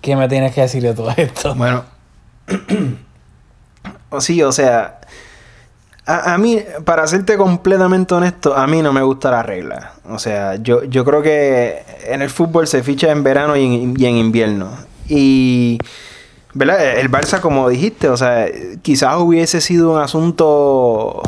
¿Qué 0.00 0.14
me 0.14 0.28
tienes 0.28 0.54
que 0.54 0.60
decir 0.60 0.82
de 0.82 0.94
todo 0.94 1.10
esto? 1.16 1.54
Bueno. 1.54 1.84
sí, 4.20 4.42
o 4.42 4.52
sea. 4.52 4.97
A, 6.08 6.32
a 6.32 6.38
mí, 6.38 6.58
para 6.86 7.06
serte 7.06 7.36
completamente 7.36 8.14
honesto, 8.14 8.56
a 8.56 8.66
mí 8.66 8.80
no 8.80 8.94
me 8.94 9.02
gusta 9.02 9.30
la 9.30 9.42
regla. 9.42 9.92
O 10.08 10.18
sea, 10.18 10.54
yo, 10.56 10.82
yo 10.84 11.04
creo 11.04 11.20
que 11.20 11.82
en 12.06 12.22
el 12.22 12.30
fútbol 12.30 12.66
se 12.66 12.82
ficha 12.82 13.10
en 13.10 13.22
verano 13.22 13.54
y 13.56 13.64
en, 13.66 13.94
y 14.00 14.06
en 14.06 14.16
invierno. 14.16 14.70
Y. 15.06 15.78
¿Verdad? 16.54 16.98
El 16.98 17.10
Barça, 17.10 17.40
como 17.40 17.68
dijiste, 17.68 18.08
o 18.08 18.16
sea, 18.16 18.46
quizás 18.80 19.16
hubiese 19.18 19.60
sido 19.60 19.92
un 19.92 20.00
asunto. 20.00 21.20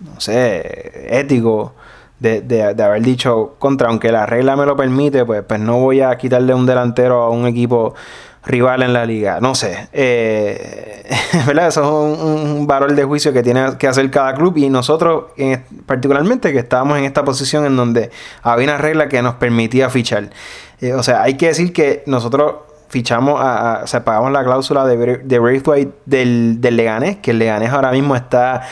No 0.00 0.20
sé, 0.20 1.18
ético. 1.18 1.74
De, 2.20 2.40
de, 2.40 2.74
de 2.74 2.82
haber 2.84 3.02
dicho 3.02 3.56
contra, 3.58 3.88
aunque 3.88 4.12
la 4.12 4.26
regla 4.26 4.54
me 4.54 4.64
lo 4.64 4.76
permite, 4.76 5.24
pues, 5.24 5.42
pues 5.42 5.58
no 5.58 5.80
voy 5.80 6.02
a 6.02 6.16
quitarle 6.16 6.54
un 6.54 6.66
delantero 6.66 7.20
a 7.22 7.30
un 7.30 7.48
equipo 7.48 7.96
rival 8.44 8.82
en 8.82 8.92
la 8.92 9.06
liga. 9.06 9.38
No 9.40 9.54
sé. 9.54 9.88
Eh, 9.92 11.04
¿Verdad? 11.46 11.68
Eso 11.68 11.82
es 11.82 12.20
un, 12.20 12.68
un, 12.68 12.96
de 12.96 13.04
juicio 13.04 13.32
que 13.32 13.42
tiene 13.42 13.76
que 13.78 13.86
hacer 13.86 14.10
cada 14.10 14.34
club 14.34 14.56
y 14.56 14.68
nosotros, 14.68 15.26
en, 15.36 15.62
particularmente, 15.86 16.52
que 16.52 16.58
estábamos 16.58 16.98
en 16.98 17.04
esta 17.04 17.24
posición 17.24 17.64
en 17.66 17.76
donde 17.76 18.10
había 18.42 18.66
una 18.66 18.78
regla 18.78 19.08
que 19.08 19.22
nos 19.22 19.34
permitía 19.34 19.90
fichar. 19.90 20.30
Eh, 20.80 20.94
o 20.94 21.02
sea, 21.02 21.22
hay 21.22 21.36
que 21.36 21.48
decir 21.48 21.72
que 21.72 22.02
nosotros 22.06 22.54
fichamos, 22.88 23.40
a, 23.40 23.80
a, 23.80 23.84
o 23.84 23.86
sea, 23.86 24.04
pagamos 24.04 24.32
la 24.32 24.44
cláusula 24.44 24.84
de, 24.84 25.18
de 25.18 25.38
Braithwaite 25.38 25.92
del, 26.04 26.60
del 26.60 26.76
Leganés, 26.76 27.16
que 27.18 27.30
el 27.30 27.38
Leganés 27.38 27.70
ahora 27.70 27.90
mismo 27.90 28.14
está 28.16 28.62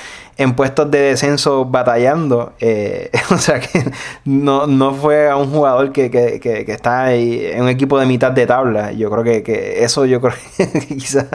en 0.41 0.55
puestos 0.55 0.91
de 0.91 1.01
descenso 1.01 1.67
batallando. 1.67 2.55
Eh, 2.61 3.11
o 3.31 3.37
sea 3.37 3.61
que 3.61 3.85
no, 4.25 4.67
no 4.67 4.95
fue 4.95 5.29
a 5.29 5.37
un 5.37 5.51
jugador 5.51 5.93
que, 5.93 6.11
que, 6.11 6.41
que, 6.41 6.65
que, 6.65 6.73
está 6.73 7.05
ahí 7.05 7.45
en 7.45 7.65
un 7.65 7.69
equipo 7.69 7.99
de 7.99 8.07
mitad 8.07 8.33
de 8.33 8.47
tabla. 8.47 8.91
Yo 8.93 9.11
creo 9.11 9.23
que, 9.23 9.43
que 9.43 9.85
eso 9.85 10.07
yo 10.07 10.19
creo 10.19 10.33
que 10.57 10.97
quizás 10.97 11.27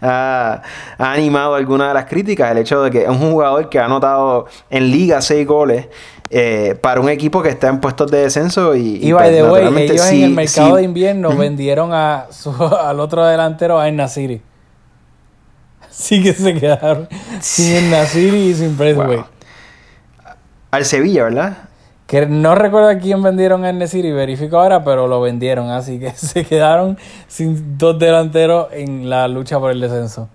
ha, 0.00 0.62
ha, 0.96 1.12
animado 1.12 1.56
algunas 1.56 1.88
de 1.88 1.94
las 1.94 2.06
críticas. 2.06 2.52
El 2.52 2.58
hecho 2.58 2.82
de 2.82 2.90
que 2.90 3.02
es 3.02 3.08
un 3.10 3.32
jugador 3.32 3.68
que 3.68 3.78
ha 3.78 3.84
anotado 3.84 4.46
en 4.70 4.90
liga 4.90 5.20
seis 5.20 5.46
goles. 5.46 5.88
Eh, 6.30 6.74
para 6.80 7.02
un 7.02 7.10
equipo 7.10 7.42
que 7.42 7.50
está 7.50 7.68
en 7.68 7.80
puestos 7.80 8.10
de 8.10 8.22
descenso 8.22 8.74
y, 8.74 8.98
y 9.00 9.12
by 9.12 9.30
the 9.30 9.44
way, 9.44 9.84
ellos 9.84 10.00
sí, 10.00 10.22
en 10.22 10.30
el 10.30 10.34
mercado 10.34 10.70
sí. 10.70 10.76
de 10.78 10.82
invierno 10.82 11.36
vendieron 11.36 11.92
a 11.92 12.26
su, 12.30 12.50
al 12.80 12.98
otro 12.98 13.24
delantero 13.26 13.78
a 13.78 13.88
Nasiri. 13.90 14.40
Sí 15.94 16.22
que 16.22 16.32
se 16.32 16.54
quedaron 16.54 17.08
sin 17.40 17.76
el 17.76 17.90
Nasiri 17.90 18.48
y 18.48 18.54
sin 18.54 18.76
Braithwaite. 18.76 19.16
Wow. 19.16 19.24
Al 20.72 20.84
Sevilla, 20.84 21.24
¿verdad? 21.24 21.56
Que 22.08 22.26
no 22.26 22.54
recuerdo 22.56 22.88
a 22.88 22.98
quién 22.98 23.22
vendieron 23.22 23.64
a 23.64 23.72
Nesiri, 23.72 24.10
verifico 24.10 24.58
ahora, 24.58 24.82
pero 24.82 25.06
lo 25.06 25.20
vendieron, 25.20 25.70
así 25.70 26.00
que 26.00 26.10
se 26.16 26.44
quedaron 26.44 26.98
sin 27.28 27.78
dos 27.78 27.98
delanteros 27.98 28.68
en 28.72 29.08
la 29.08 29.28
lucha 29.28 29.60
por 29.60 29.70
el 29.70 29.80
descenso. 29.80 30.28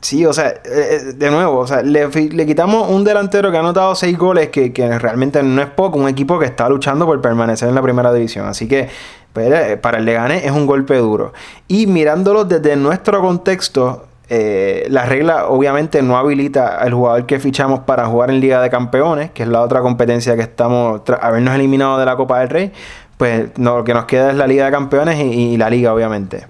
Sí, 0.00 0.24
o 0.24 0.32
sea, 0.32 0.54
de 0.54 1.30
nuevo, 1.32 1.58
o 1.58 1.66
sea, 1.66 1.82
le, 1.82 2.08
le 2.08 2.46
quitamos 2.46 2.88
un 2.88 3.02
delantero 3.02 3.50
que 3.50 3.56
ha 3.56 3.60
anotado 3.60 3.96
seis 3.96 4.16
goles, 4.16 4.50
que, 4.50 4.72
que, 4.72 4.96
realmente 4.96 5.42
no 5.42 5.60
es 5.60 5.70
poco, 5.70 5.98
un 5.98 6.08
equipo 6.08 6.38
que 6.38 6.46
está 6.46 6.68
luchando 6.68 7.04
por 7.04 7.20
permanecer 7.20 7.68
en 7.68 7.74
la 7.74 7.82
primera 7.82 8.12
división. 8.12 8.46
Así 8.46 8.68
que 8.68 8.88
pues, 9.32 9.76
para 9.78 9.98
el 9.98 10.04
Leganés 10.04 10.44
es 10.44 10.52
un 10.52 10.66
golpe 10.66 10.96
duro. 10.96 11.32
Y 11.66 11.88
mirándolo 11.88 12.44
desde 12.44 12.76
nuestro 12.76 13.20
contexto, 13.20 14.07
eh, 14.30 14.86
la 14.90 15.06
regla 15.06 15.48
obviamente 15.48 16.02
no 16.02 16.18
habilita 16.18 16.78
al 16.78 16.92
jugador 16.92 17.24
que 17.26 17.40
fichamos 17.40 17.80
para 17.80 18.06
jugar 18.06 18.30
en 18.30 18.40
Liga 18.40 18.60
de 18.60 18.68
Campeones, 18.68 19.30
que 19.30 19.44
es 19.44 19.48
la 19.48 19.62
otra 19.62 19.80
competencia 19.80 20.36
que 20.36 20.42
estamos, 20.42 21.04
tras 21.04 21.22
habernos 21.22 21.54
eliminado 21.54 21.98
de 21.98 22.04
la 22.04 22.16
Copa 22.16 22.40
del 22.40 22.50
Rey, 22.50 22.72
pues 23.16 23.50
lo 23.58 23.84
que 23.84 23.94
nos 23.94 24.04
queda 24.04 24.30
es 24.30 24.36
la 24.36 24.46
Liga 24.46 24.66
de 24.66 24.70
Campeones 24.70 25.18
y, 25.18 25.56
la 25.56 25.70
Liga 25.70 25.94
obviamente. 25.94 26.46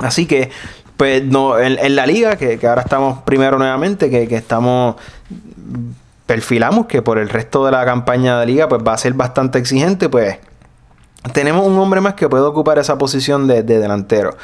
Así 0.00 0.26
que, 0.26 0.50
pues 0.96 1.24
no, 1.24 1.58
en, 1.58 1.94
la 1.94 2.06
Liga, 2.06 2.36
que, 2.36 2.58
que, 2.58 2.66
ahora 2.66 2.82
estamos 2.82 3.22
primero 3.22 3.58
nuevamente, 3.58 4.10
que, 4.10 4.26
que 4.26 4.36
estamos 4.36 4.96
perfilamos 6.28 6.86
que 6.86 7.00
por 7.00 7.18
el 7.18 7.30
resto 7.30 7.64
de 7.64 7.72
la 7.72 7.86
campaña 7.86 8.38
de 8.38 8.44
liga 8.44 8.68
pues 8.68 8.82
va 8.86 8.92
a 8.92 8.98
ser 8.98 9.14
bastante 9.14 9.58
exigente 9.58 10.10
pues 10.10 10.36
tenemos 11.32 11.66
un 11.66 11.76
hombre 11.78 12.00
más 12.00 12.14
que 12.14 12.28
puede 12.28 12.44
ocupar 12.44 12.78
esa 12.78 12.96
posición 12.96 13.48
de, 13.48 13.64
de 13.64 13.80
delantero. 13.80 14.36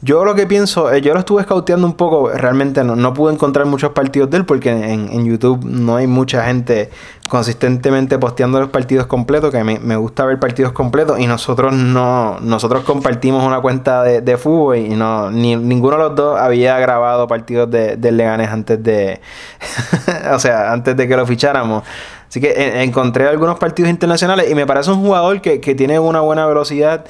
Yo 0.00 0.24
lo 0.24 0.34
que 0.34 0.46
pienso, 0.46 0.90
eh, 0.90 1.02
yo 1.02 1.12
lo 1.12 1.20
estuve 1.20 1.42
scouteando 1.42 1.86
un 1.86 1.92
poco, 1.92 2.30
realmente 2.30 2.82
no, 2.84 2.96
no 2.96 3.12
pude 3.12 3.34
encontrar 3.34 3.66
muchos 3.66 3.92
partidos 3.92 4.30
de 4.30 4.38
él 4.38 4.46
porque 4.46 4.70
en, 4.70 5.10
en, 5.12 5.24
YouTube 5.26 5.64
no 5.64 5.96
hay 5.96 6.06
mucha 6.06 6.44
gente 6.44 6.90
consistentemente 7.28 8.18
posteando 8.18 8.58
los 8.60 8.70
partidos 8.70 9.06
completos, 9.06 9.50
que 9.50 9.62
me, 9.62 9.78
me, 9.78 9.94
gusta 9.96 10.24
ver 10.24 10.40
partidos 10.40 10.72
completos 10.72 11.20
y 11.20 11.26
nosotros 11.26 11.74
no, 11.74 12.40
nosotros 12.40 12.82
compartimos 12.84 13.44
una 13.44 13.60
cuenta 13.60 14.02
de, 14.02 14.22
de 14.22 14.36
fútbol 14.38 14.78
y 14.78 14.88
no, 14.96 15.30
ni, 15.30 15.54
ninguno 15.54 15.98
de 15.98 16.02
los 16.02 16.16
dos 16.16 16.40
había 16.40 16.78
grabado 16.78 17.28
partidos 17.28 17.70
de, 17.70 17.96
de 17.96 18.10
Leganes 18.10 18.48
antes 18.48 18.82
de, 18.82 19.20
o 20.32 20.38
sea, 20.38 20.72
antes 20.72 20.96
de 20.96 21.06
que 21.06 21.16
lo 21.16 21.26
ficháramos. 21.26 21.84
Así 22.32 22.40
que 22.40 22.48
eh, 22.48 22.82
encontré 22.82 23.28
algunos 23.28 23.58
partidos 23.58 23.90
internacionales 23.90 24.50
y 24.50 24.54
me 24.54 24.66
parece 24.66 24.90
un 24.90 25.02
jugador 25.02 25.42
que, 25.42 25.60
que, 25.60 25.74
tiene 25.74 25.98
una 25.98 26.22
buena 26.22 26.46
velocidad. 26.46 27.04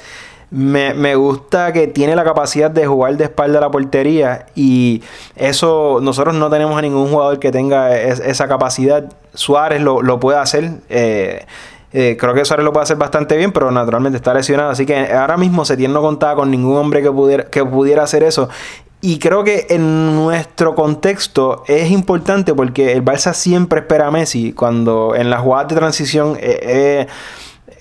Me, 0.51 0.93
me, 0.93 1.15
gusta 1.15 1.71
que 1.71 1.87
tiene 1.87 2.13
la 2.17 2.25
capacidad 2.25 2.69
de 2.69 2.85
jugar 2.85 3.15
de 3.15 3.23
espalda 3.23 3.59
a 3.59 3.61
la 3.61 3.71
portería 3.71 4.47
y 4.53 5.01
eso 5.37 5.99
nosotros 6.01 6.35
no 6.35 6.49
tenemos 6.49 6.77
a 6.77 6.81
ningún 6.81 7.07
jugador 7.07 7.39
que 7.39 7.53
tenga 7.53 7.97
esa 7.97 8.49
capacidad. 8.49 9.13
Suárez 9.33 9.81
lo, 9.81 10.01
lo 10.01 10.19
puede 10.19 10.39
hacer. 10.39 10.71
Eh, 10.89 11.45
eh, 11.93 12.17
creo 12.19 12.33
que 12.33 12.43
Suárez 12.43 12.65
lo 12.65 12.73
puede 12.73 12.83
hacer 12.83 12.97
bastante 12.97 13.37
bien, 13.37 13.53
pero 13.53 13.71
naturalmente 13.71 14.17
está 14.17 14.33
lesionado. 14.33 14.71
Así 14.71 14.85
que 14.85 15.13
ahora 15.13 15.37
mismo 15.37 15.63
se 15.63 15.77
tiene 15.77 15.93
no 15.93 16.01
contaba 16.01 16.35
con 16.35 16.51
ningún 16.51 16.75
hombre 16.75 17.01
que 17.01 17.11
pudiera, 17.11 17.45
que 17.45 17.63
pudiera 17.63 18.03
hacer 18.03 18.23
eso. 18.23 18.49
Y 19.05 19.19
creo 19.19 19.43
que 19.43 19.67
en 19.69 20.15
nuestro 20.15 20.75
contexto 20.75 21.65
es 21.67 21.91
importante 21.91 22.55
porque 22.55 22.93
el 22.93 23.03
Barça 23.03 23.33
siempre 23.33 23.81
espera 23.81 24.07
a 24.07 24.11
Messi 24.11 24.53
cuando 24.53 25.13
en 25.13 25.29
las 25.29 25.41
jugadas 25.41 25.67
de 25.67 25.75
transición 25.75 26.37
eh, 26.39 27.05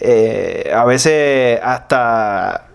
eh, 0.01 0.73
a 0.75 0.85
veces 0.85 1.61
hasta 1.62 2.72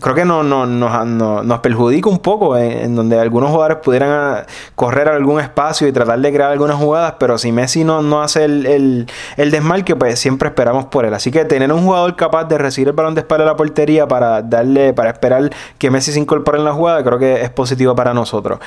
creo 0.00 0.14
que 0.14 0.24
no, 0.24 0.42
no, 0.42 0.66
nos 0.66 1.60
perjudica 1.60 2.08
un 2.08 2.18
poco 2.18 2.56
en, 2.56 2.94
donde 2.94 3.18
algunos 3.18 3.50
jugadores 3.50 3.78
pudieran 3.78 4.10
ah, 4.10 4.46
correr 4.74 5.08
algún 5.08 5.40
espacio 5.40 5.86
y 5.88 5.92
tratar 5.92 6.18
de 6.20 6.32
crear 6.32 6.52
algunas 6.52 6.76
jugadas, 6.76 7.14
pero 7.18 7.38
si 7.38 7.52
Messi 7.52 7.84
no, 7.84 8.02
no 8.02 8.22
hace 8.22 8.44
el, 8.44 8.66
el, 8.66 9.06
el, 9.36 9.50
desmarque, 9.50 9.96
pues 9.96 10.18
siempre 10.18 10.48
esperamos 10.48 10.86
por 10.86 11.04
él. 11.04 11.14
Así 11.14 11.30
que 11.30 11.44
tener 11.44 11.72
un 11.72 11.82
jugador 11.82 12.16
capaz 12.16 12.44
de 12.44 12.58
recibir 12.58 12.88
el 12.88 12.94
balón 12.94 13.14
de 13.14 13.20
espalda 13.20 13.44
a 13.44 13.48
la 13.48 13.56
portería 13.56 14.06
para 14.06 14.42
darle, 14.42 14.92
para 14.92 15.10
esperar 15.10 15.50
que 15.78 15.90
Messi 15.90 16.12
se 16.12 16.20
incorpore 16.20 16.58
en 16.58 16.64
la 16.64 16.72
jugada, 16.72 17.02
creo 17.02 17.18
que 17.18 17.42
es 17.42 17.50
positivo 17.50 17.94
para 17.94 18.12
nosotros. 18.12 18.60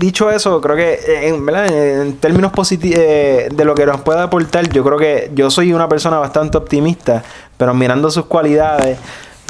dicho 0.00 0.30
eso, 0.30 0.60
creo 0.60 0.76
que 0.76 1.28
en, 1.28 1.48
en 1.48 2.16
términos 2.16 2.52
positivos 2.52 2.98
eh, 3.00 3.48
de 3.54 3.64
lo 3.64 3.74
que 3.74 3.86
nos 3.86 4.00
puede 4.00 4.20
aportar, 4.20 4.68
yo 4.70 4.82
creo 4.84 4.98
que 4.98 5.30
yo 5.34 5.50
soy 5.50 5.72
una 5.72 5.88
persona 5.88 6.18
bastante 6.18 6.58
optimista, 6.58 7.22
pero 7.56 7.74
mirando 7.74 8.10
sus 8.10 8.26
cualidades, 8.26 8.98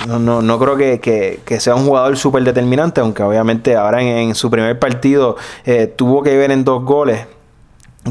no, 0.06 0.18
no, 0.18 0.42
no 0.42 0.58
creo 0.58 0.76
que, 0.76 1.40
sea 1.58 1.74
un 1.74 1.86
jugador 1.86 2.16
súper 2.16 2.44
determinante, 2.44 3.00
aunque 3.00 3.22
obviamente 3.22 3.76
ahora 3.76 4.02
en, 4.02 4.34
su 4.34 4.50
primer 4.50 4.78
partido 4.78 5.36
eh, 5.64 5.86
tuvo 5.86 6.22
que 6.22 6.36
ver 6.36 6.50
en 6.50 6.64
dos 6.64 6.84
goles 6.84 7.26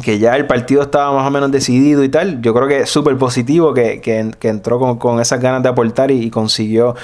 que 0.01 0.17
ya 0.17 0.35
el 0.35 0.47
partido 0.47 0.81
estaba 0.81 1.11
más 1.11 1.27
o 1.27 1.31
menos 1.31 1.51
decidido 1.51 2.03
y 2.03 2.09
tal. 2.09 2.41
Yo 2.41 2.53
creo 2.53 2.67
que 2.67 2.79
es 2.79 2.89
súper 2.89 3.15
positivo 3.17 3.73
que, 3.73 4.31
entró 4.41 4.97
con, 4.97 5.19
esas 5.19 5.39
ganas 5.39 5.61
de 5.61 5.69
aportar 5.69 6.09
y, 6.09 6.31
consiguió 6.31 6.95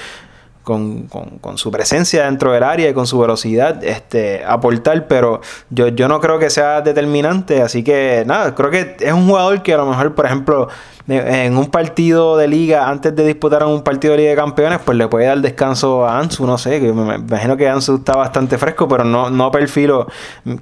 con, 0.63 1.07
su 1.55 1.71
presencia 1.71 2.25
dentro 2.25 2.51
del 2.51 2.63
área 2.63 2.89
y 2.89 2.93
con 2.93 3.07
su 3.07 3.19
velocidad 3.19 3.83
este, 3.83 4.43
aportar, 4.45 5.07
pero 5.07 5.41
yo, 5.69 5.87
yo 5.89 6.07
no 6.07 6.19
creo 6.19 6.37
que 6.39 6.49
sea 6.49 6.81
determinante, 6.81 7.61
así 7.61 7.83
que 7.83 8.23
nada, 8.25 8.53
creo 8.53 8.69
que 8.69 8.95
es 8.99 9.13
un 9.13 9.27
jugador 9.27 9.63
que 9.63 9.73
a 9.73 9.77
lo 9.77 9.87
mejor, 9.87 10.13
por 10.13 10.25
ejemplo, 10.25 10.69
en 11.09 11.57
un 11.57 11.67
partido 11.67 12.37
de 12.37 12.47
liga, 12.47 12.87
antes 12.87 13.15
de 13.15 13.25
disputar 13.25 13.63
un 13.63 13.81
partido 13.81 14.13
de 14.13 14.19
Liga 14.19 14.29
de 14.31 14.35
Campeones, 14.35 14.79
pues 14.85 14.97
le 14.97 15.07
puede 15.07 15.25
dar 15.25 15.39
descanso 15.41 16.05
a 16.05 16.19
Ansu, 16.19 16.45
no 16.45 16.57
sé, 16.57 16.79
que 16.79 16.93
me 16.93 17.15
imagino 17.15 17.57
que 17.57 17.67
Ansu 17.67 17.95
está 17.95 18.15
bastante 18.15 18.59
fresco, 18.59 18.87
pero 18.87 19.03
no, 19.03 19.31
no 19.31 19.51
perfilo 19.51 20.07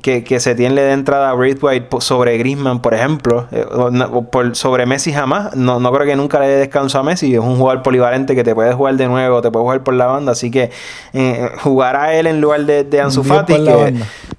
que, 0.01 0.23
que 0.23 0.39
se 0.39 0.55
tiene 0.55 0.81
de 0.81 0.93
entrada 0.93 1.31
a 1.31 1.33
Braithwaite 1.33 1.99
sobre 1.99 2.37
Griezmann, 2.37 2.81
por 2.81 2.93
ejemplo, 2.93 3.47
eh, 3.51 3.65
o, 3.69 4.23
por, 4.23 4.55
sobre 4.55 4.85
Messi 4.85 5.11
jamás, 5.11 5.53
no, 5.55 5.81
no 5.81 5.91
creo 5.91 6.05
que 6.05 6.15
nunca 6.15 6.39
le 6.39 6.47
dé 6.47 6.57
descanso 6.57 6.97
a 6.97 7.03
Messi, 7.03 7.33
es 7.33 7.39
un 7.39 7.57
jugador 7.57 7.83
polivalente 7.83 8.33
que 8.33 8.45
te 8.45 8.55
puede 8.55 8.73
jugar 8.73 8.95
de 8.95 9.07
nuevo, 9.07 9.41
te 9.41 9.51
puede 9.51 9.63
jugar 9.63 9.83
por 9.83 9.95
la 9.95 10.05
banda, 10.05 10.31
así 10.31 10.49
que 10.49 10.71
eh, 11.11 11.49
jugará 11.61 12.13
él 12.13 12.25
en 12.25 12.39
lugar 12.39 12.65
de, 12.65 12.85
de 12.85 13.01
Ansu 13.01 13.23
Fati, 13.23 13.53
que 13.53 13.95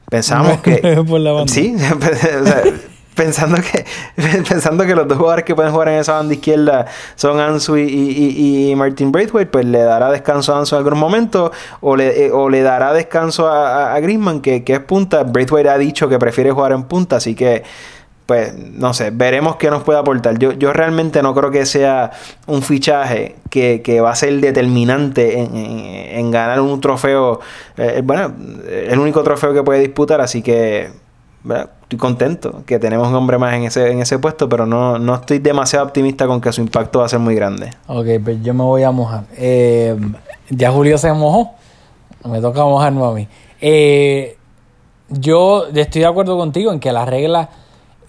pensamos 0.09 0.61
que... 0.63 1.05
por 1.09 1.21
la 1.21 1.33
banda. 1.33 1.53
Sí, 1.53 1.77
o 2.41 2.47
sea, 2.47 2.63
pensando 3.19 3.57
que 3.61 3.85
pensando 4.49 4.87
que 4.87 4.95
los 4.95 5.09
dos 5.09 5.19
jugadores 5.19 5.45
que 5.45 5.55
pueden 5.55 5.73
jugar 5.73 5.89
en 5.89 5.99
esa 5.99 6.15
banda 6.15 6.33
izquierda 6.33 6.87
son 7.17 7.41
Ansu 7.41 7.77
y, 7.77 8.71
y, 8.71 8.75
Martin 8.77 9.11
Braithwaite, 9.11 9.51
pues 9.51 9.65
le 9.65 9.81
dará 9.81 10.11
descanso 10.11 10.55
a 10.55 10.61
Ansu 10.61 10.77
en 10.77 10.85
algún 10.85 10.99
momento 10.99 11.51
o 11.81 11.97
le, 11.97 12.27
eh, 12.27 12.31
o 12.33 12.49
le 12.49 12.63
dará 12.63 12.93
descanso 12.93 13.49
a, 13.49 13.93
a, 13.95 14.01
Griezmann, 14.01 14.41
que, 14.41 14.63
es 14.65 14.81
punta. 14.81 15.25
Braithwaite 15.25 15.69
ha 15.69 15.79
dicho 15.79 16.09
que 16.09 16.19
prefiere 16.19 16.53
jugar 16.53 16.73
en 16.73 16.85
punta, 16.85 17.17
así 17.17 17.35
que 17.35 17.65
pues 18.25 18.55
no 18.55 18.93
sé, 18.93 19.11
veremos 19.11 19.57
qué 19.57 19.71
nos 19.71 19.83
puede 19.83 19.99
aportar. 19.99 20.39
Yo, 20.39 20.53
yo 20.53 20.73
realmente 20.73 21.23
no 21.23 21.35
creo 21.35 21.51
que 21.51 21.65
sea 21.65 22.11
un 22.47 22.63
fichaje 22.63 23.37
que, 23.51 24.01
va 24.03 24.11
a 24.11 24.15
ser 24.15 24.35
determinante 24.35 25.41
en, 25.41 26.31
ganar 26.31 26.61
un 26.61 26.79
trofeo, 26.81 27.41
eh, 27.79 28.03
bueno, 28.05 28.35
el 28.69 28.99
único 28.99 29.23
trofeo 29.23 29.55
que 29.55 29.63
puede 29.63 29.81
disputar, 29.81 30.21
así 30.21 30.43
que 30.43 30.91
estoy 31.55 31.99
contento 31.99 32.63
que 32.67 32.79
tenemos 32.79 33.09
un 33.09 33.15
hombre 33.15 33.39
más 33.39 33.55
en 33.55 33.65
ese, 33.65 33.91
en 33.91 34.01
ese 34.01 34.19
puesto, 34.19 34.49
pero 34.49 34.67
no, 34.67 34.99
no 34.99 35.15
estoy 35.15 35.39
demasiado 35.39 35.87
optimista 35.87 36.27
con 36.27 36.41
que 36.41 36.53
su 36.53 36.61
impacto 36.61 37.01
va 37.01 37.07
a 37.07 37.09
ser 37.09 37.19
muy 37.19 37.35
grande. 37.35 37.71
Ok, 37.87 38.07
pues 38.23 38.43
yo 38.43 38.55
me 38.55 38.65
voy 38.65 38.83
a 38.83 38.91
mojar. 38.91 39.25
Eh, 39.37 39.97
ya 40.51 40.71
Julio 40.71 40.99
se 40.99 41.13
mojó. 41.13 41.53
Me 42.25 42.41
toca 42.41 42.63
mojarme 42.65 43.05
a 43.05 43.11
mí. 43.11 43.29
Eh, 43.61 44.37
yo 45.09 45.67
estoy 45.75 46.03
de 46.03 46.07
acuerdo 46.07 46.37
contigo 46.37 46.73
en 46.73 46.81
que 46.81 46.93
la 46.93 47.07
regla 47.07 47.49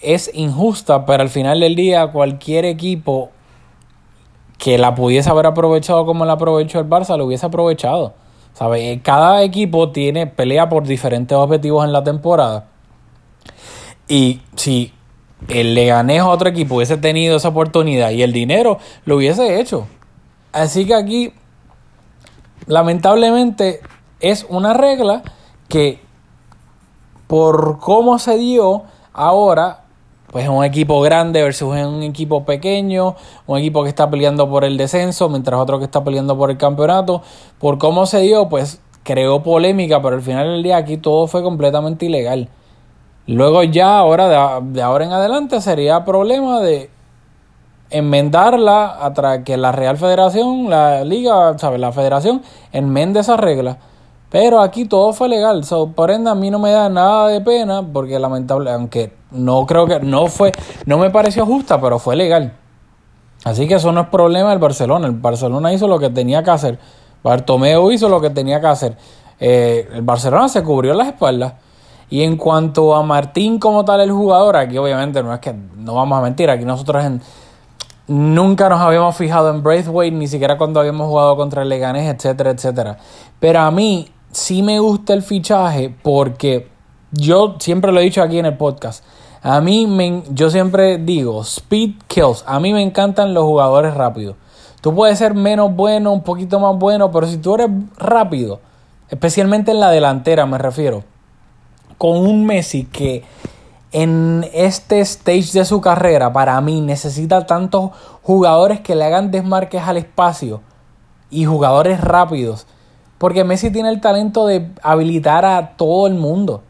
es 0.01 0.31
injusta, 0.33 1.05
pero 1.05 1.23
al 1.23 1.29
final 1.29 1.59
del 1.59 1.75
día 1.75 2.07
cualquier 2.07 2.65
equipo 2.65 3.31
que 4.57 4.77
la 4.77 4.93
pudiese 4.93 5.29
haber 5.29 5.45
aprovechado 5.45 6.05
como 6.05 6.25
la 6.25 6.33
aprovechó 6.33 6.79
el 6.79 6.89
Barça, 6.89 7.17
lo 7.17 7.25
hubiese 7.25 7.45
aprovechado. 7.45 8.13
¿Sabes? 8.53 8.99
Cada 9.03 9.43
equipo 9.43 9.91
tiene 9.91 10.27
pelea 10.27 10.67
por 10.67 10.83
diferentes 10.85 11.37
objetivos 11.37 11.85
en 11.85 11.93
la 11.93 12.03
temporada. 12.03 12.65
Y 14.09 14.41
si 14.55 14.91
el 15.47 15.75
Leganés 15.75 16.21
a 16.21 16.27
otro 16.27 16.49
equipo 16.49 16.75
hubiese 16.75 16.97
tenido 16.97 17.37
esa 17.37 17.49
oportunidad 17.49 18.09
y 18.09 18.23
el 18.23 18.33
dinero, 18.33 18.79
lo 19.05 19.15
hubiese 19.15 19.61
hecho. 19.61 19.87
Así 20.51 20.85
que 20.85 20.95
aquí, 20.95 21.33
lamentablemente, 22.65 23.81
es 24.19 24.45
una 24.49 24.73
regla 24.73 25.21
que 25.69 26.01
por 27.27 27.79
cómo 27.79 28.17
se 28.17 28.37
dio 28.37 28.83
ahora, 29.13 29.83
pues 30.31 30.45
es 30.45 30.49
un 30.49 30.65
equipo 30.65 30.99
grande 31.01 31.43
versus 31.43 31.69
un 31.69 32.01
equipo 32.01 32.43
pequeño, 32.43 33.15
un 33.45 33.59
equipo 33.59 33.83
que 33.83 33.89
está 33.89 34.09
peleando 34.09 34.49
por 34.49 34.65
el 34.65 34.75
descenso, 34.77 35.29
mientras 35.29 35.59
otro 35.59 35.77
que 35.77 35.85
está 35.85 36.03
peleando 36.03 36.35
por 36.35 36.49
el 36.49 36.57
campeonato, 36.57 37.21
por 37.59 37.77
cómo 37.77 38.07
se 38.07 38.21
dio, 38.21 38.49
pues 38.49 38.81
creó 39.03 39.43
polémica, 39.43 40.01
pero 40.01 40.15
al 40.15 40.21
final 40.23 40.47
del 40.47 40.63
día 40.63 40.77
aquí 40.77 40.97
todo 40.97 41.27
fue 41.27 41.43
completamente 41.43 42.07
ilegal. 42.07 42.49
Luego 43.29 43.61
ya, 43.61 43.99
ahora 43.99 44.59
de, 44.61 44.81
ahora 44.81 45.05
en 45.05 45.11
adelante, 45.11 45.61
sería 45.61 46.03
problema 46.03 46.61
de 46.61 46.89
enmendarla 47.91 49.05
a 49.05 49.43
que 49.43 49.55
la 49.55 49.71
Real 49.71 49.97
Federación, 49.97 50.67
la 50.67 51.03
Liga, 51.03 51.55
¿sabes? 51.59 51.79
La 51.79 51.91
Federación 51.91 52.41
enmende 52.71 53.19
esa 53.19 53.37
regla. 53.37 53.77
Pero 54.31 54.61
aquí 54.61 54.85
todo 54.85 55.13
fue 55.13 55.29
legal. 55.29 55.63
por 55.95 56.09
ende, 56.09 56.31
a 56.31 56.33
mí 56.33 56.49
no 56.49 56.57
me 56.57 56.71
da 56.71 56.89
nada 56.89 57.27
de 57.27 57.39
pena 57.41 57.83
porque 57.83 58.17
lamentable, 58.17 58.71
aunque 58.71 59.13
no 59.29 59.67
creo 59.67 59.85
que 59.85 59.99
no 59.99 60.25
fue, 60.25 60.51
no 60.87 60.97
me 60.97 61.11
pareció 61.11 61.45
justa, 61.45 61.79
pero 61.79 61.99
fue 61.99 62.15
legal. 62.15 62.53
Así 63.43 63.67
que 63.67 63.75
eso 63.75 63.91
no 63.91 64.01
es 64.01 64.07
problema 64.07 64.49
del 64.49 64.59
Barcelona. 64.59 65.05
El 65.05 65.13
Barcelona 65.13 65.71
hizo 65.71 65.87
lo 65.87 65.99
que 65.99 66.09
tenía 66.09 66.41
que 66.41 66.49
hacer. 66.49 66.79
Bartomeu 67.23 67.91
hizo 67.91 68.09
lo 68.09 68.21
que 68.21 68.31
tenía 68.31 68.59
que 68.59 68.67
hacer. 68.67 68.97
Eh, 69.39 69.87
el 69.93 70.01
Barcelona 70.01 70.49
se 70.49 70.63
cubrió 70.63 70.95
las 70.95 71.09
espaldas. 71.09 71.68
Y 72.09 72.23
en 72.23 72.37
cuanto 72.37 72.95
a 72.95 73.03
Martín 73.03 73.59
como 73.59 73.85
tal 73.85 74.01
el 74.01 74.11
jugador, 74.11 74.57
aquí 74.57 74.77
obviamente 74.77 75.21
no 75.21 75.33
es 75.33 75.39
que 75.39 75.53
no 75.53 75.93
vamos 75.95 76.17
a 76.17 76.21
mentir, 76.21 76.49
aquí 76.49 76.65
nosotros 76.65 77.03
nunca 78.07 78.67
nos 78.67 78.81
habíamos 78.81 79.15
fijado 79.15 79.51
en 79.51 79.61
Braithwaite, 79.61 80.15
ni 80.15 80.27
siquiera 80.27 80.57
cuando 80.57 80.79
habíamos 80.79 81.07
jugado 81.07 81.37
contra 81.37 81.61
el 81.61 81.69
Leganés, 81.69 82.13
etcétera, 82.13 82.49
etcétera. 82.51 82.97
Pero 83.39 83.59
a 83.59 83.71
mí 83.71 84.09
sí 84.31 84.63
me 84.63 84.79
gusta 84.79 85.13
el 85.13 85.21
fichaje 85.21 85.95
porque 86.01 86.67
yo 87.11 87.55
siempre 87.59 87.91
lo 87.91 87.99
he 87.99 88.03
dicho 88.03 88.23
aquí 88.23 88.39
en 88.39 88.47
el 88.47 88.57
podcast. 88.57 89.03
A 89.41 89.61
mí 89.61 89.87
me, 89.87 90.23
yo 90.31 90.49
siempre 90.49 90.97
digo, 90.97 91.41
speed 91.43 91.91
kills. 92.07 92.43
A 92.45 92.59
mí 92.59 92.73
me 92.73 92.81
encantan 92.81 93.33
los 93.33 93.43
jugadores 93.43 93.93
rápidos. 93.93 94.35
Tú 94.81 94.93
puedes 94.95 95.17
ser 95.17 95.33
menos 95.33 95.75
bueno, 95.75 96.11
un 96.11 96.23
poquito 96.23 96.59
más 96.59 96.77
bueno, 96.77 97.11
pero 97.11 97.27
si 97.27 97.37
tú 97.37 97.55
eres 97.55 97.69
rápido, 97.97 98.59
especialmente 99.09 99.71
en 99.71 99.79
la 99.79 99.91
delantera 99.91 100.45
me 100.45 100.57
refiero, 100.57 101.03
con 101.99 102.17
un 102.17 102.45
Messi 102.45 102.85
que 102.85 103.23
en 103.91 104.47
este 104.53 105.01
stage 105.01 105.51
de 105.51 105.65
su 105.65 105.81
carrera, 105.81 106.31
para 106.31 106.59
mí, 106.61 106.79
necesita 106.79 107.45
tantos 107.45 107.91
jugadores 108.23 108.79
que 108.79 108.95
le 108.95 109.03
hagan 109.03 109.31
desmarques 109.31 109.83
al 109.83 109.97
espacio 109.97 110.61
y 111.29 111.45
jugadores 111.45 111.99
rápidos. 112.01 112.65
Porque 113.17 113.43
Messi 113.43 113.69
tiene 113.69 113.89
el 113.89 113.99
talento 113.99 114.47
de 114.47 114.71
habilitar 114.81 115.43
a 115.43 115.75
todo 115.75 116.07
el 116.07 116.15
mundo. 116.15 116.63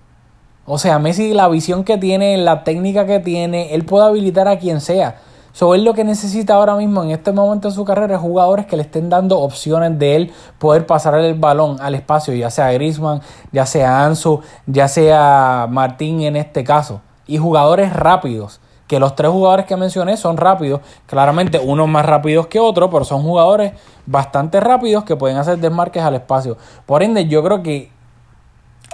O 0.65 0.79
sea, 0.79 0.97
Messi, 0.97 1.33
la 1.33 1.47
visión 1.47 1.83
que 1.83 1.97
tiene, 1.97 2.35
la 2.37 2.63
técnica 2.63 3.05
que 3.05 3.19
tiene, 3.19 3.75
él 3.75 3.85
puede 3.85 4.07
habilitar 4.07 4.47
a 4.47 4.57
quien 4.57 4.81
sea. 4.81 5.21
So, 5.51 5.75
él 5.75 5.83
lo 5.83 5.93
que 5.93 6.03
necesita 6.03 6.53
ahora 6.53 6.75
mismo 6.75 7.03
en 7.03 7.11
este 7.11 7.31
momento 7.31 7.69
de 7.69 7.73
su 7.73 7.83
carrera 7.85 8.15
es 8.15 8.21
jugadores 8.21 8.65
que 8.65 8.77
le 8.77 8.83
estén 8.83 9.09
dando 9.09 9.39
opciones 9.39 9.97
de 9.97 10.15
él 10.15 10.33
poder 10.57 10.85
pasar 10.85 11.15
el 11.15 11.33
balón 11.33 11.77
al 11.81 11.95
espacio, 11.95 12.33
ya 12.33 12.49
sea 12.49 12.71
Griezmann, 12.71 13.21
ya 13.51 13.65
sea 13.65 14.05
Ansu, 14.05 14.41
ya 14.67 14.87
sea 14.87 15.67
Martín 15.69 16.21
en 16.21 16.35
este 16.35 16.63
caso. 16.63 17.01
Y 17.27 17.37
jugadores 17.37 17.93
rápidos 17.93 18.59
que 18.89 18.99
los 18.99 19.15
tres 19.15 19.29
jugadores 19.29 19.67
que 19.67 19.77
mencioné 19.77 20.17
son 20.17 20.35
rápidos, 20.35 20.81
claramente 21.05 21.59
unos 21.59 21.87
más 21.87 22.03
rápidos 22.03 22.47
que 22.47 22.59
otros, 22.59 22.89
pero 22.91 23.05
son 23.05 23.21
jugadores 23.21 23.73
bastante 24.07 24.59
rápidos 24.59 25.03
que 25.03 25.15
pueden 25.15 25.37
hacer 25.37 25.59
desmarques 25.59 26.01
al 26.01 26.15
espacio. 26.15 26.57
Por 26.87 27.03
ende, 27.03 27.27
yo 27.27 27.43
creo 27.43 27.61
que 27.61 27.91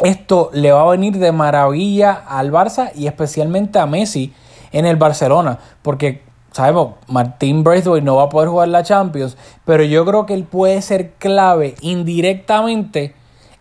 esto 0.01 0.49
le 0.51 0.73
va 0.73 0.81
a 0.81 0.87
venir 0.87 1.17
de 1.17 1.31
maravilla 1.31 2.23
al 2.27 2.51
Barça 2.51 2.91
y 2.93 3.07
especialmente 3.07 3.79
a 3.79 3.85
Messi 3.85 4.33
en 4.73 4.85
el 4.85 4.97
Barcelona, 4.97 5.59
porque 5.81 6.24
sabemos, 6.55 6.91
Martín 7.09 7.65
Braithwaite 7.65 8.05
no 8.05 8.15
va 8.15 8.23
a 8.23 8.29
poder 8.29 8.47
jugar 8.47 8.69
la 8.69 8.81
Champions, 8.81 9.35
pero 9.65 9.83
yo 9.83 10.05
creo 10.05 10.25
que 10.25 10.33
él 10.33 10.45
puede 10.45 10.81
ser 10.81 11.11
clave 11.19 11.75
indirectamente 11.81 13.13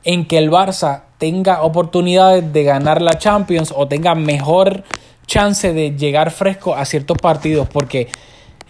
en 0.04 0.28
que 0.28 0.38
el 0.38 0.48
Barça 0.48 1.02
tenga 1.18 1.62
oportunidades 1.62 2.52
de 2.52 2.62
ganar 2.62 3.02
la 3.02 3.18
Champions 3.18 3.74
o 3.76 3.88
tenga 3.88 4.14
mejor 4.14 4.84
chance 5.26 5.72
de 5.72 5.96
llegar 5.96 6.30
fresco 6.30 6.76
a 6.76 6.84
ciertos 6.84 7.18
partidos, 7.18 7.66
porque 7.68 8.06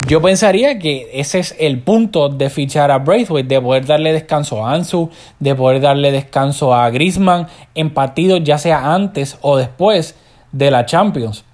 yo 0.09 0.23
pensaría 0.23 0.79
que 0.79 1.11
ese 1.13 1.41
es 1.41 1.55
el 1.59 1.81
punto 1.81 2.31
de 2.31 2.49
fichar 2.49 2.91
a 2.91 3.01
Braithwaite, 3.01 3.57
de 3.57 3.61
poder 3.61 3.85
darle 3.85 4.15
descanso 4.15 4.65
a 4.65 4.73
Ansu, 4.73 5.11
de 5.39 5.55
poder 5.55 5.83
darle 5.83 6.13
descanso 6.13 6.75
a 6.75 6.89
Griezmann 6.89 7.49
en 7.75 7.93
partidos 7.93 8.41
ya 8.43 8.57
sea 8.57 8.95
antes 8.95 9.37
o 9.43 9.59
después 9.59 10.15
de 10.51 10.71
la 10.71 10.87
Champions. 10.87 11.45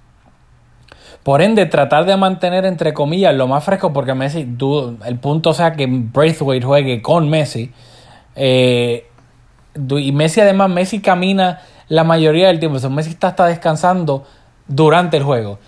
Por 1.23 1.41
ende, 1.41 1.65
tratar 1.67 2.05
de 2.05 2.17
mantener 2.17 2.65
entre 2.65 2.93
comillas 2.93 3.35
lo 3.35 3.47
más 3.47 3.63
fresco, 3.63 3.93
porque 3.93 4.13
Messi, 4.13 4.47
el 5.05 5.19
punto 5.19 5.53
sea 5.53 5.73
que 5.73 5.87
Braithwaite 5.87 6.65
juegue 6.65 7.01
con 7.01 7.29
Messi. 7.29 7.71
Eh, 8.35 9.05
y 9.75 10.11
Messi 10.11 10.41
además, 10.41 10.69
Messi 10.69 10.99
camina 10.99 11.61
la 11.87 12.03
mayoría 12.03 12.47
del 12.47 12.59
tiempo. 12.59 12.79
O 12.83 12.89
Messi 12.89 13.11
está, 13.11 13.29
está 13.29 13.45
descansando 13.45 14.25
durante 14.67 15.17
el 15.17 15.23
juego. 15.23 15.59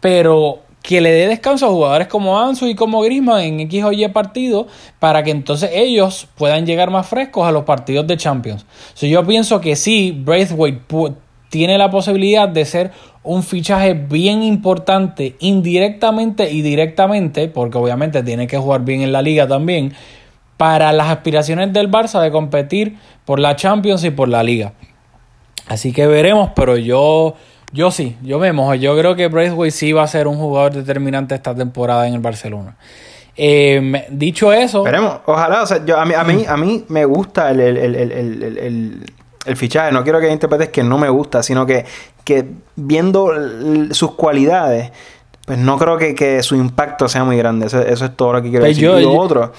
Pero 0.00 0.60
que 0.82 1.00
le 1.00 1.10
dé 1.10 1.26
descanso 1.26 1.66
a 1.66 1.70
jugadores 1.70 2.08
como 2.08 2.38
Ansu 2.38 2.66
y 2.66 2.74
como 2.74 3.02
Griezmann 3.02 3.40
en 3.40 3.60
X 3.60 3.84
o 3.84 3.92
Y 3.92 4.06
partido 4.08 4.68
para 4.98 5.22
que 5.22 5.30
entonces 5.30 5.70
ellos 5.74 6.28
puedan 6.36 6.66
llegar 6.66 6.90
más 6.90 7.06
frescos 7.06 7.46
a 7.46 7.52
los 7.52 7.64
partidos 7.64 8.06
de 8.06 8.16
Champions. 8.16 8.64
yo 9.00 9.26
pienso 9.26 9.60
que 9.60 9.76
sí, 9.76 10.12
Braithwaite 10.12 10.80
tiene 11.50 11.78
la 11.78 11.90
posibilidad 11.90 12.48
de 12.48 12.64
ser 12.64 12.92
un 13.28 13.42
fichaje 13.42 13.92
bien 13.92 14.42
importante 14.42 15.36
indirectamente 15.40 16.50
y 16.50 16.62
directamente, 16.62 17.48
porque 17.48 17.76
obviamente 17.76 18.22
tiene 18.22 18.46
que 18.46 18.56
jugar 18.56 18.84
bien 18.86 19.02
en 19.02 19.12
la 19.12 19.20
liga 19.20 19.46
también, 19.46 19.92
para 20.56 20.92
las 20.92 21.08
aspiraciones 21.10 21.72
del 21.74 21.90
Barça 21.90 22.22
de 22.22 22.30
competir 22.30 22.96
por 23.26 23.38
la 23.38 23.54
Champions 23.54 24.02
y 24.04 24.10
por 24.10 24.28
la 24.28 24.42
liga. 24.42 24.72
Así 25.66 25.92
que 25.92 26.06
veremos, 26.06 26.50
pero 26.56 26.78
yo 26.78 27.34
yo 27.70 27.90
sí, 27.90 28.16
yo 28.22 28.38
me 28.38 28.52
mojo. 28.52 28.74
Yo 28.74 28.96
creo 28.96 29.14
que 29.14 29.28
Braithwaite 29.28 29.76
sí 29.76 29.92
va 29.92 30.04
a 30.04 30.06
ser 30.06 30.26
un 30.26 30.38
jugador 30.38 30.72
determinante 30.72 31.34
esta 31.34 31.54
temporada 31.54 32.08
en 32.08 32.14
el 32.14 32.20
Barcelona. 32.20 32.76
Em, 33.36 33.92
dicho 34.10 34.54
eso. 34.54 34.78
Esperemos, 34.78 35.20
ojalá, 35.26 35.62
o 35.62 35.66
sea, 35.66 35.84
yo, 35.84 35.98
a, 35.98 36.06
mí, 36.06 36.14
a, 36.14 36.24
mí, 36.24 36.44
a 36.48 36.56
mí 36.56 36.86
me 36.88 37.04
gusta 37.04 37.50
el, 37.50 37.60
el, 37.60 39.04
fichaje. 39.56 39.92
No 39.92 40.02
quiero 40.02 40.20
que 40.20 40.30
interpretes 40.30 40.68
que 40.68 40.82
no 40.82 40.98
me 40.98 41.08
gusta, 41.08 41.42
sino 41.42 41.66
que, 41.66 41.84
que 42.24 42.46
viendo 42.76 43.30
sus 43.92 44.12
cualidades, 44.12 44.90
pues 45.48 45.58
no 45.58 45.78
creo 45.78 45.96
que, 45.96 46.42
su 46.42 46.56
impacto 46.56 47.08
sea 47.08 47.24
muy 47.24 47.38
grande. 47.38 47.66
Eso, 47.66 47.80
es 47.80 48.16
todo 48.16 48.34
lo 48.34 48.42
que 48.42 48.50
quiero 48.50 48.64
pues 48.66 48.76
decir. 48.76 48.90
y 48.98 49.02
lo 49.02 49.12
otro, 49.14 49.52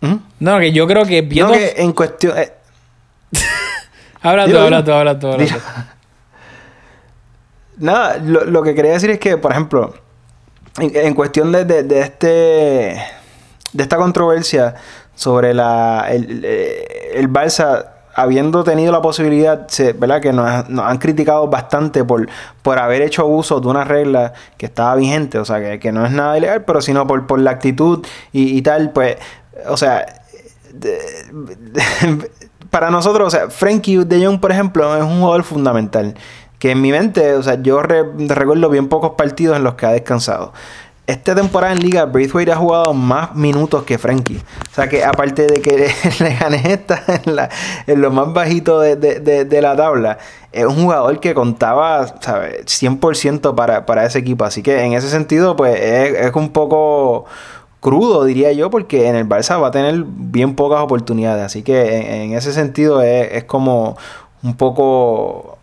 ¿Mm? 0.00 0.14
No, 0.40 0.58
que 0.58 0.72
yo 0.72 0.86
creo 0.86 1.04
que 1.04 1.22
viendo. 1.22 1.52
que 1.52 1.74
en 1.76 1.92
cuestión. 1.92 2.38
Eh, 2.38 2.52
habla 4.22 4.46
tú, 4.46 4.58
habla 4.58 4.84
tú, 4.84 4.92
habla 4.92 5.18
tú, 5.18 5.28
Nada, 7.78 8.16
lo, 8.18 8.62
que 8.62 8.74
quería 8.74 8.92
decir 8.92 9.10
es 9.10 9.18
que, 9.18 9.36
por 9.36 9.52
ejemplo, 9.52 9.92
en, 10.78 11.12
cuestión 11.12 11.52
de, 11.52 11.64
de, 11.66 12.00
este 12.00 12.98
de 13.72 13.82
esta 13.82 13.98
controversia 13.98 14.74
sobre 15.14 15.52
la 15.52 16.06
el, 16.08 16.42
eh, 16.44 17.12
el 17.14 17.30
Barça 17.30 17.95
habiendo 18.16 18.64
tenido 18.64 18.90
la 18.92 19.02
posibilidad, 19.02 19.68
¿verdad? 19.98 20.22
Que 20.22 20.32
nos, 20.32 20.48
han 20.48 20.98
criticado 20.98 21.48
bastante 21.48 22.02
por, 22.02 22.26
por 22.62 22.78
haber 22.78 23.02
hecho 23.02 23.26
uso 23.26 23.60
de 23.60 23.68
una 23.68 23.84
regla 23.84 24.32
que 24.56 24.66
estaba 24.66 24.94
vigente, 24.96 25.38
o 25.38 25.44
sea, 25.44 25.60
que, 25.60 25.78
que 25.78 25.92
no 25.92 26.04
es 26.06 26.12
nada 26.12 26.36
ilegal, 26.38 26.64
pero 26.64 26.80
sino 26.80 27.06
por, 27.06 27.26
por 27.26 27.38
la 27.38 27.50
actitud 27.50 28.04
y, 28.32 28.62
tal, 28.62 28.90
pues, 28.90 29.16
o 29.68 29.76
sea, 29.76 30.06
para 32.70 32.90
nosotros, 32.90 33.28
o 33.28 33.30
sea, 33.30 33.50
Frankie 33.50 33.98
de 33.98 34.24
Jong, 34.24 34.40
por 34.40 34.50
ejemplo, 34.50 34.96
es 34.96 35.02
un 35.02 35.20
jugador 35.20 35.44
fundamental 35.44 36.14
que 36.58 36.70
en 36.70 36.80
mi 36.80 36.90
mente, 36.90 37.34
o 37.34 37.42
sea, 37.42 37.60
yo 37.60 37.82
recuerdo 37.82 38.70
bien 38.70 38.88
pocos 38.88 39.12
partidos 39.12 39.58
en 39.58 39.62
los 39.62 39.74
que 39.74 39.84
ha 39.84 39.92
descansado. 39.92 40.54
Esta 41.06 41.36
temporada 41.36 41.72
en 41.72 41.78
Liga, 41.78 42.04
Braithwaite 42.04 42.50
ha 42.50 42.56
jugado 42.56 42.92
más 42.92 43.32
minutos 43.36 43.84
que 43.84 43.96
Frankie. 43.96 44.42
O 44.72 44.74
sea 44.74 44.88
que 44.88 45.04
aparte 45.04 45.46
de 45.46 45.62
que 45.62 45.88
le 46.20 46.34
gané 46.34 46.62
esta 46.72 47.00
en, 47.86 48.00
lo 48.00 48.10
más 48.10 48.32
bajito 48.32 48.80
de, 48.80 48.96
de, 48.96 49.44
de, 49.44 49.62
la 49.62 49.76
tabla, 49.76 50.18
es 50.50 50.64
un 50.64 50.82
jugador 50.82 51.20
que 51.20 51.32
contaba, 51.32 52.08
¿sabes? 52.20 52.66
100% 52.66 53.54
para, 53.54 53.86
para 53.86 54.04
ese 54.04 54.18
equipo. 54.18 54.44
Así 54.44 54.64
que 54.64 54.82
en 54.82 54.94
ese 54.94 55.08
sentido, 55.08 55.54
pues 55.54 55.80
es, 55.80 56.34
un 56.34 56.48
poco 56.48 57.26
crudo, 57.78 58.24
diría 58.24 58.50
yo, 58.50 58.68
porque 58.70 59.06
en 59.06 59.14
el 59.14 59.28
Barça 59.28 59.62
va 59.62 59.68
a 59.68 59.70
tener 59.70 60.02
bien 60.04 60.56
pocas 60.56 60.80
oportunidades. 60.80 61.44
Así 61.44 61.62
que 61.62 62.24
en, 62.24 62.32
ese 62.32 62.52
sentido 62.52 63.00
es, 63.02 63.44
como 63.44 63.96
un 64.42 64.56
poco 64.56 65.55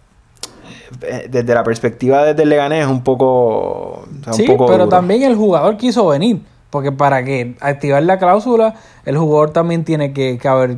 desde 1.00 1.54
la 1.54 1.64
perspectiva 1.64 2.24
desde 2.24 2.44
el 2.44 2.50
Leganés 2.50 2.84
es 2.86 2.88
un 2.88 3.04
poco. 3.04 4.06
sí, 4.32 4.46
pero 4.68 4.88
también 4.88 5.24
el 5.24 5.36
jugador 5.36 5.78
quiso 5.78 6.08
venir. 6.08 6.42
Porque 6.70 6.92
para 6.92 7.24
que 7.24 7.56
activar 7.60 8.02
la 8.02 8.18
cláusula, 8.18 8.74
el 9.06 9.16
jugador 9.18 9.52
también 9.52 9.84
tiene 9.84 10.12
que, 10.12 10.40
que 10.40 10.48
haber. 10.48 10.78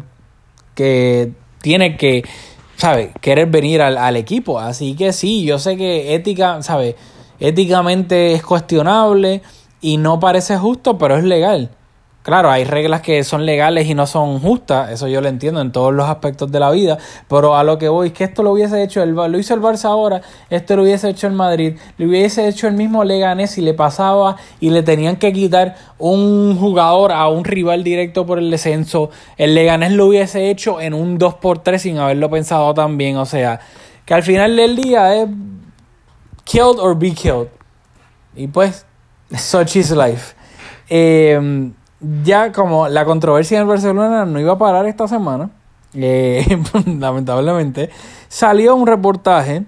que 0.73 1.31
tiene 1.61 1.95
que. 1.97 2.23
¿Sabe? 2.75 3.11
Querer 3.21 3.47
venir 3.47 3.81
al, 3.81 3.97
al 3.97 4.17
equipo. 4.17 4.59
Así 4.59 4.95
que 4.95 5.13
sí, 5.13 5.45
yo 5.45 5.57
sé 5.57 5.77
que 5.77 6.13
ética, 6.13 6.61
¿sabe? 6.61 6.97
Éticamente 7.39 8.33
es 8.33 8.43
cuestionable 8.43 9.41
y 9.79 9.97
no 9.97 10.19
parece 10.19 10.57
justo, 10.57 10.97
pero 10.97 11.15
es 11.15 11.23
legal. 11.23 11.69
Claro, 12.25 12.49
hay 12.49 12.63
reglas 12.63 13.01
que 13.01 13.23
son 13.23 13.45
legales 13.45 13.85
y 13.85 13.93
no 13.93 14.07
son 14.07 14.39
justas, 14.39 14.89
eso 14.89 15.07
yo 15.07 15.21
lo 15.21 15.27
entiendo 15.27 15.61
en 15.61 15.71
todos 15.71 15.93
los 15.93 16.09
aspectos 16.09 16.51
de 16.51 16.59
la 16.59 16.71
vida, 16.71 16.97
pero 17.27 17.55
a 17.55 17.63
lo 17.63 17.77
que 17.77 17.87
voy 17.87 18.07
es 18.07 18.13
que 18.13 18.23
esto 18.23 18.41
lo 18.41 18.53
hubiese 18.53 18.81
hecho 18.81 19.03
el 19.03 19.13
lo 19.13 19.37
hizo 19.37 19.53
el 19.53 19.61
Barça 19.61 19.89
ahora, 19.89 20.23
esto 20.49 20.75
lo 20.75 20.81
hubiese 20.81 21.07
hecho 21.07 21.27
el 21.27 21.33
Madrid, 21.33 21.77
lo 21.99 22.07
hubiese 22.07 22.47
hecho 22.47 22.67
el 22.67 22.73
mismo 22.73 23.03
Leganés 23.03 23.59
y 23.59 23.61
le 23.61 23.75
pasaba 23.75 24.37
y 24.59 24.71
le 24.71 24.81
tenían 24.81 25.17
que 25.17 25.31
quitar 25.33 25.75
un 25.99 26.57
jugador 26.59 27.11
a 27.11 27.27
un 27.27 27.43
rival 27.43 27.83
directo 27.83 28.25
por 28.25 28.39
el 28.39 28.49
descenso, 28.49 29.11
el 29.37 29.53
Leganés 29.53 29.91
lo 29.91 30.07
hubiese 30.07 30.49
hecho 30.49 30.81
en 30.81 30.95
un 30.95 31.19
2x3 31.19 31.77
sin 31.77 31.99
haberlo 31.99 32.31
pensado 32.31 32.73
tan 32.73 32.97
bien, 32.97 33.17
o 33.17 33.27
sea, 33.27 33.59
que 34.03 34.15
al 34.15 34.23
final 34.23 34.55
del 34.55 34.75
día 34.75 35.13
es 35.13 35.29
killed 36.43 36.79
or 36.79 36.97
be 36.97 37.11
killed. 37.11 37.49
Y 38.35 38.47
pues, 38.47 38.83
such 39.29 39.75
is 39.75 39.91
life. 39.91 40.33
Eh, 40.89 41.71
ya 42.23 42.51
como 42.51 42.87
la 42.87 43.05
controversia 43.05 43.59
en 43.59 43.67
Barcelona 43.67 44.25
no 44.25 44.39
iba 44.39 44.53
a 44.53 44.57
parar 44.57 44.85
esta 44.85 45.07
semana, 45.07 45.49
eh, 45.93 46.45
lamentablemente, 46.99 47.89
salió 48.27 48.75
un 48.75 48.87
reportaje 48.87 49.65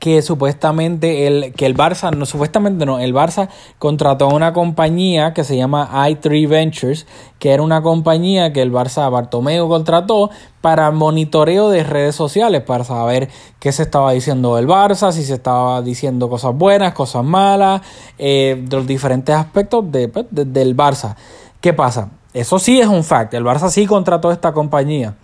que 0.00 0.22
supuestamente 0.22 1.26
el, 1.26 1.52
que 1.52 1.66
el 1.66 1.76
Barça, 1.76 2.10
no 2.16 2.24
supuestamente 2.24 2.86
no, 2.86 2.98
el 2.98 3.14
Barça 3.14 3.50
contrató 3.78 4.30
a 4.30 4.34
una 4.34 4.54
compañía 4.54 5.34
que 5.34 5.44
se 5.44 5.58
llama 5.58 5.90
i3 5.92 6.48
Ventures, 6.48 7.06
que 7.38 7.50
era 7.50 7.62
una 7.62 7.82
compañía 7.82 8.50
que 8.52 8.62
el 8.62 8.72
Barça 8.72 9.10
Bartomeu 9.12 9.68
contrató 9.68 10.30
para 10.62 10.90
monitoreo 10.90 11.68
de 11.68 11.84
redes 11.84 12.14
sociales, 12.14 12.62
para 12.62 12.82
saber 12.84 13.28
qué 13.58 13.72
se 13.72 13.82
estaba 13.82 14.12
diciendo 14.12 14.56
del 14.56 14.66
Barça, 14.66 15.12
si 15.12 15.22
se 15.22 15.34
estaba 15.34 15.82
diciendo 15.82 16.30
cosas 16.30 16.56
buenas, 16.56 16.94
cosas 16.94 17.22
malas, 17.22 17.82
eh, 18.18 18.66
los 18.70 18.86
diferentes 18.86 19.34
aspectos 19.34 19.92
de, 19.92 20.08
pues, 20.08 20.26
del 20.30 20.74
Barça. 20.74 21.16
¿Qué 21.60 21.72
pasa? 21.72 22.08
Eso 22.32 22.58
sí 22.58 22.80
es 22.80 22.86
un 22.86 23.04
fact, 23.04 23.34
el 23.34 23.44
Barça 23.44 23.68
sí 23.68 23.86
contrató 23.86 24.32
esta 24.32 24.52
compañía. 24.52 25.14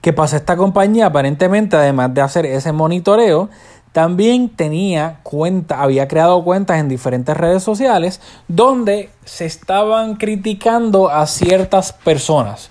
¿Qué 0.00 0.12
pasa? 0.12 0.36
Esta 0.36 0.56
compañía 0.56 1.06
aparentemente, 1.06 1.76
además 1.76 2.14
de 2.14 2.20
hacer 2.22 2.46
ese 2.46 2.72
monitoreo, 2.72 3.50
también 3.92 4.48
tenía 4.48 5.20
cuenta, 5.24 5.82
había 5.82 6.08
creado 6.08 6.44
cuentas 6.44 6.78
en 6.78 6.88
diferentes 6.88 7.36
redes 7.36 7.62
sociales 7.62 8.20
donde 8.46 9.10
se 9.24 9.44
estaban 9.44 10.16
criticando 10.16 11.10
a 11.10 11.26
ciertas 11.26 11.92
personas. 11.92 12.70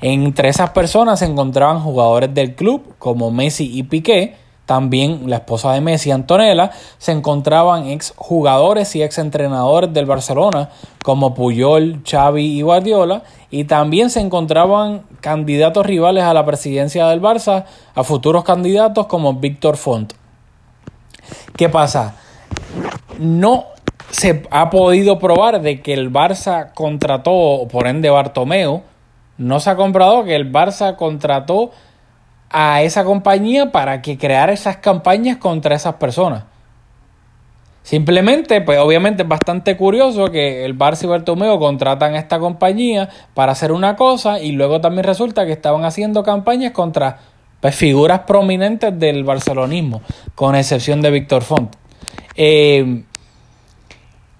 Entre 0.00 0.48
esas 0.48 0.70
personas 0.70 1.20
se 1.20 1.26
encontraban 1.26 1.80
jugadores 1.80 2.34
del 2.34 2.54
club 2.54 2.94
como 2.98 3.30
Messi 3.30 3.70
y 3.78 3.84
Piqué, 3.84 4.36
también 4.72 5.28
la 5.28 5.36
esposa 5.36 5.74
de 5.74 5.82
Messi, 5.82 6.10
Antonella, 6.10 6.70
se 6.96 7.12
encontraban 7.12 7.88
ex 7.88 8.14
jugadores 8.16 8.96
y 8.96 9.02
ex 9.02 9.18
entrenadores 9.18 9.92
del 9.92 10.06
Barcelona 10.06 10.70
como 11.04 11.34
Puyol, 11.34 12.00
Xavi 12.10 12.58
y 12.58 12.62
Guardiola, 12.62 13.22
y 13.50 13.64
también 13.64 14.08
se 14.08 14.20
encontraban 14.20 15.02
candidatos 15.20 15.84
rivales 15.84 16.24
a 16.24 16.32
la 16.32 16.46
presidencia 16.46 17.06
del 17.08 17.20
Barça, 17.20 17.66
a 17.94 18.02
futuros 18.02 18.44
candidatos 18.44 19.08
como 19.08 19.34
Víctor 19.34 19.76
Font. 19.76 20.14
¿Qué 21.54 21.68
pasa? 21.68 22.14
no 23.18 23.66
se 24.08 24.42
ha 24.50 24.70
podido 24.70 25.18
probar 25.18 25.60
de 25.60 25.82
que 25.82 25.92
el 25.92 26.10
Barça 26.10 26.72
contrató, 26.72 27.68
por 27.70 27.88
ende 27.88 28.08
Bartomeu, 28.08 28.84
no 29.36 29.60
se 29.60 29.68
ha 29.68 29.76
comprado 29.76 30.24
que 30.24 30.34
el 30.34 30.50
Barça 30.50 30.96
contrató 30.96 31.72
a 32.52 32.82
esa 32.82 33.04
compañía 33.04 33.72
para 33.72 34.02
que 34.02 34.18
creara 34.18 34.52
esas 34.52 34.76
campañas 34.76 35.38
contra 35.38 35.74
esas 35.74 35.94
personas. 35.94 36.44
Simplemente, 37.82 38.60
pues 38.60 38.78
obviamente 38.78 39.22
es 39.22 39.28
bastante 39.28 39.76
curioso 39.76 40.26
que 40.26 40.64
el 40.64 40.78
Barça 40.78 41.04
y 41.04 41.06
Bartomeu 41.08 41.58
contratan 41.58 42.14
a 42.14 42.18
esta 42.18 42.38
compañía 42.38 43.08
para 43.34 43.52
hacer 43.52 43.72
una 43.72 43.96
cosa 43.96 44.38
y 44.38 44.52
luego 44.52 44.80
también 44.80 45.04
resulta 45.04 45.46
que 45.46 45.52
estaban 45.52 45.84
haciendo 45.84 46.22
campañas 46.22 46.70
contra 46.72 47.18
pues, 47.60 47.74
figuras 47.74 48.20
prominentes 48.20 48.96
del 48.96 49.24
barcelonismo, 49.24 50.02
con 50.36 50.54
excepción 50.54 51.00
de 51.00 51.10
Víctor 51.10 51.42
Font. 51.42 51.74
Eh, 52.36 53.02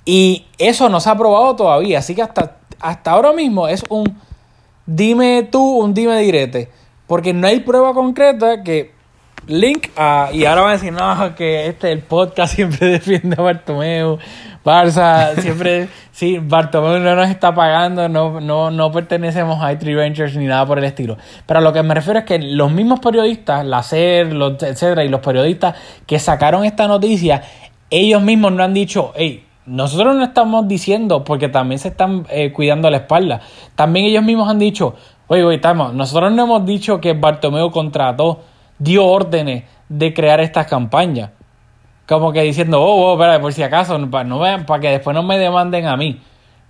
y 0.05 0.47
eso 0.59 0.89
no 0.89 1.01
se 1.01 1.11
ha 1.11 1.17
probado 1.17 1.57
todavía, 1.57 1.99
así 1.99 2.15
que 2.15 2.23
hasta, 2.23 2.59
hasta 2.79 3.11
ahora 3.11 3.33
mismo 3.33 3.67
es 3.67 3.83
un 3.89 4.05
dime 4.87 5.49
tú, 5.51 5.79
un 5.79 5.95
dime 5.95 6.19
direte, 6.21 6.71
porque 7.13 7.35
no 7.35 7.47
hay 7.47 7.61
prueba 7.61 7.93
concreta 7.93 8.63
que 8.63 8.93
link 9.47 9.89
a, 9.99 10.31
y 10.33 10.47
ahora 10.47 10.63
van 10.63 10.71
a 10.71 10.73
decir, 10.73 10.95
no, 10.95 11.35
que 11.35 11.67
este 11.67 11.93
el 11.93 11.99
podcast 11.99 12.55
siempre 12.57 12.87
defiende 12.87 13.37
a 13.39 13.43
Bartomeu, 13.43 14.19
Barça, 14.65 15.39
siempre, 15.39 15.91
sí, 16.11 16.39
Bartomeu 16.39 16.99
no 17.01 17.15
nos 17.15 17.29
está 17.29 17.55
pagando, 17.55 18.09
no, 18.09 18.41
no, 18.41 18.71
no 18.71 18.91
pertenecemos 18.91 19.63
a 19.63 19.75
i 19.75 19.77
Ventures 19.77 20.35
ni 20.39 20.47
nada 20.47 20.65
por 20.65 20.79
el 20.79 20.85
estilo. 20.85 21.19
Pero 21.45 21.59
a 21.59 21.63
lo 21.63 21.75
que 21.75 21.83
me 21.83 21.93
refiero 21.93 22.21
es 22.21 22.25
que 22.25 22.39
los 22.39 22.73
mismos 22.73 23.01
periodistas, 23.01 23.67
la 23.67 23.83
SER, 23.83 24.33
los, 24.33 24.63
etcétera, 24.63 25.05
y 25.05 25.11
los 25.11 25.21
periodistas 25.21 25.77
que 26.07 26.19
sacaron 26.19 26.65
esta 26.65 26.89
noticia, 26.89 27.43
ellos 27.91 28.23
mismos 28.23 28.53
no 28.53 28.65
han 28.65 28.73
dicho, 28.73 29.13
hey, 29.17 29.45
nosotros 29.67 30.17
no 30.17 30.25
estamos 30.25 30.67
diciendo, 30.67 31.25
porque 31.25 31.51
también 31.51 31.79
se 31.79 31.89
están 31.89 32.27
eh, 32.31 32.53
cuidando 32.53 32.89
la 32.89 32.97
espalda. 32.97 33.43
También 33.77 34.07
ellos 34.07 34.25
mismos 34.25 34.49
han 34.49 34.59
dicho, 34.59 34.97
oye, 35.33 35.45
oye, 35.45 35.57
estamos, 35.57 35.95
nosotros 35.95 36.31
no 36.33 36.45
hemos 36.45 36.67
dicho 36.67 37.01
que 37.01 37.15
Bartomeu 37.15 37.71
contrató 37.71 38.41
dio 38.79 39.07
órdenes 39.07 39.65
de 39.89 40.13
crear 40.13 40.41
estas 40.41 40.67
campañas. 40.67 41.31
Como 42.07 42.33
que 42.33 42.43
diciendo, 42.43 42.83
oh, 42.83 43.13
oh 43.13 43.15
espera, 43.15 43.41
por 43.41 43.51
si 43.53 43.63
acaso, 43.63 43.99
para, 44.11 44.81
que 44.81 44.89
después 44.91 45.15
no 45.15 45.23
me 45.23 45.39
demanden 45.39 45.87
a 45.87 45.97
mí. 45.97 46.21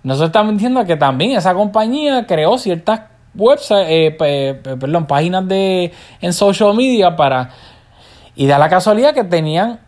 Nosotros 0.03 0.29
estamos 0.29 0.53
diciendo 0.53 0.85
que 0.85 0.95
también 0.95 1.31
esa 1.31 1.53
compañía 1.53 2.25
creó 2.25 2.57
ciertas 2.57 3.01
websites, 3.35 4.15
eh, 4.21 4.61
perdón, 4.63 5.07
páginas 5.07 5.45
de 5.45 5.91
en 6.21 6.31
social 6.31 6.73
media 6.73 7.17
para 7.17 7.49
y 8.35 8.47
da 8.47 8.57
la 8.57 8.69
casualidad 8.69 9.13
que 9.13 9.25
tenían 9.25 9.81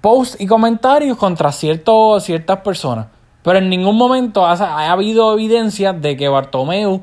posts 0.00 0.40
y 0.40 0.46
comentarios 0.46 1.18
contra 1.18 1.52
ciertas 1.52 2.58
personas. 2.64 3.08
Pero 3.42 3.58
en 3.58 3.68
ningún 3.68 3.98
momento 3.98 4.46
ha, 4.46 4.52
ha 4.52 4.90
habido 4.90 5.34
evidencia 5.34 5.92
de 5.92 6.16
que 6.16 6.28
Bartomeu 6.28 7.02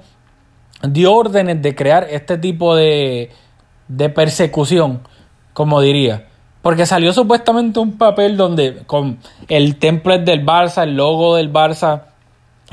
dio 0.83 1.13
órdenes 1.13 1.61
de 1.61 1.75
crear 1.75 2.07
este 2.09 2.37
tipo 2.37 2.75
de, 2.75 3.31
de 3.87 4.09
persecución, 4.09 5.01
como 5.53 5.81
diría. 5.81 6.27
Porque 6.61 6.85
salió 6.85 7.13
supuestamente 7.13 7.79
un 7.79 7.97
papel 7.97 8.35
donde 8.35 8.83
con 8.85 9.19
el 9.47 9.77
template 9.77 10.23
del 10.23 10.45
Barça, 10.45 10.83
el 10.83 10.95
logo 10.95 11.35
del 11.35 11.51
Barça, 11.51 12.03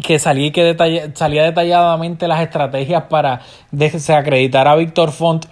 que 0.03 0.19
salía, 0.19 0.53
que 0.53 1.11
salía 1.15 1.45
detalladamente 1.45 2.29
las 2.29 2.41
estrategias 2.41 3.05
para 3.05 3.41
desacreditar 3.71 4.67
a 4.69 4.77
Víctor 4.77 5.13
Font. 5.13 5.47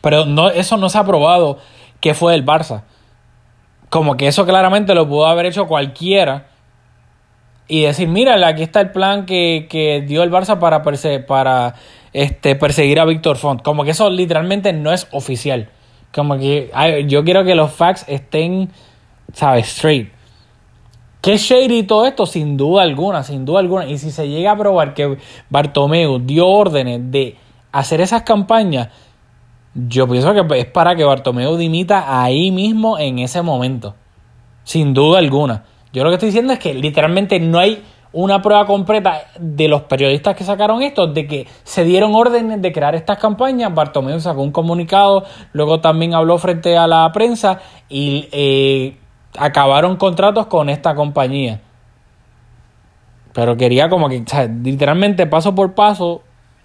Pero 0.00 0.26
no, 0.26 0.50
eso 0.50 0.76
no 0.76 0.88
se 0.88 0.98
ha 0.98 1.04
probado 1.04 1.58
que 2.00 2.14
fue 2.14 2.34
el 2.34 2.44
Barça. 2.44 2.82
Como 3.88 4.16
que 4.16 4.26
eso 4.26 4.44
claramente 4.44 4.94
lo 4.94 5.08
pudo 5.08 5.26
haber 5.26 5.46
hecho 5.46 5.66
cualquiera. 5.66 6.47
Y 7.68 7.82
decir, 7.82 8.08
mira, 8.08 8.34
aquí 8.48 8.62
está 8.62 8.80
el 8.80 8.90
plan 8.92 9.26
que, 9.26 9.66
que 9.68 10.00
dio 10.00 10.22
el 10.22 10.30
Barça 10.30 10.58
para, 10.58 10.82
para 11.26 11.74
este, 12.14 12.56
perseguir 12.56 12.98
a 12.98 13.04
Víctor 13.04 13.36
Font. 13.36 13.62
Como 13.62 13.84
que 13.84 13.90
eso 13.90 14.08
literalmente 14.08 14.72
no 14.72 14.92
es 14.92 15.06
oficial. 15.12 15.68
Como 16.12 16.38
que 16.38 16.70
yo 17.06 17.22
quiero 17.24 17.44
que 17.44 17.54
los 17.54 17.70
facts 17.70 18.06
estén, 18.08 18.70
¿sabes? 19.34 19.68
Straight. 19.68 20.10
¿Qué 21.20 21.36
shady 21.36 21.82
todo 21.82 22.06
esto? 22.06 22.26
Sin 22.26 22.56
duda 22.56 22.82
alguna, 22.82 23.22
sin 23.22 23.44
duda 23.44 23.60
alguna. 23.60 23.86
Y 23.86 23.98
si 23.98 24.10
se 24.10 24.28
llega 24.28 24.52
a 24.52 24.56
probar 24.56 24.94
que 24.94 25.18
Bartomeu 25.50 26.18
dio 26.20 26.46
órdenes 26.46 27.10
de 27.10 27.36
hacer 27.72 28.00
esas 28.00 28.22
campañas, 28.22 28.88
yo 29.74 30.08
pienso 30.08 30.32
que 30.32 30.58
es 30.58 30.66
para 30.66 30.96
que 30.96 31.04
Bartomeu 31.04 31.56
dimita 31.56 32.22
ahí 32.22 32.50
mismo 32.50 32.98
en 32.98 33.18
ese 33.18 33.42
momento. 33.42 33.94
Sin 34.64 34.94
duda 34.94 35.18
alguna. 35.18 35.64
Yo 35.98 36.04
lo 36.04 36.10
que 36.10 36.14
estoy 36.14 36.28
diciendo 36.28 36.52
es 36.52 36.60
que 36.60 36.74
literalmente 36.74 37.40
no 37.40 37.58
hay 37.58 37.82
una 38.12 38.40
prueba 38.40 38.64
completa 38.66 39.22
de 39.36 39.66
los 39.66 39.82
periodistas 39.82 40.36
que 40.36 40.44
sacaron 40.44 40.80
esto, 40.80 41.08
de 41.08 41.26
que 41.26 41.48
se 41.64 41.82
dieron 41.82 42.14
órdenes 42.14 42.62
de 42.62 42.70
crear 42.70 42.94
estas 42.94 43.18
campañas. 43.18 43.74
Bartomeu 43.74 44.20
sacó 44.20 44.42
un 44.42 44.52
comunicado, 44.52 45.24
luego 45.52 45.80
también 45.80 46.14
habló 46.14 46.38
frente 46.38 46.76
a 46.76 46.86
la 46.86 47.10
prensa 47.12 47.58
y 47.88 48.28
eh, 48.30 48.96
acabaron 49.36 49.96
contratos 49.96 50.46
con 50.46 50.70
esta 50.70 50.94
compañía. 50.94 51.62
Pero 53.32 53.56
quería 53.56 53.88
como 53.88 54.08
que, 54.08 54.22
literalmente 54.62 55.26
paso 55.26 55.56
por 55.56 55.74
paso 55.74 56.22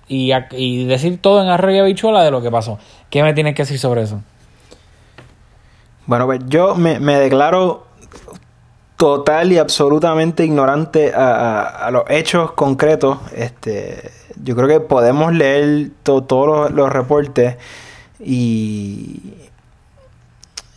y, 0.08 0.32
y, 0.52 0.86
decir 0.86 1.20
todo 1.20 1.42
en 1.42 1.50
arroyo 1.50 1.88
y 1.88 1.94
bichuela 1.94 2.24
de 2.24 2.30
lo 2.30 2.40
que 2.44 2.52
pasó. 2.52 2.78
¿Qué 3.10 3.24
me 3.24 3.34
tienes 3.34 3.56
que 3.56 3.64
decir 3.64 3.80
sobre 3.80 4.04
eso? 4.04 4.22
Bueno, 6.06 6.28
pues 6.28 6.42
yo 6.48 6.76
me, 6.76 7.00
me 7.00 7.16
declaro 7.18 7.88
total 9.04 9.52
y 9.52 9.58
absolutamente 9.58 10.46
ignorante 10.46 11.12
a, 11.14 11.90
los 11.92 12.04
hechos 12.08 12.54
concretos. 12.54 13.18
Este, 13.36 14.12
yo 14.42 14.56
creo 14.56 14.70
que 14.70 14.80
podemos 14.80 15.34
leer 15.34 15.90
todos 16.04 16.72
los, 16.72 16.90
reportes 16.90 17.58
y, 18.22 19.34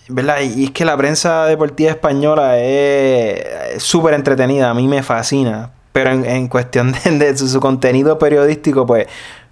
¿verdad? 0.09 0.39
Y 0.41 0.65
es 0.65 0.71
que 0.73 0.85
la 0.85 0.97
prensa 0.97 1.45
deportiva 1.45 1.93
española 1.93 2.59
es 2.59 3.81
súper 3.81 4.15
entretenida, 4.15 4.71
a 4.71 4.75
mí 4.75 4.89
me 4.89 5.05
fascina, 5.05 5.71
pero 5.93 6.11
en, 6.11 6.49
cuestión 6.49 6.97
de, 7.05 7.39
su, 7.39 7.61
contenido 7.61 8.19
periodístico, 8.19 8.87
pues, 8.87 9.07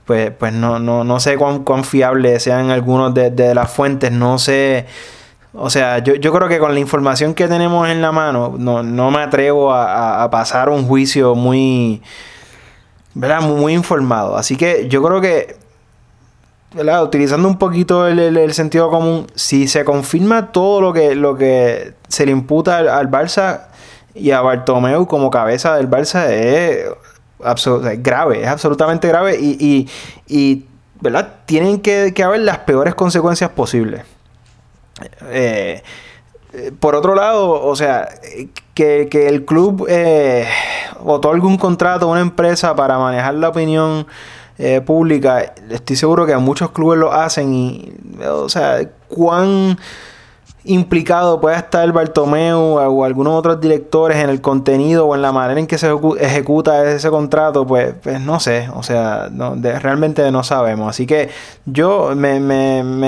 pues, 0.05 0.33
pues 0.33 0.53
no, 0.53 0.81
no, 0.81 1.05
no 1.05 1.21
sé 1.21 1.37
cuán, 1.37 1.63
cuán 1.63 1.85
sean 1.85 2.71
algunos 2.73 3.15
de, 3.15 3.31
de 3.31 3.55
las 3.55 3.71
fuentes, 3.71 4.11
no 4.11 4.37
sé 4.37 4.87
o 5.57 5.71
sea, 5.71 6.01
yo, 6.01 6.15
yo 6.17 6.33
creo 6.33 6.49
que 6.49 6.59
con 6.59 6.75
la 6.75 6.81
información 6.81 7.33
que 7.33 7.47
tenemos 7.47 7.89
en 7.89 8.03
la 8.03 8.11
mano, 8.11 8.55
no, 8.59 8.83
no 8.83 9.11
me 9.13 9.21
atrevo 9.23 9.73
a, 9.73 10.29
pasar 10.31 10.69
un 10.69 10.87
juicio 10.87 11.37
muy, 11.37 12.03
¿verdad? 13.15 13.41
Muy, 13.41 13.73
informado. 13.73 14.37
Así 14.37 14.57
que 14.57 14.89
yo 14.89 15.01
creo 15.03 15.21
que, 15.21 15.57
¿verdad? 16.75 17.05
Utilizando 17.05 17.47
un 17.47 17.57
poquito 17.57 18.09
el, 18.09 18.53
sentido 18.53 18.91
común, 18.91 19.29
si 19.37 19.69
se 19.69 19.85
confirma 19.85 20.51
todo 20.51 20.81
lo 20.81 20.93
que, 20.93 21.15
lo 21.15 21.37
que 21.37 21.95
se 22.09 22.27
le 22.27 22.33
imputa 22.33 22.79
al, 22.79 23.09
Barça 23.09 23.67
y 24.13 24.33
a 24.33 24.41
Bartomeu 24.41 25.07
como 25.07 25.31
cabeza 25.31 25.77
del 25.77 25.89
Barça, 25.89 26.31
es, 26.31 26.85
grave, 28.03 28.43
es 28.43 28.49
absolutamente 28.49 29.07
grave 29.07 29.39
y, 29.41 29.89
y, 30.27 30.67
¿verdad? 31.01 31.35
Tienen 31.47 31.81
que, 31.81 32.13
que 32.13 32.25
haber 32.25 32.41
las 32.41 32.59
peores 32.59 32.97
consecuencias 32.97 33.51
posibles. 33.51 34.14
Eh, 35.23 35.83
por 36.79 36.95
otro 36.95 37.15
lado, 37.15 37.51
o 37.51 37.75
sea, 37.75 38.09
que, 38.75 39.09
el 39.13 39.45
club 39.45 39.87
eh, 39.89 40.47
otorgue 41.05 41.47
un 41.47 41.57
contrato 41.57 42.07
a 42.07 42.13
una 42.13 42.21
empresa 42.21 42.77
para 42.77 42.99
manejar 42.99 43.35
la 43.35 43.49
opinión 43.49 44.07
eh, 44.59 44.81
pública, 44.81 45.53
estoy 45.69 45.97
seguro 45.97 46.27
que 46.27 46.37
muchos 46.37 46.71
clubes 46.71 46.99
lo 46.99 47.13
hacen 47.13 47.53
y, 47.53 47.93
o 48.25 48.49
sea, 48.49 48.89
cuán 49.09 49.79
implicado 50.65 51.41
pueda 51.41 51.59
estar 51.59 51.91
Bartomeu 51.93 52.59
o 52.59 53.05
algunos 53.05 53.35
otros 53.35 53.61
directores 53.61 54.19
en 54.19 54.31
el 54.31 54.41
contenido 54.41 55.07
o 55.07 55.15
en 55.15 55.21
la 55.21 55.31
manera 55.31 55.61
en 55.61 55.67
que 55.67 55.77
se 55.77 55.91
ejecuta 56.21 56.91
ese 56.91 57.11
contrato, 57.11 57.67
pues, 57.67 57.95
pues 58.03 58.21
no 58.21 58.41
sé, 58.41 58.69
o 58.75 58.83
sea, 58.83 59.29
no, 59.31 59.55
realmente 59.57 60.31
no 60.31 60.43
sabemos. 60.43 60.89
Así 60.89 61.07
que 61.07 61.29
yo 61.67 62.15
me, 62.17 62.41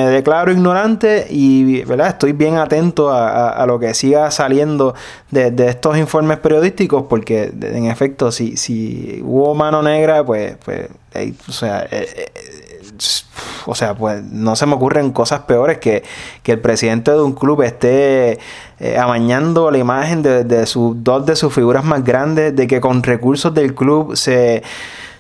declaro 0.07 0.53
ignorante 0.53 1.27
y 1.31 1.83
¿verdad? 1.85 2.09
estoy 2.09 2.33
bien 2.33 2.59
atento 2.59 3.11
a, 3.11 3.65
lo 3.67 3.79
que 3.79 3.95
siga 3.95 4.31
saliendo 4.31 4.95
de, 5.31 5.53
estos 5.67 5.97
informes 5.97 6.39
periodísticos, 6.39 7.05
porque 7.09 7.53
en 7.61 7.87
efecto, 7.87 8.31
si, 8.31 8.57
si 8.57 9.23
hubo 9.25 9.55
mano 9.55 9.83
negra, 9.83 10.25
pues, 10.25 10.57
pues 10.65 10.89
o 11.49 11.53
sea, 11.53 11.87
eh, 11.91 12.09
eh, 12.17 12.46
o 13.67 13.75
sea, 13.75 13.95
pues 13.95 14.23
no 14.23 14.57
se 14.57 14.67
me 14.67 14.75
ocurren 14.75 15.13
cosas 15.13 15.41
peores 15.41 15.79
que, 15.79 16.03
que 16.43 16.53
el 16.53 16.61
presidente 16.61 17.11
de 17.13 17.23
un 17.23 17.33
club 17.33 17.63
esté 17.63 18.39
eh, 18.79 18.99
amañando 18.99 19.71
la 19.71 19.79
imagen 19.79 20.23
de, 20.23 20.45
de 20.45 20.69
dos 20.97 21.27
de 21.27 21.37
sus 21.37 21.53
figuras 21.53 21.85
más 21.85 22.05
grandes, 22.05 22.55
de 22.55 22.67
que 22.67 22.81
con 22.81 23.03
recursos 23.03 23.53
del 23.55 23.75
club 23.75 24.17
se 24.17 24.63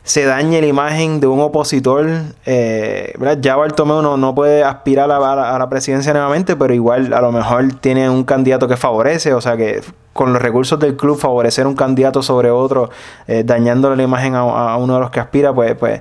se 0.04 0.24
dañe 0.24 0.60
la 0.60 0.68
imagen 0.68 1.18
de 1.18 1.26
un 1.26 1.40
opositor. 1.40 2.06
Eh. 2.46 3.12
Ya 3.40 3.56
Bartomeu 3.56 4.02
no, 4.02 4.16
no 4.16 4.36
puede 4.36 4.62
aspirar 4.62 5.10
a, 5.10 5.18
la- 5.18 5.56
a 5.56 5.58
la 5.58 5.68
presidencia 5.68 6.12
nuevamente, 6.12 6.54
pero 6.54 6.72
igual 6.72 7.12
a 7.12 7.20
lo 7.20 7.32
mejor 7.32 7.72
tiene 7.80 8.08
un 8.08 8.22
candidato 8.22 8.68
que 8.68 8.76
favorece, 8.76 9.34
o 9.34 9.40
sea 9.40 9.56
que 9.56 9.80
con 10.12 10.32
los 10.32 10.40
recursos 10.40 10.78
del 10.78 10.96
club 10.96 11.18
favorecer 11.18 11.66
un 11.66 11.74
candidato 11.74 12.22
sobre 12.22 12.52
otro, 12.52 12.88
eh, 13.26 13.42
dañándole 13.44 13.96
la 13.96 14.04
imagen 14.04 14.36
a, 14.36 14.42
a 14.42 14.76
uno 14.76 14.94
de 14.94 15.00
los 15.00 15.10
que 15.10 15.18
aspira, 15.18 15.52
pues, 15.52 15.74
pues 15.74 16.00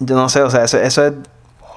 yo 0.00 0.14
no 0.14 0.28
sé, 0.28 0.42
o 0.42 0.50
sea, 0.50 0.64
eso, 0.64 0.78
eso 0.78 1.06
es... 1.06 1.12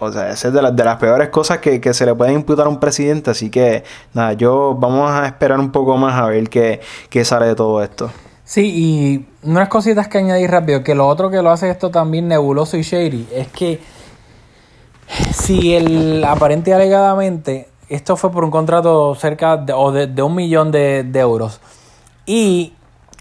O 0.02 0.14
sea, 0.14 0.30
esa 0.30 0.48
es 0.48 0.54
de 0.54 0.62
las, 0.62 0.74
de 0.74 0.86
las 0.86 0.96
peores 0.96 1.28
cosas 1.28 1.58
que, 1.58 1.82
que 1.82 1.94
se 1.94 2.06
le 2.06 2.16
pueden 2.16 2.36
imputar 2.36 2.68
a 2.68 2.70
un 2.70 2.80
presidente. 2.80 3.32
Así 3.32 3.50
que, 3.50 3.84
nada, 4.14 4.32
yo 4.32 4.74
vamos 4.74 5.12
a 5.12 5.26
esperar 5.26 5.60
un 5.60 5.74
poco 5.74 5.98
más 5.98 6.16
a 6.16 6.28
ver 6.28 6.48
qué, 6.48 6.80
qué 7.10 7.26
sale 7.26 7.48
de 7.48 7.56
todo 7.56 7.84
esto. 7.84 8.10
Sí, 8.46 8.72
y 8.74 9.28
unas 9.44 9.68
cositas 9.68 10.08
que 10.08 10.20
añadir 10.20 10.50
rápido, 10.50 10.86
que 10.86 10.96
lo 10.96 11.06
otro 11.06 11.30
que 11.30 11.42
lo 11.42 11.52
hace 11.52 11.70
esto 11.70 11.92
también 11.92 12.30
nebuloso 12.30 12.78
y 12.78 12.84
shady, 12.84 13.28
es 13.36 13.50
que 13.50 13.82
si 15.34 15.76
el 15.76 16.24
aparente 16.24 16.74
alegadamente, 16.74 17.68
esto 17.90 18.16
fue 18.16 18.32
por 18.32 18.46
un 18.46 18.52
contrato 18.52 19.16
cerca 19.16 19.58
de, 19.58 19.74
o 19.74 19.92
de, 19.92 20.08
de 20.08 20.22
un 20.22 20.34
millón 20.34 20.72
de, 20.72 21.04
de 21.04 21.20
euros, 21.20 21.60
y 22.26 22.74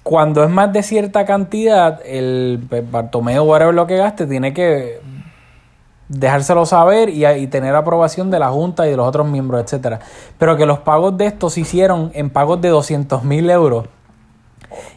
cuando 0.09 0.43
es 0.43 0.49
más 0.49 0.73
de 0.73 0.83
cierta 0.83 1.27
cantidad, 1.27 2.01
el 2.03 2.65
pues, 2.67 2.91
Bartomeu, 2.91 3.45
whatever 3.45 3.75
lo 3.75 3.87
que 3.87 3.99
gaste, 3.99 4.27
tiene 4.27 4.55
que 4.55 5.03
dejárselo 6.09 6.65
saber 6.65 7.11
y, 7.11 7.27
y 7.27 7.47
tener 7.49 7.75
aprobación 7.75 8.31
de 8.31 8.39
la 8.39 8.49
Junta 8.49 8.87
y 8.87 8.91
de 8.93 8.97
los 8.97 9.07
otros 9.07 9.27
miembros, 9.27 9.63
etcétera. 9.63 10.01
Pero 10.39 10.57
que 10.57 10.65
los 10.65 10.79
pagos 10.79 11.19
de 11.19 11.27
estos 11.27 11.53
se 11.53 11.61
hicieron 11.61 12.11
en 12.15 12.31
pagos 12.31 12.59
de 12.63 12.71
200 12.71 13.23
mil 13.25 13.51
euros 13.51 13.85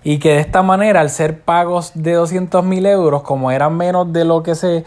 y 0.01 0.20
que 0.20 0.30
de 0.30 0.39
esta 0.39 0.64
manera, 0.64 1.01
al 1.01 1.09
ser 1.09 1.41
pagos 1.41 1.91
de 1.93 2.14
200 2.14 2.64
mil 2.64 2.86
euros, 2.86 3.22
como 3.22 3.51
eran 3.51 3.76
menos 3.76 4.14
de 4.14 4.24
lo 4.24 4.43
que 4.43 4.55
se. 4.55 4.86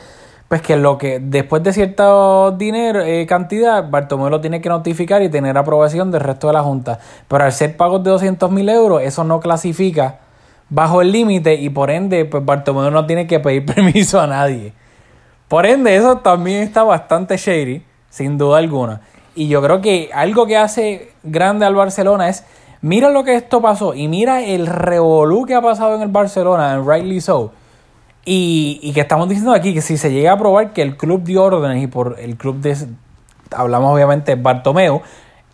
Pues 0.55 0.62
que 0.62 0.76
lo 0.76 0.98
que 0.98 1.18
después 1.18 1.64
de 1.64 1.72
cierta 1.72 2.52
dinero, 2.52 3.00
eh, 3.00 3.26
cantidad, 3.26 3.90
Bartomeu 3.90 4.30
lo 4.30 4.40
tiene 4.40 4.61
que 4.61 4.68
notificar 4.68 5.20
y 5.20 5.28
tener 5.28 5.59
aprobación 5.59 6.12
del 6.12 6.20
resto 6.20 6.46
de 6.46 6.52
la 6.52 6.62
Junta. 6.62 7.00
Pero 7.26 7.42
al 7.42 7.50
ser 7.50 7.76
pagos 7.76 8.05
de 8.05 8.11
200 8.11 8.52
mil 8.52 8.68
euros, 8.68 9.02
eso 9.02 9.24
no 9.24 9.40
clasifica 9.40 10.20
bajo 10.68 11.02
el 11.02 11.11
límite 11.11 11.57
y 11.57 11.70
por 11.70 11.90
ende, 11.90 12.24
pues 12.24 12.44
no 12.44 13.05
tiene 13.05 13.26
que 13.26 13.40
pedir 13.40 13.66
permiso 13.74 14.20
a 14.20 14.28
nadie. 14.28 14.72
Por 15.48 15.66
ende, 15.66 15.96
eso 15.96 16.18
también 16.18 16.62
está 16.62 16.84
bastante 16.84 17.36
shady, 17.36 17.82
sin 18.09 18.38
duda 18.38 18.59
alguna. 18.59 19.00
Y 19.34 19.48
yo 19.48 19.61
creo 19.61 19.80
que 19.80 20.11
algo 20.14 20.46
que 20.46 20.57
hace 20.57 21.11
grande 21.24 21.66
al 21.66 21.74
Barcelona 21.74 22.28
es, 22.28 22.44
mira 22.80 23.11
lo 23.11 23.24
que 23.24 23.34
esto 23.34 23.61
pasó 23.61 23.92
y 23.92 24.07
mira 24.07 24.44
el 24.44 24.68
revolú 24.68 25.46
que 25.46 25.57
ha 25.57 25.61
pasado 25.61 25.96
en 25.96 26.02
el 26.02 26.11
Barcelona, 26.11 26.74
en 26.74 26.86
rightly 26.86 27.20
so. 27.20 27.50
Y, 28.27 28.93
que 28.95 29.01
estamos 29.01 29.29
diciendo 29.29 29.53
aquí 29.53 29.75
que 29.75 29.83
si 29.83 29.99
se 29.99 30.11
llega 30.11 30.33
a 30.33 30.39
probar 30.39 30.72
que 30.72 30.83
el 30.83 30.97
club 30.97 31.25
dio 31.25 31.43
órdenes 31.43 31.83
y 31.83 31.87
por 31.87 32.16
el 32.18 32.37
club 32.37 32.57
de, 32.61 32.77
hablamos 33.51 33.93
obviamente 33.93 34.35
de 34.35 34.43
Bartomeu, 34.43 35.03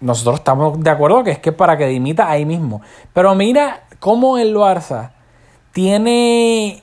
nosotros 0.01 0.37
estamos 0.37 0.81
de 0.81 0.91
acuerdo 0.91 1.25
que 1.25 1.33
es 1.33 1.39
que 1.39 1.53
para 1.53 1.77
que 1.77 1.87
dimita 1.87 2.31
ahí 2.31 2.45
mismo. 2.45 2.81
Pero 3.13 3.35
mira 3.35 3.83
cómo 3.99 4.39
el 4.39 4.55
Barça 4.55 5.11
tiene 5.73 6.83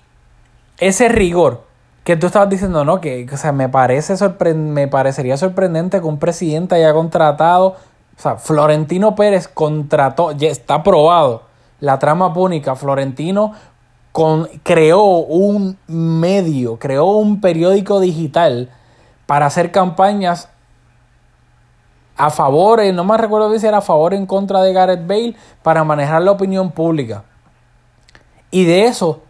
ese 0.77 1.09
rigor 1.09 1.65
que 2.03 2.15
tú 2.15 2.27
estabas 2.27 2.49
diciendo, 2.49 2.85
¿no? 2.85 3.01
Que, 3.01 3.27
o 3.31 3.37
sea, 3.37 3.51
me 3.51 3.67
parece 3.69 4.15
me 4.55 4.87
parecería 4.87 5.35
sorprendente 5.35 5.99
que 5.99 6.05
un 6.05 6.19
presidente 6.19 6.75
haya 6.75 6.93
contratado, 6.93 7.75
o 8.17 8.21
sea, 8.21 8.37
Florentino 8.37 9.15
Pérez 9.15 9.47
contrató, 9.47 10.31
ya 10.31 10.49
está 10.49 10.75
aprobado 10.75 11.43
la 11.79 11.99
trama 11.99 12.33
púnica, 12.33 12.75
Florentino 12.75 13.53
creó 14.63 15.03
un 15.03 15.77
medio, 15.87 16.77
creó 16.77 17.05
un 17.17 17.39
periódico 17.39 17.99
digital 17.99 18.69
para 19.25 19.45
hacer 19.45 19.71
campañas 19.71 20.49
a 22.15 22.31
favor, 22.31 22.79
eh, 22.79 22.91
no 22.91 23.03
me 23.03 23.15
recuerdo 23.15 23.57
si 23.59 23.67
era 23.67 23.77
a 23.77 23.81
favor 23.81 24.13
o 24.13 24.15
en 24.15 24.25
contra 24.25 24.63
de 24.63 24.73
Gareth 24.73 25.05
Bale 25.05 25.35
para 25.61 25.83
manejar 25.83 26.23
la 26.23 26.31
opinión 26.31 26.71
pública. 26.71 27.25
Y 28.49 28.65
de 28.65 28.85
eso 28.85 29.21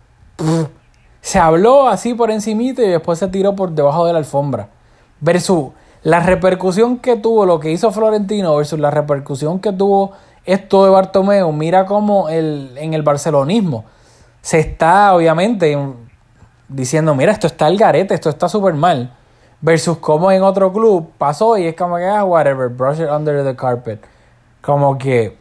se 1.20 1.38
habló 1.38 1.90
así 1.90 2.14
por 2.14 2.32
encimita 2.32 2.82
y 2.82 2.88
después 2.88 3.20
se 3.20 3.28
tiró 3.28 3.56
por 3.56 3.72
debajo 3.72 4.06
de 4.06 4.14
la 4.14 4.20
alfombra. 4.20 4.70
Versus 5.20 5.72
la 6.04 6.22
repercusión 6.22 7.00
que 7.00 7.18
tuvo 7.18 7.46
lo 7.46 7.60
que 7.60 7.72
hizo 7.72 7.92
Florentino 7.92 8.56
versus 8.56 8.80
la 8.80 8.92
repercusión 8.92 9.60
que 9.60 9.74
tuvo 9.74 10.14
esto 10.46 10.86
de 10.86 10.92
Bartomeu. 10.92 11.52
Mira 11.52 11.86
cómo 11.86 12.30
el, 12.30 12.72
en 12.78 12.94
el 12.94 13.02
barcelonismo 13.02 13.84
se 14.48 14.60
está 14.60 15.14
obviamente 15.14 15.78
diciendo, 16.70 17.14
mira, 17.14 17.34
esto 17.34 17.48
está 17.48 17.66
al 17.66 17.78
garete, 17.78 18.14
esto 18.14 18.30
está 18.30 18.48
súper 18.48 18.76
mal. 18.76 19.12
Versus 19.60 19.98
como 19.98 20.32
en 20.32 20.42
otro 20.42 20.72
club 20.72 21.12
pasó 21.18 21.58
y 21.58 21.66
es 21.68 21.76
como 21.76 21.98
que, 21.98 22.06
ah, 22.06 22.24
whatever, 22.24 22.70
brush 22.70 23.02
it 23.02 23.10
under 23.10 23.44
the 23.44 23.54
carpet. 23.58 24.00
Como 24.62 24.98
que, 24.98 25.36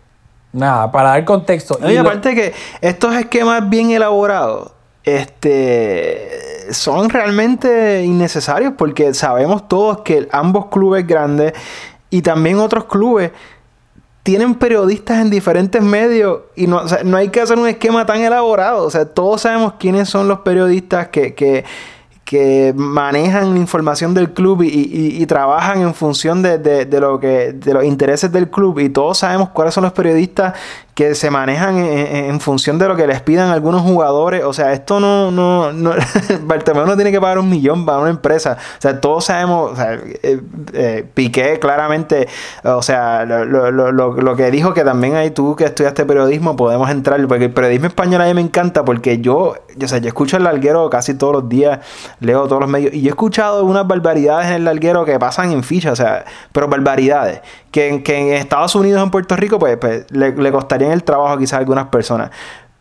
nada, 0.52 0.90
para 0.90 1.11
dar 1.11 1.24
contexto. 1.24 1.78
No, 1.80 1.88
y 1.88 1.92
Y 1.92 1.94
lo- 1.94 2.00
aparte 2.00 2.34
que 2.34 2.52
estos 2.80 3.14
esquemas 3.14 3.68
bien 3.70 3.92
elaborados 3.92 4.72
este, 5.04 6.72
son 6.72 7.09
realmente 7.09 8.02
innecesarios 8.04 8.72
porque 8.76 9.14
sabemos 9.14 9.68
todos 9.68 9.98
que 10.00 10.28
ambos 10.32 10.66
clubes 10.66 11.07
grandes 11.07 11.52
y 12.11 12.22
también 12.22 12.59
otros 12.59 12.86
clubes 12.86 13.30
tienen 14.27 14.57
periodistas 14.57 15.20
en 15.22 15.31
diferentes 15.31 15.81
medios 15.81 16.41
y 16.57 16.66
no, 16.66 16.83
no 17.05 17.16
hay 17.16 17.29
que 17.29 17.41
hacer 17.41 17.57
un 17.57 17.68
esquema 17.68 18.05
tan 18.07 18.20
elaborado. 18.22 18.83
O 18.85 18.91
sea, 18.91 19.05
todos 19.07 19.43
sabemos 19.43 19.74
quiénes 19.79 20.09
son 20.09 20.27
los 20.27 20.41
periodistas 20.41 21.11
que, 21.11 21.33
que, 21.33 21.64
que 22.24 22.72
manejan 22.77 23.57
información 23.57 24.14
del 24.14 24.33
club 24.33 24.62
y, 24.62 24.66
y- 24.66 25.22
y 25.22 25.27
trabajan 25.27 25.81
en 25.83 25.95
función 25.95 26.43
de, 26.43 26.59
de- 26.59 26.85
de 26.87 27.01
lo 27.01 27.20
que, 27.20 27.53
de 27.53 27.72
los 27.72 27.85
intereses 27.85 28.33
del 28.33 28.51
club. 28.51 28.81
Y 28.81 28.89
todos 28.89 29.18
sabemos 29.18 29.51
cuáles 29.51 29.72
son 29.74 29.85
los 29.85 29.93
periodistas 29.93 30.55
que 30.97 31.14
se 31.14 31.30
manejan 31.30 31.76
en, 31.76 32.40
función 32.40 32.78
de 32.78 32.88
lo 32.88 32.97
que 32.97 33.07
les 33.07 33.20
pidan 33.20 33.51
algunos 33.51 33.82
jugadores. 33.82 34.42
O 34.44 34.55
sea, 34.55 34.72
esto 34.72 34.99
no, 34.99 35.30
no, 35.30 35.70
no 35.70 35.90
Bartomeu 36.44 36.86
no 36.86 36.97
tiene 36.97 37.12
que 37.12 37.20
pagar 37.20 37.38
un 37.38 37.51
millón 37.51 37.84
para 37.84 37.99
una 37.99 38.09
empresa. 38.09 38.57
O 38.78 38.80
sea, 38.80 38.99
todos 38.99 39.26
sabemos, 39.26 39.72
o 39.72 39.76
sea, 39.76 39.92
eh, 40.22 40.40
eh, 40.72 41.05
Piqué 41.12 41.59
claramente, 41.59 42.26
o 42.64 42.80
sea, 42.80 43.26
lo, 43.26 43.44
lo- 43.44 43.70
lo- 43.70 43.92
lo- 43.92 44.36
que 44.36 44.51
dijo 44.51 44.72
que 44.72 44.84
también 44.84 45.16
hay 45.16 45.32
tú 45.32 45.55
que 45.55 45.64
estudiaste 45.66 46.07
periodismo, 46.07 46.57
podemos 46.57 46.88
entrar, 46.88 47.20
porque 47.28 47.44
el 47.44 47.53
periodismo 47.53 47.88
español 47.88 48.22
a 48.22 48.24
mí 48.24 48.32
me 48.32 48.40
encanta 48.40 48.82
porque 48.82 49.18
yo, 49.18 49.55
o 49.82 49.86
sea, 49.88 49.99
yo 49.99 50.09
escucho 50.09 50.38
el 50.38 50.44
larguero 50.44 50.88
casi 50.88 51.12
todos 51.12 51.34
los 51.34 51.49
días, 51.51 51.80
leo 52.20 52.49
todos 52.49 52.62
los 52.62 52.70
medios, 52.70 52.94
y 52.94 53.03
yo 53.03 53.09
he 53.09 53.11
escuchado 53.11 53.62
unas 53.66 53.86
barbaridades 53.86 54.47
en 54.49 54.55
el 54.55 54.64
larguero 54.64 55.05
que 55.05 55.18
pasan 55.18 55.53
en 55.53 55.62
ficha, 55.62 55.92
o 55.92 55.97
sea, 55.97 56.24
pero 56.53 56.68
barbaridades, 56.68 57.42
que, 57.70 58.03
que 58.03 58.16
en 58.16 58.32
Estados 58.34 58.74
Unidos, 58.74 59.03
en 59.03 59.11
Puerto 59.11 59.36
Rico, 59.36 59.59
pues, 59.59 59.76
pues, 59.76 60.07
le, 60.11 60.32
le 60.32 60.51
el 60.93 61.05
trabajo 61.05 61.39
quizás 61.39 61.59
algunas 61.59 61.87
personas. 61.87 62.30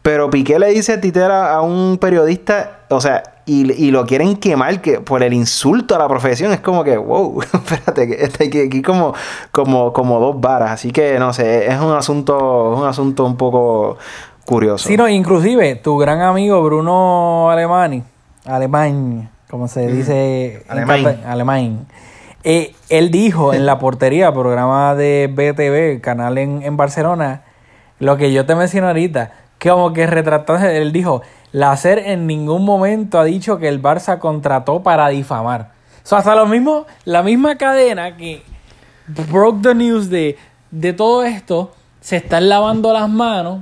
Pero 0.01 0.30
Piqué 0.30 0.60
le 0.60 0.68
dice 0.68 0.99
titera 0.99 1.51
a 1.51 1.62
un 1.62 1.97
periodista, 1.97 2.82
o 2.89 3.01
sea, 3.01 3.24
y, 3.47 3.72
y 3.72 3.89
lo 3.89 4.06
quieren 4.06 4.36
quemar 4.38 4.80
que 4.80 4.99
por 4.99 5.24
el 5.24 5.34
insulto 5.34 5.95
a 5.95 5.97
la 5.97 6.08
profesión. 6.08 6.51
Es 6.51 6.60
como 6.60 6.84
que, 6.84 6.95
wow, 6.95 7.41
espérate, 7.53 8.08
que 8.08 8.24
está 8.24 8.43
aquí, 8.43 8.60
aquí 8.60 8.82
como, 8.84 9.16
como, 9.51 9.93
como 9.93 10.20
dos 10.20 10.39
varas. 10.39 10.72
Así 10.72 10.91
que 10.91 11.18
no 11.18 11.34
sé, 11.34 11.66
es 11.66 11.80
un 11.80 11.91
asunto, 11.91 12.74
es 12.74 12.80
un 12.82 12.88
asunto 12.88 13.26
un 13.26 13.36
poco 13.36 13.97
curioso. 14.45 14.88
Sí, 14.88 14.95
no, 14.95 15.10
inclusive 15.10 15.76
tu 15.76 15.97
gran 15.97 16.22
amigo 16.22 16.62
Bruno 16.64 17.49
Alemani, 17.49 18.03
Alemán, 18.45 19.32
como 19.49 19.68
se 19.68 19.88
dice 19.88 20.64
alemán. 20.68 21.88
Eh, 22.43 22.76
él 22.89 23.10
dijo 23.10 23.56
en 23.56 23.66
la 23.66 23.80
portería, 23.80 24.32
programa 24.32 24.93
de 24.93 25.32
BTV, 25.34 25.99
canal 25.99 26.38
en, 26.38 26.62
en 26.62 26.78
Barcelona, 26.78 27.41
lo 28.00 28.18
que 28.18 28.32
yo 28.32 28.46
te 28.46 28.56
mencioné 28.56 28.88
ahorita, 28.88 29.32
que 29.58 29.70
como 29.70 29.93
que 29.93 30.08
retratándose, 30.08 30.78
él 30.82 30.91
dijo, 30.91 31.22
la 31.52 31.76
SER 31.78 32.00
en 32.00 32.28
ningún 32.28 32.66
momento 32.66 33.20
ha 33.20 33.24
dicho 33.24 33.58
que 33.58 33.68
el 33.68 33.82
Barça 33.82 34.20
contrató 34.20 34.84
para 34.84 35.08
difamar. 35.10 35.72
O 36.04 36.08
sea, 36.08 36.20
hasta 36.20 36.36
lo 36.36 36.46
mismo, 36.46 36.86
la 37.06 37.24
misma 37.24 37.56
cadena 37.56 38.16
que 38.18 38.43
broke 39.32 39.62
the 39.62 39.74
news 39.74 40.10
de, 40.10 40.38
de 40.72 40.93
todo 40.93 41.24
esto, 41.24 41.74
se 42.02 42.18
están 42.18 42.50
lavando 42.50 42.93
las 42.93 43.10
manos 43.10 43.62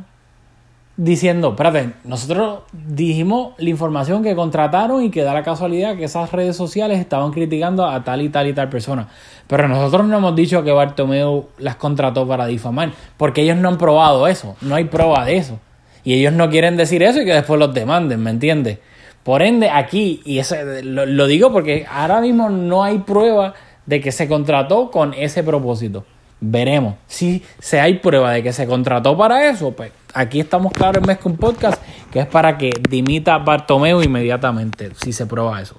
diciendo, 1.03 1.49
espérate, 1.49 1.89
nosotros 2.05 2.59
dijimos 2.71 3.53
la 3.57 3.69
información 3.69 4.23
que 4.23 4.35
contrataron 4.35 5.03
y 5.03 5.09
que 5.09 5.23
da 5.23 5.33
la 5.33 5.43
casualidad 5.43 5.97
que 5.97 6.05
esas 6.05 6.31
redes 6.31 6.55
sociales 6.55 6.97
estaban 6.99 7.31
criticando 7.31 7.85
a 7.85 8.05
tal 8.05 8.21
y 8.21 8.29
tal 8.29 8.47
y 8.47 8.53
tal 8.53 8.69
persona. 8.69 9.09
Pero 9.47 9.67
nosotros 9.67 10.07
no 10.07 10.17
hemos 10.17 10.33
dicho 10.33 10.63
que 10.63 10.71
Bartomeu 10.71 11.47
las 11.57 11.75
contrató 11.75 12.25
para 12.25 12.45
difamar, 12.45 12.91
porque 13.17 13.41
ellos 13.41 13.57
no 13.57 13.67
han 13.67 13.77
probado 13.77 14.27
eso, 14.27 14.55
no 14.61 14.75
hay 14.75 14.85
prueba 14.85 15.25
de 15.25 15.35
eso. 15.35 15.59
Y 16.05 16.13
ellos 16.13 16.31
no 16.31 16.49
quieren 16.49 16.77
decir 16.77 17.03
eso 17.03 17.21
y 17.21 17.25
que 17.25 17.33
después 17.33 17.59
los 17.59 17.73
demanden, 17.73 18.23
¿me 18.23 18.29
entiendes? 18.29 18.79
Por 19.23 19.41
ende, 19.41 19.69
aquí, 19.69 20.21
y 20.23 20.39
eso, 20.39 20.55
lo, 20.83 21.27
digo 21.27 21.51
porque 21.51 21.85
ahora 21.89 22.21
mismo 22.21 22.49
no 22.49 22.83
hay 22.83 22.99
prueba 22.99 23.53
de 23.85 23.99
que 23.99 24.13
se 24.13 24.29
contrató 24.29 24.89
con 24.89 25.13
ese 25.13 25.43
propósito. 25.43 26.05
Veremos. 26.39 26.95
Si, 27.07 27.43
si 27.59 27.77
hay 27.77 27.95
prueba 27.95 28.31
de 28.31 28.43
que 28.43 28.53
se 28.53 28.67
contrató 28.67 29.17
para 29.17 29.49
eso, 29.49 29.71
pues 29.71 29.91
aquí 30.13 30.39
estamos 30.39 30.71
claros 30.71 30.97
en 30.97 31.07
Mezcum 31.07 31.35
Podcast 31.35 31.81
que 32.13 32.19
es 32.19 32.27
para 32.27 32.59
que 32.59 32.69
dimita 32.87 33.39
Bartomeu 33.39 34.03
inmediatamente, 34.03 34.91
si 35.01 35.11
se 35.11 35.25
prueba 35.25 35.59
eso. 35.59 35.75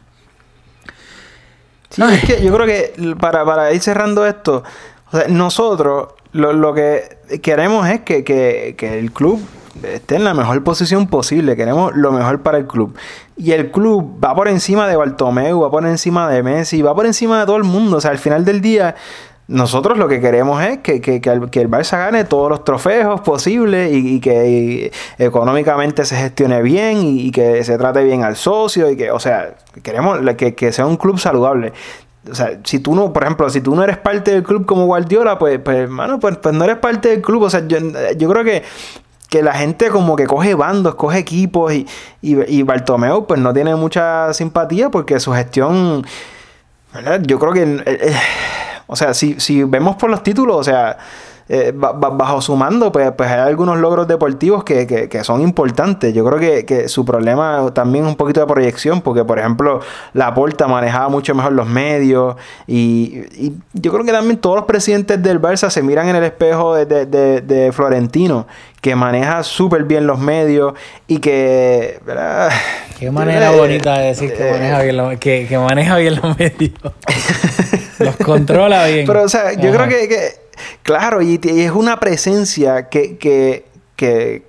Sí, 1.91 2.03
es 2.03 2.24
que 2.24 2.43
yo 2.43 2.53
creo 2.53 2.66
que 2.66 3.14
para, 3.20 3.45
para 3.45 3.72
ir 3.72 3.80
cerrando 3.80 4.26
esto, 4.26 4.64
o 5.12 5.16
sea, 5.16 5.28
nosotros 5.28 6.09
lo, 6.32 6.53
lo 6.53 6.74
que 6.74 7.18
queremos 7.41 7.89
es 7.89 8.01
que, 8.01 8.24
que, 8.24 8.74
que 8.76 8.99
el 8.99 9.12
club 9.12 9.41
esté 9.85 10.16
en 10.16 10.24
la 10.24 10.35
mejor 10.35 10.64
posición 10.64 11.07
posible. 11.07 11.55
Queremos 11.55 11.95
lo 11.95 12.11
mejor 12.11 12.43
para 12.43 12.59
el 12.59 12.66
club. 12.66 12.97
Y 13.37 13.53
el 13.53 13.70
club 13.70 14.18
va 14.22 14.35
por 14.35 14.49
encima 14.49 14.89
de 14.89 14.97
Bartomeu, 14.97 15.61
va 15.61 15.70
por 15.70 15.87
encima 15.87 16.28
de 16.28 16.43
Messi, 16.43 16.82
va 16.82 16.97
por 16.97 17.07
encima 17.07 17.39
de 17.39 17.47
todo 17.47 17.59
el 17.59 17.64
mundo. 17.64 17.99
O 17.99 18.01
sea, 18.01 18.11
al 18.11 18.18
final 18.18 18.45
del 18.45 18.61
día, 18.61 18.97
nosotros 19.47 19.99
lo 19.99 20.09
que 20.09 20.21
queremos 20.21 20.63
es 20.63 20.79
que, 20.79 21.01
que, 21.01 21.21
que, 21.21 21.31
el, 21.31 21.51
que 21.51 21.61
el 21.61 21.71
Barça 21.71 21.99
gane 21.99 22.25
todos 22.25 22.49
los 22.49 22.65
trofeos 22.65 23.21
posibles 23.21 23.93
y, 23.93 24.19
que 24.21 24.91
económicamente 25.19 26.05
se 26.07 26.17
gestione 26.17 26.63
bien 26.63 26.99
y, 27.03 27.31
que 27.31 27.63
se 27.63 27.77
trate 27.77 28.03
bien 28.05 28.23
al 28.23 28.37
socio 28.37 28.91
y 28.91 28.97
que, 28.97 29.11
o 29.11 29.21
sea, 29.21 29.55
queremos 29.83 30.19
que, 30.37 30.55
que 30.55 30.73
sea 30.73 30.87
un 30.87 30.97
club 30.97 31.19
saludable. 31.19 31.73
O 32.31 32.35
sea, 32.35 32.59
si 32.65 32.79
tú 32.79 32.95
no, 32.95 33.13
por 33.13 33.23
ejemplo, 33.23 33.51
si 33.51 33.61
tú 33.61 33.75
no 33.75 33.85
eres 33.85 33.99
parte 33.99 34.31
del 34.31 34.43
club 34.43 34.65
como 34.65 34.87
Guardiola, 34.87 35.39
pues, 35.39 35.59
pues, 35.59 35.77
hermano, 35.77 36.19
pues, 36.19 36.39
pues 36.39 36.55
no 36.55 36.65
eres 36.65 36.79
parte 36.79 37.11
del 37.11 37.21
club. 37.21 37.43
O 37.43 37.51
sea, 37.51 37.67
yo, 37.67 37.79
yo 38.17 38.29
creo 38.31 38.45
que 38.45 38.63
que 39.29 39.43
la 39.43 39.55
gente 39.55 39.89
como 39.89 40.15
que 40.15 40.29
coge 40.29 40.55
bandos, 40.55 40.95
coge 40.95 41.19
equipos 41.19 41.73
y, 41.73 41.89
y, 42.23 42.41
y 42.59 42.63
Bartomeu 42.63 43.27
pues 43.27 43.41
no 43.41 43.53
tiene 43.53 43.75
mucha 43.75 44.33
simpatía 44.33 44.91
porque 44.91 45.19
su 45.19 45.33
gestión, 45.33 46.07
¿verdad? 46.93 47.21
yo 47.21 47.41
creo 47.41 47.53
que, 47.53 47.83
o 48.87 48.97
sea, 48.97 49.14
si, 49.14 49.39
si 49.41 49.64
vemos 49.64 49.97
por 49.97 50.11
los 50.11 50.22
títulos, 50.22 50.57
o 50.57 50.64
sea, 50.64 50.99
eh, 51.47 51.72
bajo 51.74 52.41
su 52.41 52.57
mando, 52.57 52.91
pues, 52.91 53.12
pues 53.12 53.30
hay 53.30 53.41
algunos 53.41 53.76
logros 53.76 54.09
deportivos 54.09 54.64
que, 54.64 54.87
que, 54.87 55.11
que 55.11 55.24
son 55.24 55.43
importantes. 55.43 56.14
Yo 56.14 56.24
creo 56.24 56.39
que, 56.39 56.64
que, 56.64 56.89
su 56.89 57.05
problema 57.05 57.70
también 57.74 58.05
es 58.05 58.11
un 58.11 58.16
poquito 58.16 58.41
de 58.41 58.47
proyección, 58.47 59.03
porque 59.03 59.24
por 59.24 59.39
ejemplo, 59.39 59.80
la 60.14 60.32
Porta 60.32 60.66
manejaba 60.66 61.11
mucho 61.11 61.35
mejor 61.35 61.53
los 61.53 61.66
medios 61.66 62.37
y, 62.66 63.24
y, 63.35 63.53
yo 63.74 63.93
creo 63.93 64.07
que 64.07 64.12
también 64.12 64.39
todos 64.39 64.57
los 64.57 64.64
presidentes 64.64 65.22
del 65.22 65.41
Barça 65.41 65.68
se 65.68 65.82
miran 65.82 66.09
en 66.09 66.16
el 66.16 66.24
espejo 66.24 66.74
de, 66.74 66.87
de, 66.87 67.05
de, 67.05 67.43
de 67.43 67.72
Florentino, 67.72 68.47
que 68.80 68.97
maneja 68.97 69.43
súper 69.43 69.85
bien 69.85 70.07
los 70.07 70.18
medios 70.18 70.72
y 71.07 71.18
que... 71.18 72.01
¿verdad? 72.07 72.51
Qué 72.99 73.11
manera 73.11 73.53
eh, 73.53 73.57
bonita 73.59 73.99
de 73.99 74.07
decir 74.07 74.32
que, 74.32 74.51
maneja 74.51 74.80
bien 74.80 75.18
que, 75.18 75.47
que 75.47 75.59
maneja 75.59 75.99
bien 75.99 76.18
los 76.22 76.39
medios. 76.39 76.72
los 77.99 78.17
controla 78.17 78.87
bien. 78.87 79.07
Pero 79.07 79.23
o 79.23 79.29
sea, 79.29 79.53
yo 79.53 79.71
Ajá. 79.71 79.87
creo 79.87 79.89
que, 79.89 80.09
que 80.09 80.45
Claro, 80.83 81.23
y, 81.23 81.41
y, 81.43 81.61
es 81.63 81.73
una 81.73 81.99
presencia 81.99 82.89
que, 82.89 83.17
que, 83.17 83.67
que, 83.97 84.43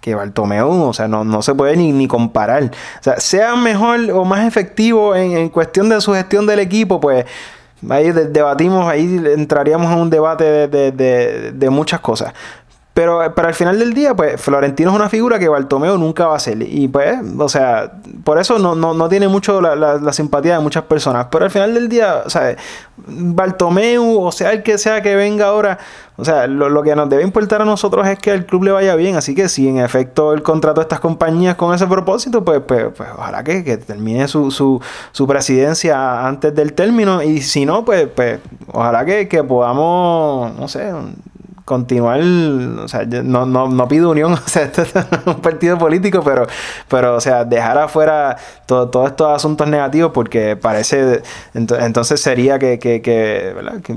que 0.00 0.14
Bartomeu, 0.14 0.70
o 0.70 0.92
sea, 0.92 1.08
no, 1.08 1.24
no 1.24 1.42
se 1.42 1.54
puede 1.54 1.76
ni, 1.76 1.92
ni, 1.92 2.08
comparar. 2.08 2.64
O 2.64 3.02
sea, 3.02 3.20
sea 3.20 3.56
mejor 3.56 4.10
o 4.12 4.24
más 4.24 4.46
efectivo 4.46 5.14
en, 5.14 5.36
en 5.36 5.48
cuestión 5.48 5.88
de 5.88 6.00
su 6.00 6.12
gestión 6.12 6.46
del 6.46 6.60
equipo, 6.60 7.00
pues 7.00 7.24
ahí 7.90 8.10
debatimos, 8.12 8.86
ahí 8.88 9.20
entraríamos 9.34 9.92
en 9.92 9.98
un 9.98 10.10
debate 10.10 10.44
de, 10.44 10.68
de, 10.68 10.92
de, 10.92 11.52
de 11.52 11.70
muchas 11.70 12.00
cosas. 12.00 12.32
Pero, 12.94 13.20
pero 13.34 13.48
al 13.48 13.54
final 13.54 13.76
del 13.80 13.92
día, 13.92 14.14
pues 14.14 14.40
Florentino 14.40 14.90
es 14.90 14.96
una 14.96 15.08
figura 15.08 15.40
que 15.40 15.48
Bartomeu 15.48 15.98
nunca 15.98 16.28
va 16.28 16.36
a 16.36 16.38
ser. 16.38 16.62
Y 16.62 16.86
pues, 16.86 17.18
o 17.36 17.48
sea, 17.48 17.90
por 18.22 18.38
eso 18.38 18.60
no, 18.60 18.76
no, 18.76 18.94
no 18.94 19.08
tiene 19.08 19.26
mucho 19.26 19.60
la, 19.60 19.74
la, 19.74 19.94
la, 19.96 20.12
simpatía 20.12 20.54
de 20.54 20.60
muchas 20.60 20.84
personas. 20.84 21.26
Pero 21.28 21.44
al 21.44 21.50
final 21.50 21.74
del 21.74 21.88
día, 21.88 22.22
o 22.24 22.30
sea, 22.30 22.54
Bartomeu, 22.96 24.20
o 24.22 24.30
sea, 24.30 24.52
el 24.52 24.62
que 24.62 24.78
sea 24.78 25.02
que 25.02 25.16
venga 25.16 25.46
ahora, 25.46 25.80
o 26.16 26.24
sea, 26.24 26.46
lo, 26.46 26.68
lo, 26.68 26.84
que 26.84 26.94
nos 26.94 27.08
debe 27.08 27.24
importar 27.24 27.62
a 27.62 27.64
nosotros 27.64 28.06
es 28.06 28.16
que 28.20 28.30
al 28.30 28.46
club 28.46 28.62
le 28.62 28.70
vaya 28.70 28.94
bien. 28.94 29.16
Así 29.16 29.34
que 29.34 29.48
si 29.48 29.68
en 29.68 29.78
efecto 29.78 30.32
el 30.32 30.42
contrato 30.44 30.80
de 30.80 30.84
estas 30.84 31.00
compañías 31.00 31.56
con 31.56 31.74
ese 31.74 31.88
propósito, 31.88 32.44
pues, 32.44 32.60
pues, 32.60 32.86
pues 32.96 33.08
ojalá 33.18 33.42
que, 33.42 33.64
que 33.64 33.76
termine 33.76 34.28
su, 34.28 34.52
su, 34.52 34.80
su, 35.10 35.26
presidencia 35.26 36.28
antes 36.28 36.54
del 36.54 36.74
término. 36.74 37.20
Y 37.24 37.40
si 37.42 37.66
no, 37.66 37.84
pues, 37.84 38.06
pues 38.06 38.38
ojalá 38.72 39.04
que, 39.04 39.26
que 39.26 39.42
podamos, 39.42 40.54
no 40.54 40.68
sé, 40.68 40.92
continuar, 41.64 42.20
o 42.20 42.88
sea, 42.88 43.04
no, 43.06 43.46
no, 43.46 43.68
no 43.68 43.88
pido 43.88 44.10
unión, 44.10 44.32
o 44.34 44.48
sea, 44.48 44.64
esto 44.64 44.82
es 44.82 44.92
un 45.24 45.40
partido 45.40 45.78
político, 45.78 46.22
pero, 46.22 46.46
pero 46.88 47.16
o 47.16 47.20
sea, 47.20 47.44
dejar 47.44 47.78
afuera 47.78 48.36
todos 48.66 48.90
todo 48.90 49.06
estos 49.06 49.28
asuntos 49.28 49.66
negativos 49.66 50.12
porque 50.12 50.56
parece, 50.56 51.22
entonces 51.54 52.20
sería 52.20 52.58
que, 52.58 52.78
que, 52.78 53.00
que, 53.00 53.54
que 53.82 53.94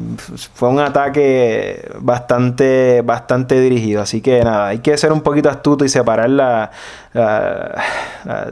fue 0.53 0.69
un 0.69 0.79
ataque 0.79 1.89
bastante, 1.99 3.01
bastante 3.01 3.59
dirigido, 3.59 4.01
así 4.01 4.21
que 4.21 4.43
nada, 4.43 4.67
hay 4.67 4.79
que 4.79 4.97
ser 4.97 5.11
un 5.11 5.21
poquito 5.21 5.49
astuto 5.49 5.83
y 5.83 5.89
separar 5.89 6.29
la, 6.29 6.71
la, 7.13 7.83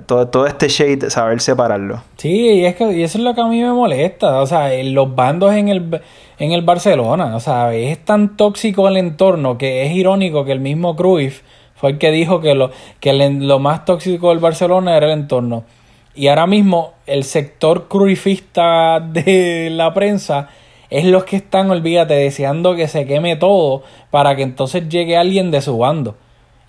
todo, 0.05 0.27
todo 0.27 0.45
este 0.45 0.67
shade, 0.67 1.09
saber 1.09 1.39
separarlo. 1.39 2.01
Sí, 2.17 2.29
y, 2.29 2.65
es 2.65 2.75
que, 2.75 2.91
y 2.91 3.03
eso 3.03 3.17
es 3.17 3.23
lo 3.23 3.33
que 3.33 3.41
a 3.41 3.47
mí 3.47 3.61
me 3.61 3.71
molesta, 3.71 4.41
o 4.41 4.45
sea, 4.45 4.69
los 4.83 5.15
bandos 5.15 5.53
en 5.53 5.69
el 5.69 6.01
en 6.39 6.51
el 6.51 6.61
Barcelona. 6.61 7.35
O 7.35 7.39
sea, 7.39 7.73
es 7.73 8.03
tan 8.03 8.37
tóxico 8.37 8.87
el 8.87 8.97
entorno 8.97 9.57
que 9.57 9.85
es 9.85 9.93
irónico 9.93 10.45
que 10.45 10.51
el 10.51 10.59
mismo 10.59 10.95
Cruyff 10.95 11.41
fue 11.75 11.91
el 11.91 11.97
que 11.97 12.11
dijo 12.11 12.41
que 12.41 12.55
lo, 12.55 12.71
que 12.99 13.11
el, 13.11 13.47
lo 13.47 13.59
más 13.59 13.85
tóxico 13.85 14.29
del 14.29 14.39
Barcelona 14.39 14.97
era 14.97 15.07
el 15.07 15.13
entorno. 15.13 15.63
Y 16.15 16.27
ahora 16.27 16.47
mismo 16.47 16.93
el 17.05 17.25
sector 17.25 17.87
cruyffista 17.89 19.01
de 19.01 19.69
la 19.69 19.93
prensa 19.93 20.49
es 20.89 21.03
los 21.03 21.25
que 21.25 21.35
están, 21.35 21.69
olvídate, 21.69 22.13
deseando 22.13 22.75
que 22.75 22.87
se 22.87 23.05
queme 23.05 23.35
todo 23.35 23.83
para 24.11 24.35
que 24.37 24.43
entonces 24.43 24.87
llegue 24.87 25.17
alguien 25.17 25.51
de 25.51 25.61
su 25.61 25.77
bando. 25.77 26.15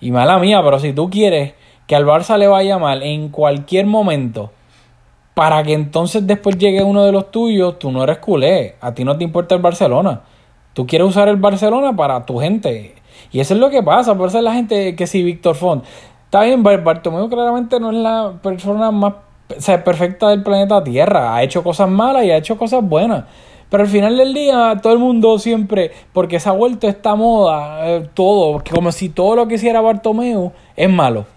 Y 0.01 0.11
mala 0.11 0.37
mía, 0.37 0.61
pero 0.63 0.79
si 0.79 0.91
tú 0.91 1.09
quieres 1.09 1.53
que 1.87 1.95
al 1.95 2.05
Barça 2.05 2.37
le 2.37 2.47
vaya 2.47 2.77
mal 2.77 3.01
en 3.03 3.29
cualquier 3.29 3.85
momento, 3.85 4.51
para 5.37 5.61
que 5.61 5.73
entonces 5.73 6.25
después 6.25 6.57
llegue 6.57 6.81
uno 6.83 7.05
de 7.05 7.11
los 7.11 7.29
tuyos, 7.29 7.77
tú 7.77 7.91
no 7.91 8.01
eres 8.01 8.17
culé, 8.17 8.73
a 8.81 8.95
ti 8.95 9.03
no 9.03 9.15
te 9.19 9.23
importa 9.23 9.53
el 9.53 9.61
Barcelona. 9.61 10.21
Tú 10.73 10.87
quieres 10.87 11.09
usar 11.09 11.27
el 11.27 11.35
Barcelona 11.35 11.95
para 11.95 12.25
tu 12.25 12.39
gente. 12.39 12.95
Y 13.31 13.39
eso 13.39 13.53
es 13.53 13.59
lo 13.59 13.69
que 13.69 13.83
pasa, 13.83 14.17
por 14.17 14.29
eso 14.29 14.41
la 14.41 14.53
gente 14.53 14.95
que 14.95 15.05
si 15.05 15.21
Víctor 15.21 15.53
Font. 15.53 15.85
Está 16.25 16.41
bien, 16.41 16.63
Bartomeu 16.63 17.29
claramente 17.29 17.79
no 17.79 17.91
es 17.91 17.97
la 17.97 18.33
persona 18.41 18.89
más 18.89 19.13
perfecta 19.85 20.29
del 20.29 20.41
planeta 20.41 20.83
Tierra. 20.83 21.35
Ha 21.35 21.43
hecho 21.43 21.61
cosas 21.61 21.87
malas 21.87 22.23
y 22.23 22.31
ha 22.31 22.37
hecho 22.37 22.57
cosas 22.57 22.81
buenas. 22.81 23.25
Pero 23.69 23.83
al 23.83 23.89
final 23.89 24.17
del 24.17 24.33
día, 24.33 24.79
todo 24.81 24.93
el 24.93 24.99
mundo 24.99 25.37
siempre, 25.37 25.91
porque 26.13 26.39
se 26.39 26.49
ha 26.49 26.53
vuelto 26.53 26.87
esta 26.87 27.13
moda, 27.13 27.87
eh, 27.87 28.09
todo, 28.15 28.63
como 28.73 28.91
si 28.91 29.09
todo 29.09 29.35
lo 29.35 29.47
que 29.47 29.53
hiciera 29.53 29.81
Bartomeu 29.81 30.51
es 30.75 30.89
malo. 30.89 31.27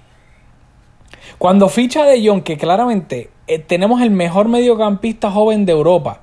Cuando 1.37 1.69
ficha 1.69 2.07
de 2.07 2.27
John, 2.27 2.41
que 2.41 2.57
claramente 2.57 3.29
eh, 3.51 3.59
tenemos 3.59 4.01
el 4.01 4.13
mejor 4.13 4.47
mediocampista 4.47 5.29
joven 5.29 5.67
de 5.67 5.73
Europa. 5.73 6.21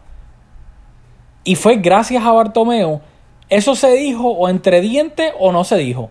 Y 1.43 1.55
fue 1.55 1.75
gracias 1.75 2.23
a 2.23 2.31
Bartomeu. 2.31 3.01
Eso 3.49 3.75
se 3.75 3.91
dijo 3.91 4.29
o 4.29 4.47
entre 4.47 4.79
dientes 4.79 5.33
o 5.37 5.51
no 5.51 5.65
se 5.65 5.75
dijo. 5.75 6.09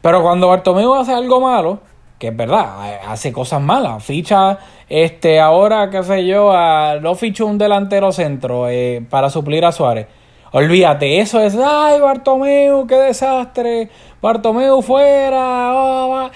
Pero 0.00 0.22
cuando 0.22 0.46
Bartomeu 0.46 0.94
hace 0.94 1.12
algo 1.12 1.40
malo, 1.40 1.80
que 2.20 2.28
es 2.28 2.36
verdad, 2.36 2.92
eh, 2.92 3.00
hace 3.08 3.32
cosas 3.32 3.60
malas, 3.60 4.04
ficha, 4.04 4.56
este, 4.88 5.40
ahora, 5.40 5.90
qué 5.90 6.04
sé 6.04 6.24
yo, 6.24 6.52
a, 6.52 7.00
no 7.00 7.16
ficha 7.16 7.44
un 7.44 7.58
delantero 7.58 8.12
centro 8.12 8.68
eh, 8.68 9.04
para 9.10 9.30
suplir 9.30 9.64
a 9.64 9.72
Suárez. 9.72 10.06
Olvídate, 10.52 11.18
eso 11.18 11.40
es, 11.40 11.56
ay, 11.56 11.98
Bartomeu, 11.98 12.86
qué 12.86 12.94
desastre, 12.94 13.90
Bartomeu 14.22 14.80
fuera, 14.80 15.72
oh, 15.72 16.30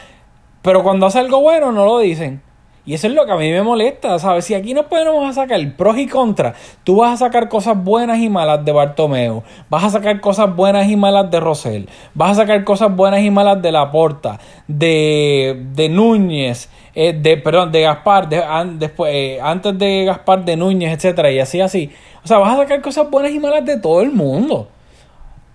pero 0.63 0.83
cuando 0.83 1.07
hace 1.07 1.21
algo 1.21 1.41
bueno 1.41 1.71
no 1.71 1.85
lo 1.85 2.01
dicen. 2.01 2.48
Y 2.89 2.95
eso 2.95 3.07
es 3.07 3.13
lo 3.13 3.27
que 3.27 3.33
a 3.33 3.37
mí 3.37 3.53
me 3.53 3.63
molesta, 3.63 4.19
¿sabes? 4.19 4.47
Si 4.47 4.55
aquí 4.55 4.73
no 4.73 4.89
podemos 4.89 5.35
sacar 5.35 5.61
pros 5.77 5.99
y 5.99 6.07
contras, 6.07 6.57
tú 6.85 6.97
vas 6.97 7.13
a 7.13 7.27
sacar 7.27 7.51
cosas 7.51 7.77
buenas 7.85 8.19
y 8.19 8.31
malas 8.31 8.65
de 8.65 8.73
Bartomeu, 8.73 9.43
vas 9.69 9.85
a 9.85 9.91
sacar 9.91 10.23
cosas 10.23 10.57
buenas 10.57 10.89
y 10.89 10.97
malas 10.97 11.31
de 11.31 11.39
Rosell, 11.39 11.87
vas 12.15 12.31
a 12.31 12.35
sacar 12.37 12.65
cosas 12.65 12.97
buenas 12.97 13.21
y 13.21 13.31
malas 13.31 13.61
de 13.61 13.73
Laporta, 13.73 14.41
de, 14.67 15.67
de 15.75 15.91
Núñez, 15.91 16.71
eh, 16.95 17.13
de, 17.13 17.37
perdón, 17.37 17.73
de 17.73 17.83
Gaspar, 17.83 18.27
de, 18.27 18.43
después, 18.79 19.13
eh, 19.15 19.39
antes 19.43 19.79
de 19.79 20.07
Gaspar, 20.07 20.47
de 20.47 20.57
Núñez, 20.57 20.91
etcétera, 20.91 21.31
y 21.31 21.41
así, 21.41 21.61
así. 21.61 21.93
O 22.25 22.27
sea, 22.27 22.39
vas 22.39 22.55
a 22.55 22.63
sacar 22.63 22.81
cosas 22.81 23.11
buenas 23.11 23.33
y 23.33 23.39
malas 23.39 23.67
de 23.67 23.79
todo 23.79 24.01
el 24.01 24.13
mundo. 24.13 24.67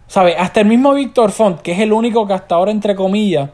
¿Sabes? 0.05 0.36
Hasta 0.38 0.59
el 0.59 0.67
mismo 0.67 0.93
Víctor 0.93 1.31
Font, 1.31 1.61
que 1.61 1.71
es 1.71 1.79
el 1.79 1.93
único 1.93 2.27
que 2.27 2.34
hasta 2.34 2.53
ahora, 2.53 2.69
entre 2.69 2.93
comillas, 2.93 3.49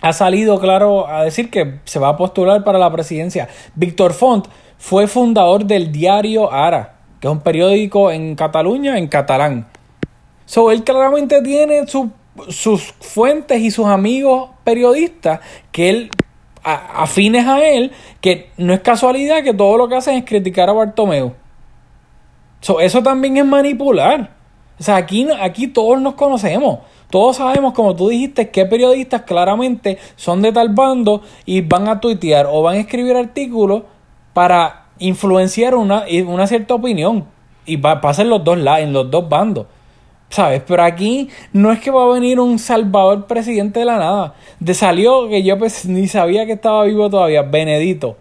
ha 0.00 0.12
salido 0.12 0.60
claro 0.60 1.08
a 1.08 1.24
decir 1.24 1.50
que 1.50 1.80
se 1.84 1.98
va 1.98 2.10
a 2.10 2.16
postular 2.16 2.64
para 2.64 2.78
la 2.78 2.90
presidencia. 2.90 3.48
Víctor 3.74 4.12
Font 4.12 4.46
fue 4.78 5.06
fundador 5.06 5.64
del 5.64 5.90
diario 5.90 6.52
Ara, 6.52 6.96
que 7.20 7.26
es 7.26 7.32
un 7.32 7.40
periódico 7.40 8.10
en 8.10 8.36
Cataluña, 8.36 8.96
en 8.96 9.08
catalán. 9.08 9.66
So, 10.46 10.70
él 10.70 10.84
claramente 10.84 11.42
tiene 11.42 11.86
su, 11.86 12.10
sus 12.48 12.82
fuentes 13.00 13.60
y 13.60 13.70
sus 13.70 13.86
amigos 13.86 14.50
periodistas 14.64 15.40
que 15.72 15.90
él 15.90 16.10
afines 16.62 17.46
a 17.46 17.66
él, 17.66 17.92
que 18.20 18.50
no 18.56 18.74
es 18.74 18.80
casualidad 18.80 19.42
que 19.42 19.54
todo 19.54 19.76
lo 19.76 19.88
que 19.88 19.96
hacen 19.96 20.14
es 20.14 20.24
criticar 20.24 20.68
a 20.68 20.72
Bartomeu. 20.72 21.34
So, 22.60 22.80
eso 22.80 23.02
también 23.02 23.36
es 23.36 23.44
manipular. 23.44 24.30
O 24.78 24.82
sea, 24.82 24.96
aquí, 24.96 25.26
aquí 25.40 25.68
todos 25.68 26.00
nos 26.00 26.14
conocemos. 26.14 26.80
Todos 27.10 27.36
sabemos, 27.36 27.72
como 27.72 27.96
tú 27.96 28.08
dijiste, 28.08 28.50
que 28.50 28.66
periodistas 28.66 29.22
claramente 29.22 29.98
son 30.16 30.42
de 30.42 30.52
tal 30.52 30.70
bando 30.70 31.22
y 31.46 31.62
van 31.62 31.88
a 31.88 32.00
tuitear 32.00 32.46
o 32.50 32.62
van 32.62 32.76
a 32.76 32.80
escribir 32.80 33.16
artículos 33.16 33.82
para 34.34 34.88
influenciar 34.98 35.74
una, 35.74 36.04
una 36.26 36.46
cierta 36.46 36.74
opinión. 36.74 37.24
Y 37.64 37.76
va 37.76 37.92
a 37.92 38.00
pasar 38.00 38.26
los 38.26 38.44
dos 38.44 38.58
en 38.58 38.92
los 38.92 39.10
dos 39.10 39.28
bandos. 39.28 39.66
¿Sabes? 40.30 40.62
Pero 40.66 40.82
aquí 40.82 41.30
no 41.54 41.72
es 41.72 41.80
que 41.80 41.90
va 41.90 42.04
a 42.04 42.08
venir 42.08 42.38
un 42.38 42.58
salvador 42.58 43.26
presidente 43.26 43.80
de 43.80 43.86
la 43.86 43.96
nada. 43.96 44.34
De 44.60 44.74
salió 44.74 45.28
que 45.28 45.42
yo 45.42 45.58
pues, 45.58 45.86
ni 45.86 46.06
sabía 46.06 46.44
que 46.44 46.52
estaba 46.52 46.84
vivo 46.84 47.08
todavía, 47.08 47.42
Benedito. 47.42 48.16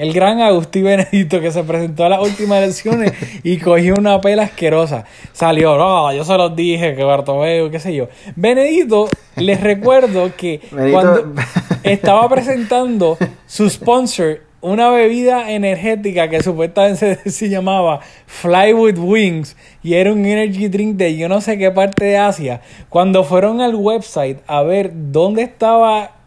El 0.00 0.14
gran 0.14 0.40
Agustín 0.40 0.84
Benedito 0.84 1.42
que 1.42 1.52
se 1.52 1.62
presentó 1.62 2.06
a 2.06 2.08
las 2.08 2.22
últimas 2.22 2.62
elecciones 2.62 3.12
y 3.42 3.58
cogió 3.58 3.96
una 3.96 4.18
pela 4.22 4.44
asquerosa. 4.44 5.04
Salió, 5.34 5.76
no, 5.76 6.10
yo 6.14 6.24
se 6.24 6.38
los 6.38 6.56
dije, 6.56 6.96
que 6.96 7.04
Bartomeu, 7.04 7.70
qué 7.70 7.78
sé 7.78 7.94
yo. 7.94 8.08
Benedito, 8.34 9.10
les 9.36 9.60
recuerdo 9.60 10.32
que 10.34 10.62
cuando 10.90 11.34
estaba 11.82 12.26
presentando 12.30 13.18
su 13.46 13.68
sponsor 13.68 14.40
una 14.62 14.88
bebida 14.88 15.50
energética 15.50 16.30
que 16.30 16.42
supuestamente 16.42 17.18
se, 17.30 17.48
llamaba 17.50 18.00
Fly 18.24 18.72
with 18.72 18.98
Wings 18.98 19.54
y 19.82 19.94
era 19.94 20.14
un 20.14 20.24
energy 20.24 20.68
drink 20.68 20.96
de 20.96 21.14
yo 21.14 21.28
no 21.28 21.42
sé 21.42 21.58
qué 21.58 21.70
parte 21.70 22.06
de 22.06 22.16
Asia. 22.16 22.62
Cuando 22.88 23.22
fueron 23.22 23.60
al 23.60 23.74
website 23.74 24.38
a 24.46 24.62
ver 24.62 24.92
dónde 24.94 25.42
estaba 25.42 26.19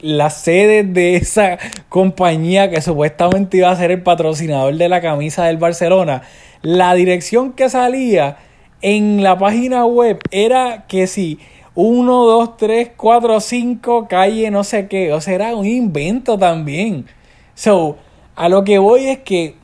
la 0.00 0.30
sede 0.30 0.82
de 0.82 1.16
esa 1.16 1.58
compañía 1.88 2.70
que 2.70 2.80
supuestamente 2.80 3.58
iba 3.58 3.70
a 3.70 3.76
ser 3.76 3.90
el 3.90 4.02
patrocinador 4.02 4.74
de 4.74 4.88
la 4.88 5.00
camisa 5.00 5.44
del 5.44 5.56
Barcelona, 5.56 6.22
la 6.62 6.94
dirección 6.94 7.52
que 7.52 7.68
salía 7.68 8.38
en 8.82 9.22
la 9.22 9.38
página 9.38 9.86
web 9.86 10.18
era 10.30 10.86
que 10.86 11.06
si 11.06 11.38
1, 11.74 12.24
2, 12.24 12.56
3, 12.56 12.90
4, 12.96 13.40
5, 13.40 14.08
calle 14.08 14.50
no 14.50 14.64
sé 14.64 14.88
qué, 14.88 15.12
o 15.12 15.20
sea, 15.20 15.34
era 15.34 15.54
un 15.54 15.66
invento 15.66 16.38
también. 16.38 17.06
So, 17.54 17.96
a 18.34 18.48
lo 18.48 18.64
que 18.64 18.78
voy 18.78 19.06
es 19.06 19.18
que 19.20 19.56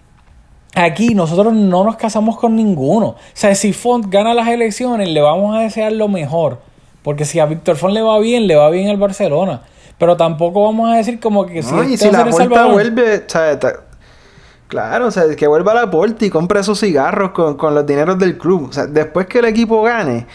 aquí 0.74 1.14
nosotros 1.14 1.52
no 1.52 1.84
nos 1.84 1.96
casamos 1.96 2.38
con 2.38 2.56
ninguno. 2.56 3.06
O 3.08 3.16
sea, 3.34 3.54
si 3.54 3.72
Font 3.72 4.06
gana 4.08 4.34
las 4.34 4.48
elecciones, 4.48 5.08
le 5.08 5.20
vamos 5.20 5.54
a 5.54 5.60
desear 5.60 5.92
lo 5.92 6.08
mejor. 6.08 6.60
Porque 7.02 7.24
si 7.24 7.38
a 7.38 7.46
Víctor 7.46 7.76
Font 7.76 7.94
le 7.94 8.02
va 8.02 8.18
bien, 8.18 8.46
le 8.46 8.56
va 8.56 8.70
bien 8.70 8.88
al 8.88 8.96
Barcelona. 8.96 9.62
Pero 9.98 10.16
tampoco 10.16 10.64
vamos 10.64 10.90
a 10.90 10.96
decir 10.96 11.20
como 11.20 11.46
que 11.46 11.62
si, 11.62 11.74
y 11.74 11.96
si 11.96 12.10
la 12.10 12.24
puerta 12.28 12.66
vuelve, 12.66 13.24
claro, 14.68 15.06
o 15.06 15.10
sea, 15.10 15.24
que 15.36 15.46
vuelva 15.46 15.72
a 15.72 15.74
la 15.76 15.90
puerta 15.90 16.24
y 16.24 16.30
compre 16.30 16.60
esos 16.60 16.80
cigarros 16.80 17.30
con, 17.30 17.56
con 17.56 17.74
los 17.74 17.86
dineros 17.86 18.18
del 18.18 18.38
club. 18.38 18.68
O 18.70 18.72
sea, 18.72 18.86
después 18.86 19.26
que 19.26 19.38
el 19.38 19.44
equipo 19.44 19.82
gane, 19.82 20.26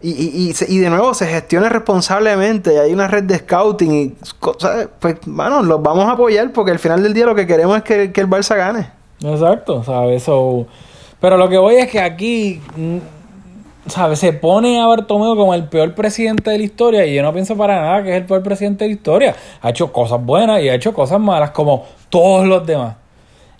y, 0.00 0.10
y, 0.10 0.54
y, 0.68 0.78
de 0.78 0.90
nuevo 0.90 1.12
se 1.12 1.26
gestione 1.26 1.68
responsablemente, 1.68 2.78
hay 2.78 2.92
una 2.92 3.08
red 3.08 3.24
de 3.24 3.38
scouting 3.38 3.92
y 3.92 4.14
pues 5.00 5.16
bueno, 5.26 5.60
los 5.64 5.82
vamos 5.82 6.04
a 6.04 6.12
apoyar 6.12 6.52
porque 6.52 6.70
al 6.70 6.78
final 6.78 7.02
del 7.02 7.12
día 7.12 7.26
lo 7.26 7.34
que 7.34 7.48
queremos 7.48 7.78
es 7.78 7.82
que, 7.82 8.02
el 8.20 8.30
Barça 8.30 8.56
gane. 8.56 8.92
Exacto, 9.20 9.82
¿sabes? 9.82 10.24
pero 11.20 11.36
lo 11.36 11.48
que 11.48 11.58
voy 11.58 11.76
es 11.76 11.90
que 11.90 12.00
aquí, 12.00 12.60
¿sabes? 13.88 14.18
Se 14.18 14.32
pone 14.32 14.80
a 14.80 14.86
Bartomeu 14.86 15.36
como 15.36 15.54
el 15.54 15.64
peor 15.64 15.94
presidente 15.94 16.50
de 16.50 16.58
la 16.58 16.64
historia 16.64 17.06
y 17.06 17.14
yo 17.14 17.22
no 17.22 17.32
pienso 17.32 17.56
para 17.56 17.80
nada 17.80 18.02
que 18.02 18.10
es 18.10 18.16
el 18.16 18.24
peor 18.24 18.42
presidente 18.42 18.84
de 18.84 18.90
la 18.90 18.94
historia. 18.94 19.36
Ha 19.60 19.70
hecho 19.70 19.92
cosas 19.92 20.24
buenas 20.24 20.62
y 20.62 20.68
ha 20.68 20.74
hecho 20.74 20.92
cosas 20.94 21.20
malas 21.20 21.50
como 21.50 21.84
todos 22.10 22.46
los 22.46 22.66
demás. 22.66 22.96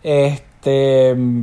Este 0.02 0.48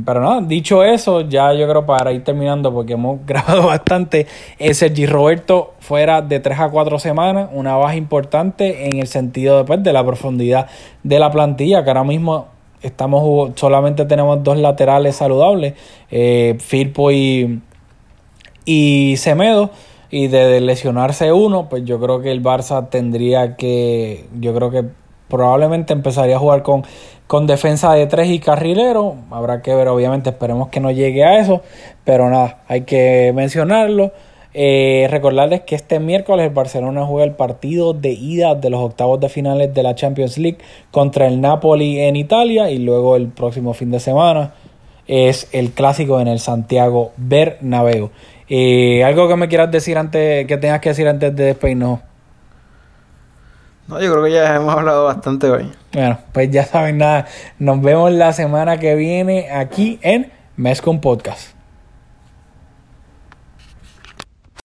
pero 0.04 0.20
nada, 0.20 0.40
dicho 0.42 0.84
eso, 0.84 1.22
ya 1.22 1.52
yo 1.54 1.66
creo 1.68 1.86
para 1.86 2.12
ir 2.12 2.22
terminando, 2.22 2.72
porque 2.72 2.92
hemos 2.92 3.18
grabado 3.26 3.66
bastante, 3.66 4.26
el 4.58 4.74
Sergi 4.74 5.06
Roberto 5.06 5.74
fuera 5.80 6.22
de 6.22 6.40
3 6.40 6.60
a 6.60 6.68
4 6.68 6.98
semanas, 6.98 7.48
una 7.52 7.76
baja 7.76 7.96
importante 7.96 8.86
en 8.86 8.98
el 8.98 9.06
sentido 9.06 9.58
después 9.58 9.82
de 9.82 9.92
la 9.92 10.04
profundidad 10.04 10.68
de 11.02 11.18
la 11.18 11.30
plantilla, 11.30 11.82
que 11.82 11.90
ahora 11.90 12.04
mismo 12.04 12.48
estamos 12.82 13.52
solamente 13.56 14.04
tenemos 14.04 14.42
dos 14.44 14.58
laterales 14.58 15.16
saludables, 15.16 15.74
eh, 16.10 16.56
Firpo 16.60 17.10
y, 17.10 17.60
y 18.66 19.14
Semedo. 19.16 19.70
Y 20.08 20.28
de 20.28 20.60
lesionarse 20.60 21.32
uno, 21.32 21.68
pues 21.68 21.84
yo 21.84 21.98
creo 21.98 22.20
que 22.20 22.30
el 22.30 22.40
Barça 22.40 22.90
tendría 22.90 23.56
que, 23.56 24.26
yo 24.38 24.54
creo 24.54 24.70
que 24.70 24.84
probablemente 25.28 25.92
empezaría 25.92 26.36
a 26.36 26.38
jugar 26.38 26.62
con 26.62 26.84
con 27.26 27.46
defensa 27.46 27.92
de 27.94 28.06
tres 28.06 28.30
y 28.30 28.38
carrilero. 28.38 29.16
Habrá 29.30 29.62
que 29.62 29.74
ver, 29.74 29.88
obviamente, 29.88 30.30
esperemos 30.30 30.68
que 30.68 30.80
no 30.80 30.90
llegue 30.90 31.24
a 31.24 31.38
eso, 31.38 31.62
pero 32.04 32.30
nada, 32.30 32.62
hay 32.68 32.82
que 32.82 33.32
mencionarlo. 33.34 34.12
Eh, 34.58 35.06
recordarles 35.10 35.62
que 35.62 35.74
este 35.74 36.00
miércoles 36.00 36.46
el 36.46 36.54
Barcelona 36.54 37.04
juega 37.04 37.24
el 37.24 37.34
partido 37.34 37.92
de 37.92 38.12
ida 38.12 38.54
de 38.54 38.70
los 38.70 38.80
octavos 38.80 39.20
de 39.20 39.28
finales 39.28 39.74
de 39.74 39.82
la 39.82 39.94
Champions 39.94 40.38
League 40.38 40.58
contra 40.90 41.26
el 41.26 41.42
Napoli 41.42 42.00
en 42.00 42.16
Italia 42.16 42.70
y 42.70 42.78
luego 42.78 43.16
el 43.16 43.28
próximo 43.28 43.74
fin 43.74 43.90
de 43.90 44.00
semana 44.00 44.54
es 45.08 45.50
el 45.52 45.72
clásico 45.72 46.20
en 46.20 46.28
el 46.28 46.38
Santiago 46.38 47.12
Bernabéu. 47.18 48.10
Eh, 48.48 49.02
algo 49.04 49.28
que 49.28 49.36
me 49.36 49.48
quieras 49.48 49.70
decir 49.70 49.98
antes, 49.98 50.46
que 50.46 50.56
tengas 50.56 50.80
que 50.80 50.90
decir 50.90 51.08
antes 51.08 51.34
de 51.34 51.44
despedirnos. 51.44 52.00
No, 53.88 54.00
yo 54.00 54.12
creo 54.12 54.24
que 54.24 54.32
ya 54.32 54.56
hemos 54.56 54.74
hablado 54.74 55.04
bastante 55.04 55.48
hoy. 55.48 55.72
Bueno, 55.92 56.18
pues 56.32 56.50
ya 56.50 56.64
saben 56.64 56.98
nada. 56.98 57.26
Nos 57.58 57.80
vemos 57.80 58.12
la 58.12 58.32
semana 58.32 58.78
que 58.78 58.94
viene 58.94 59.50
aquí 59.50 59.98
en 60.02 60.32
Mescon 60.56 61.00
Podcast. 61.00 61.55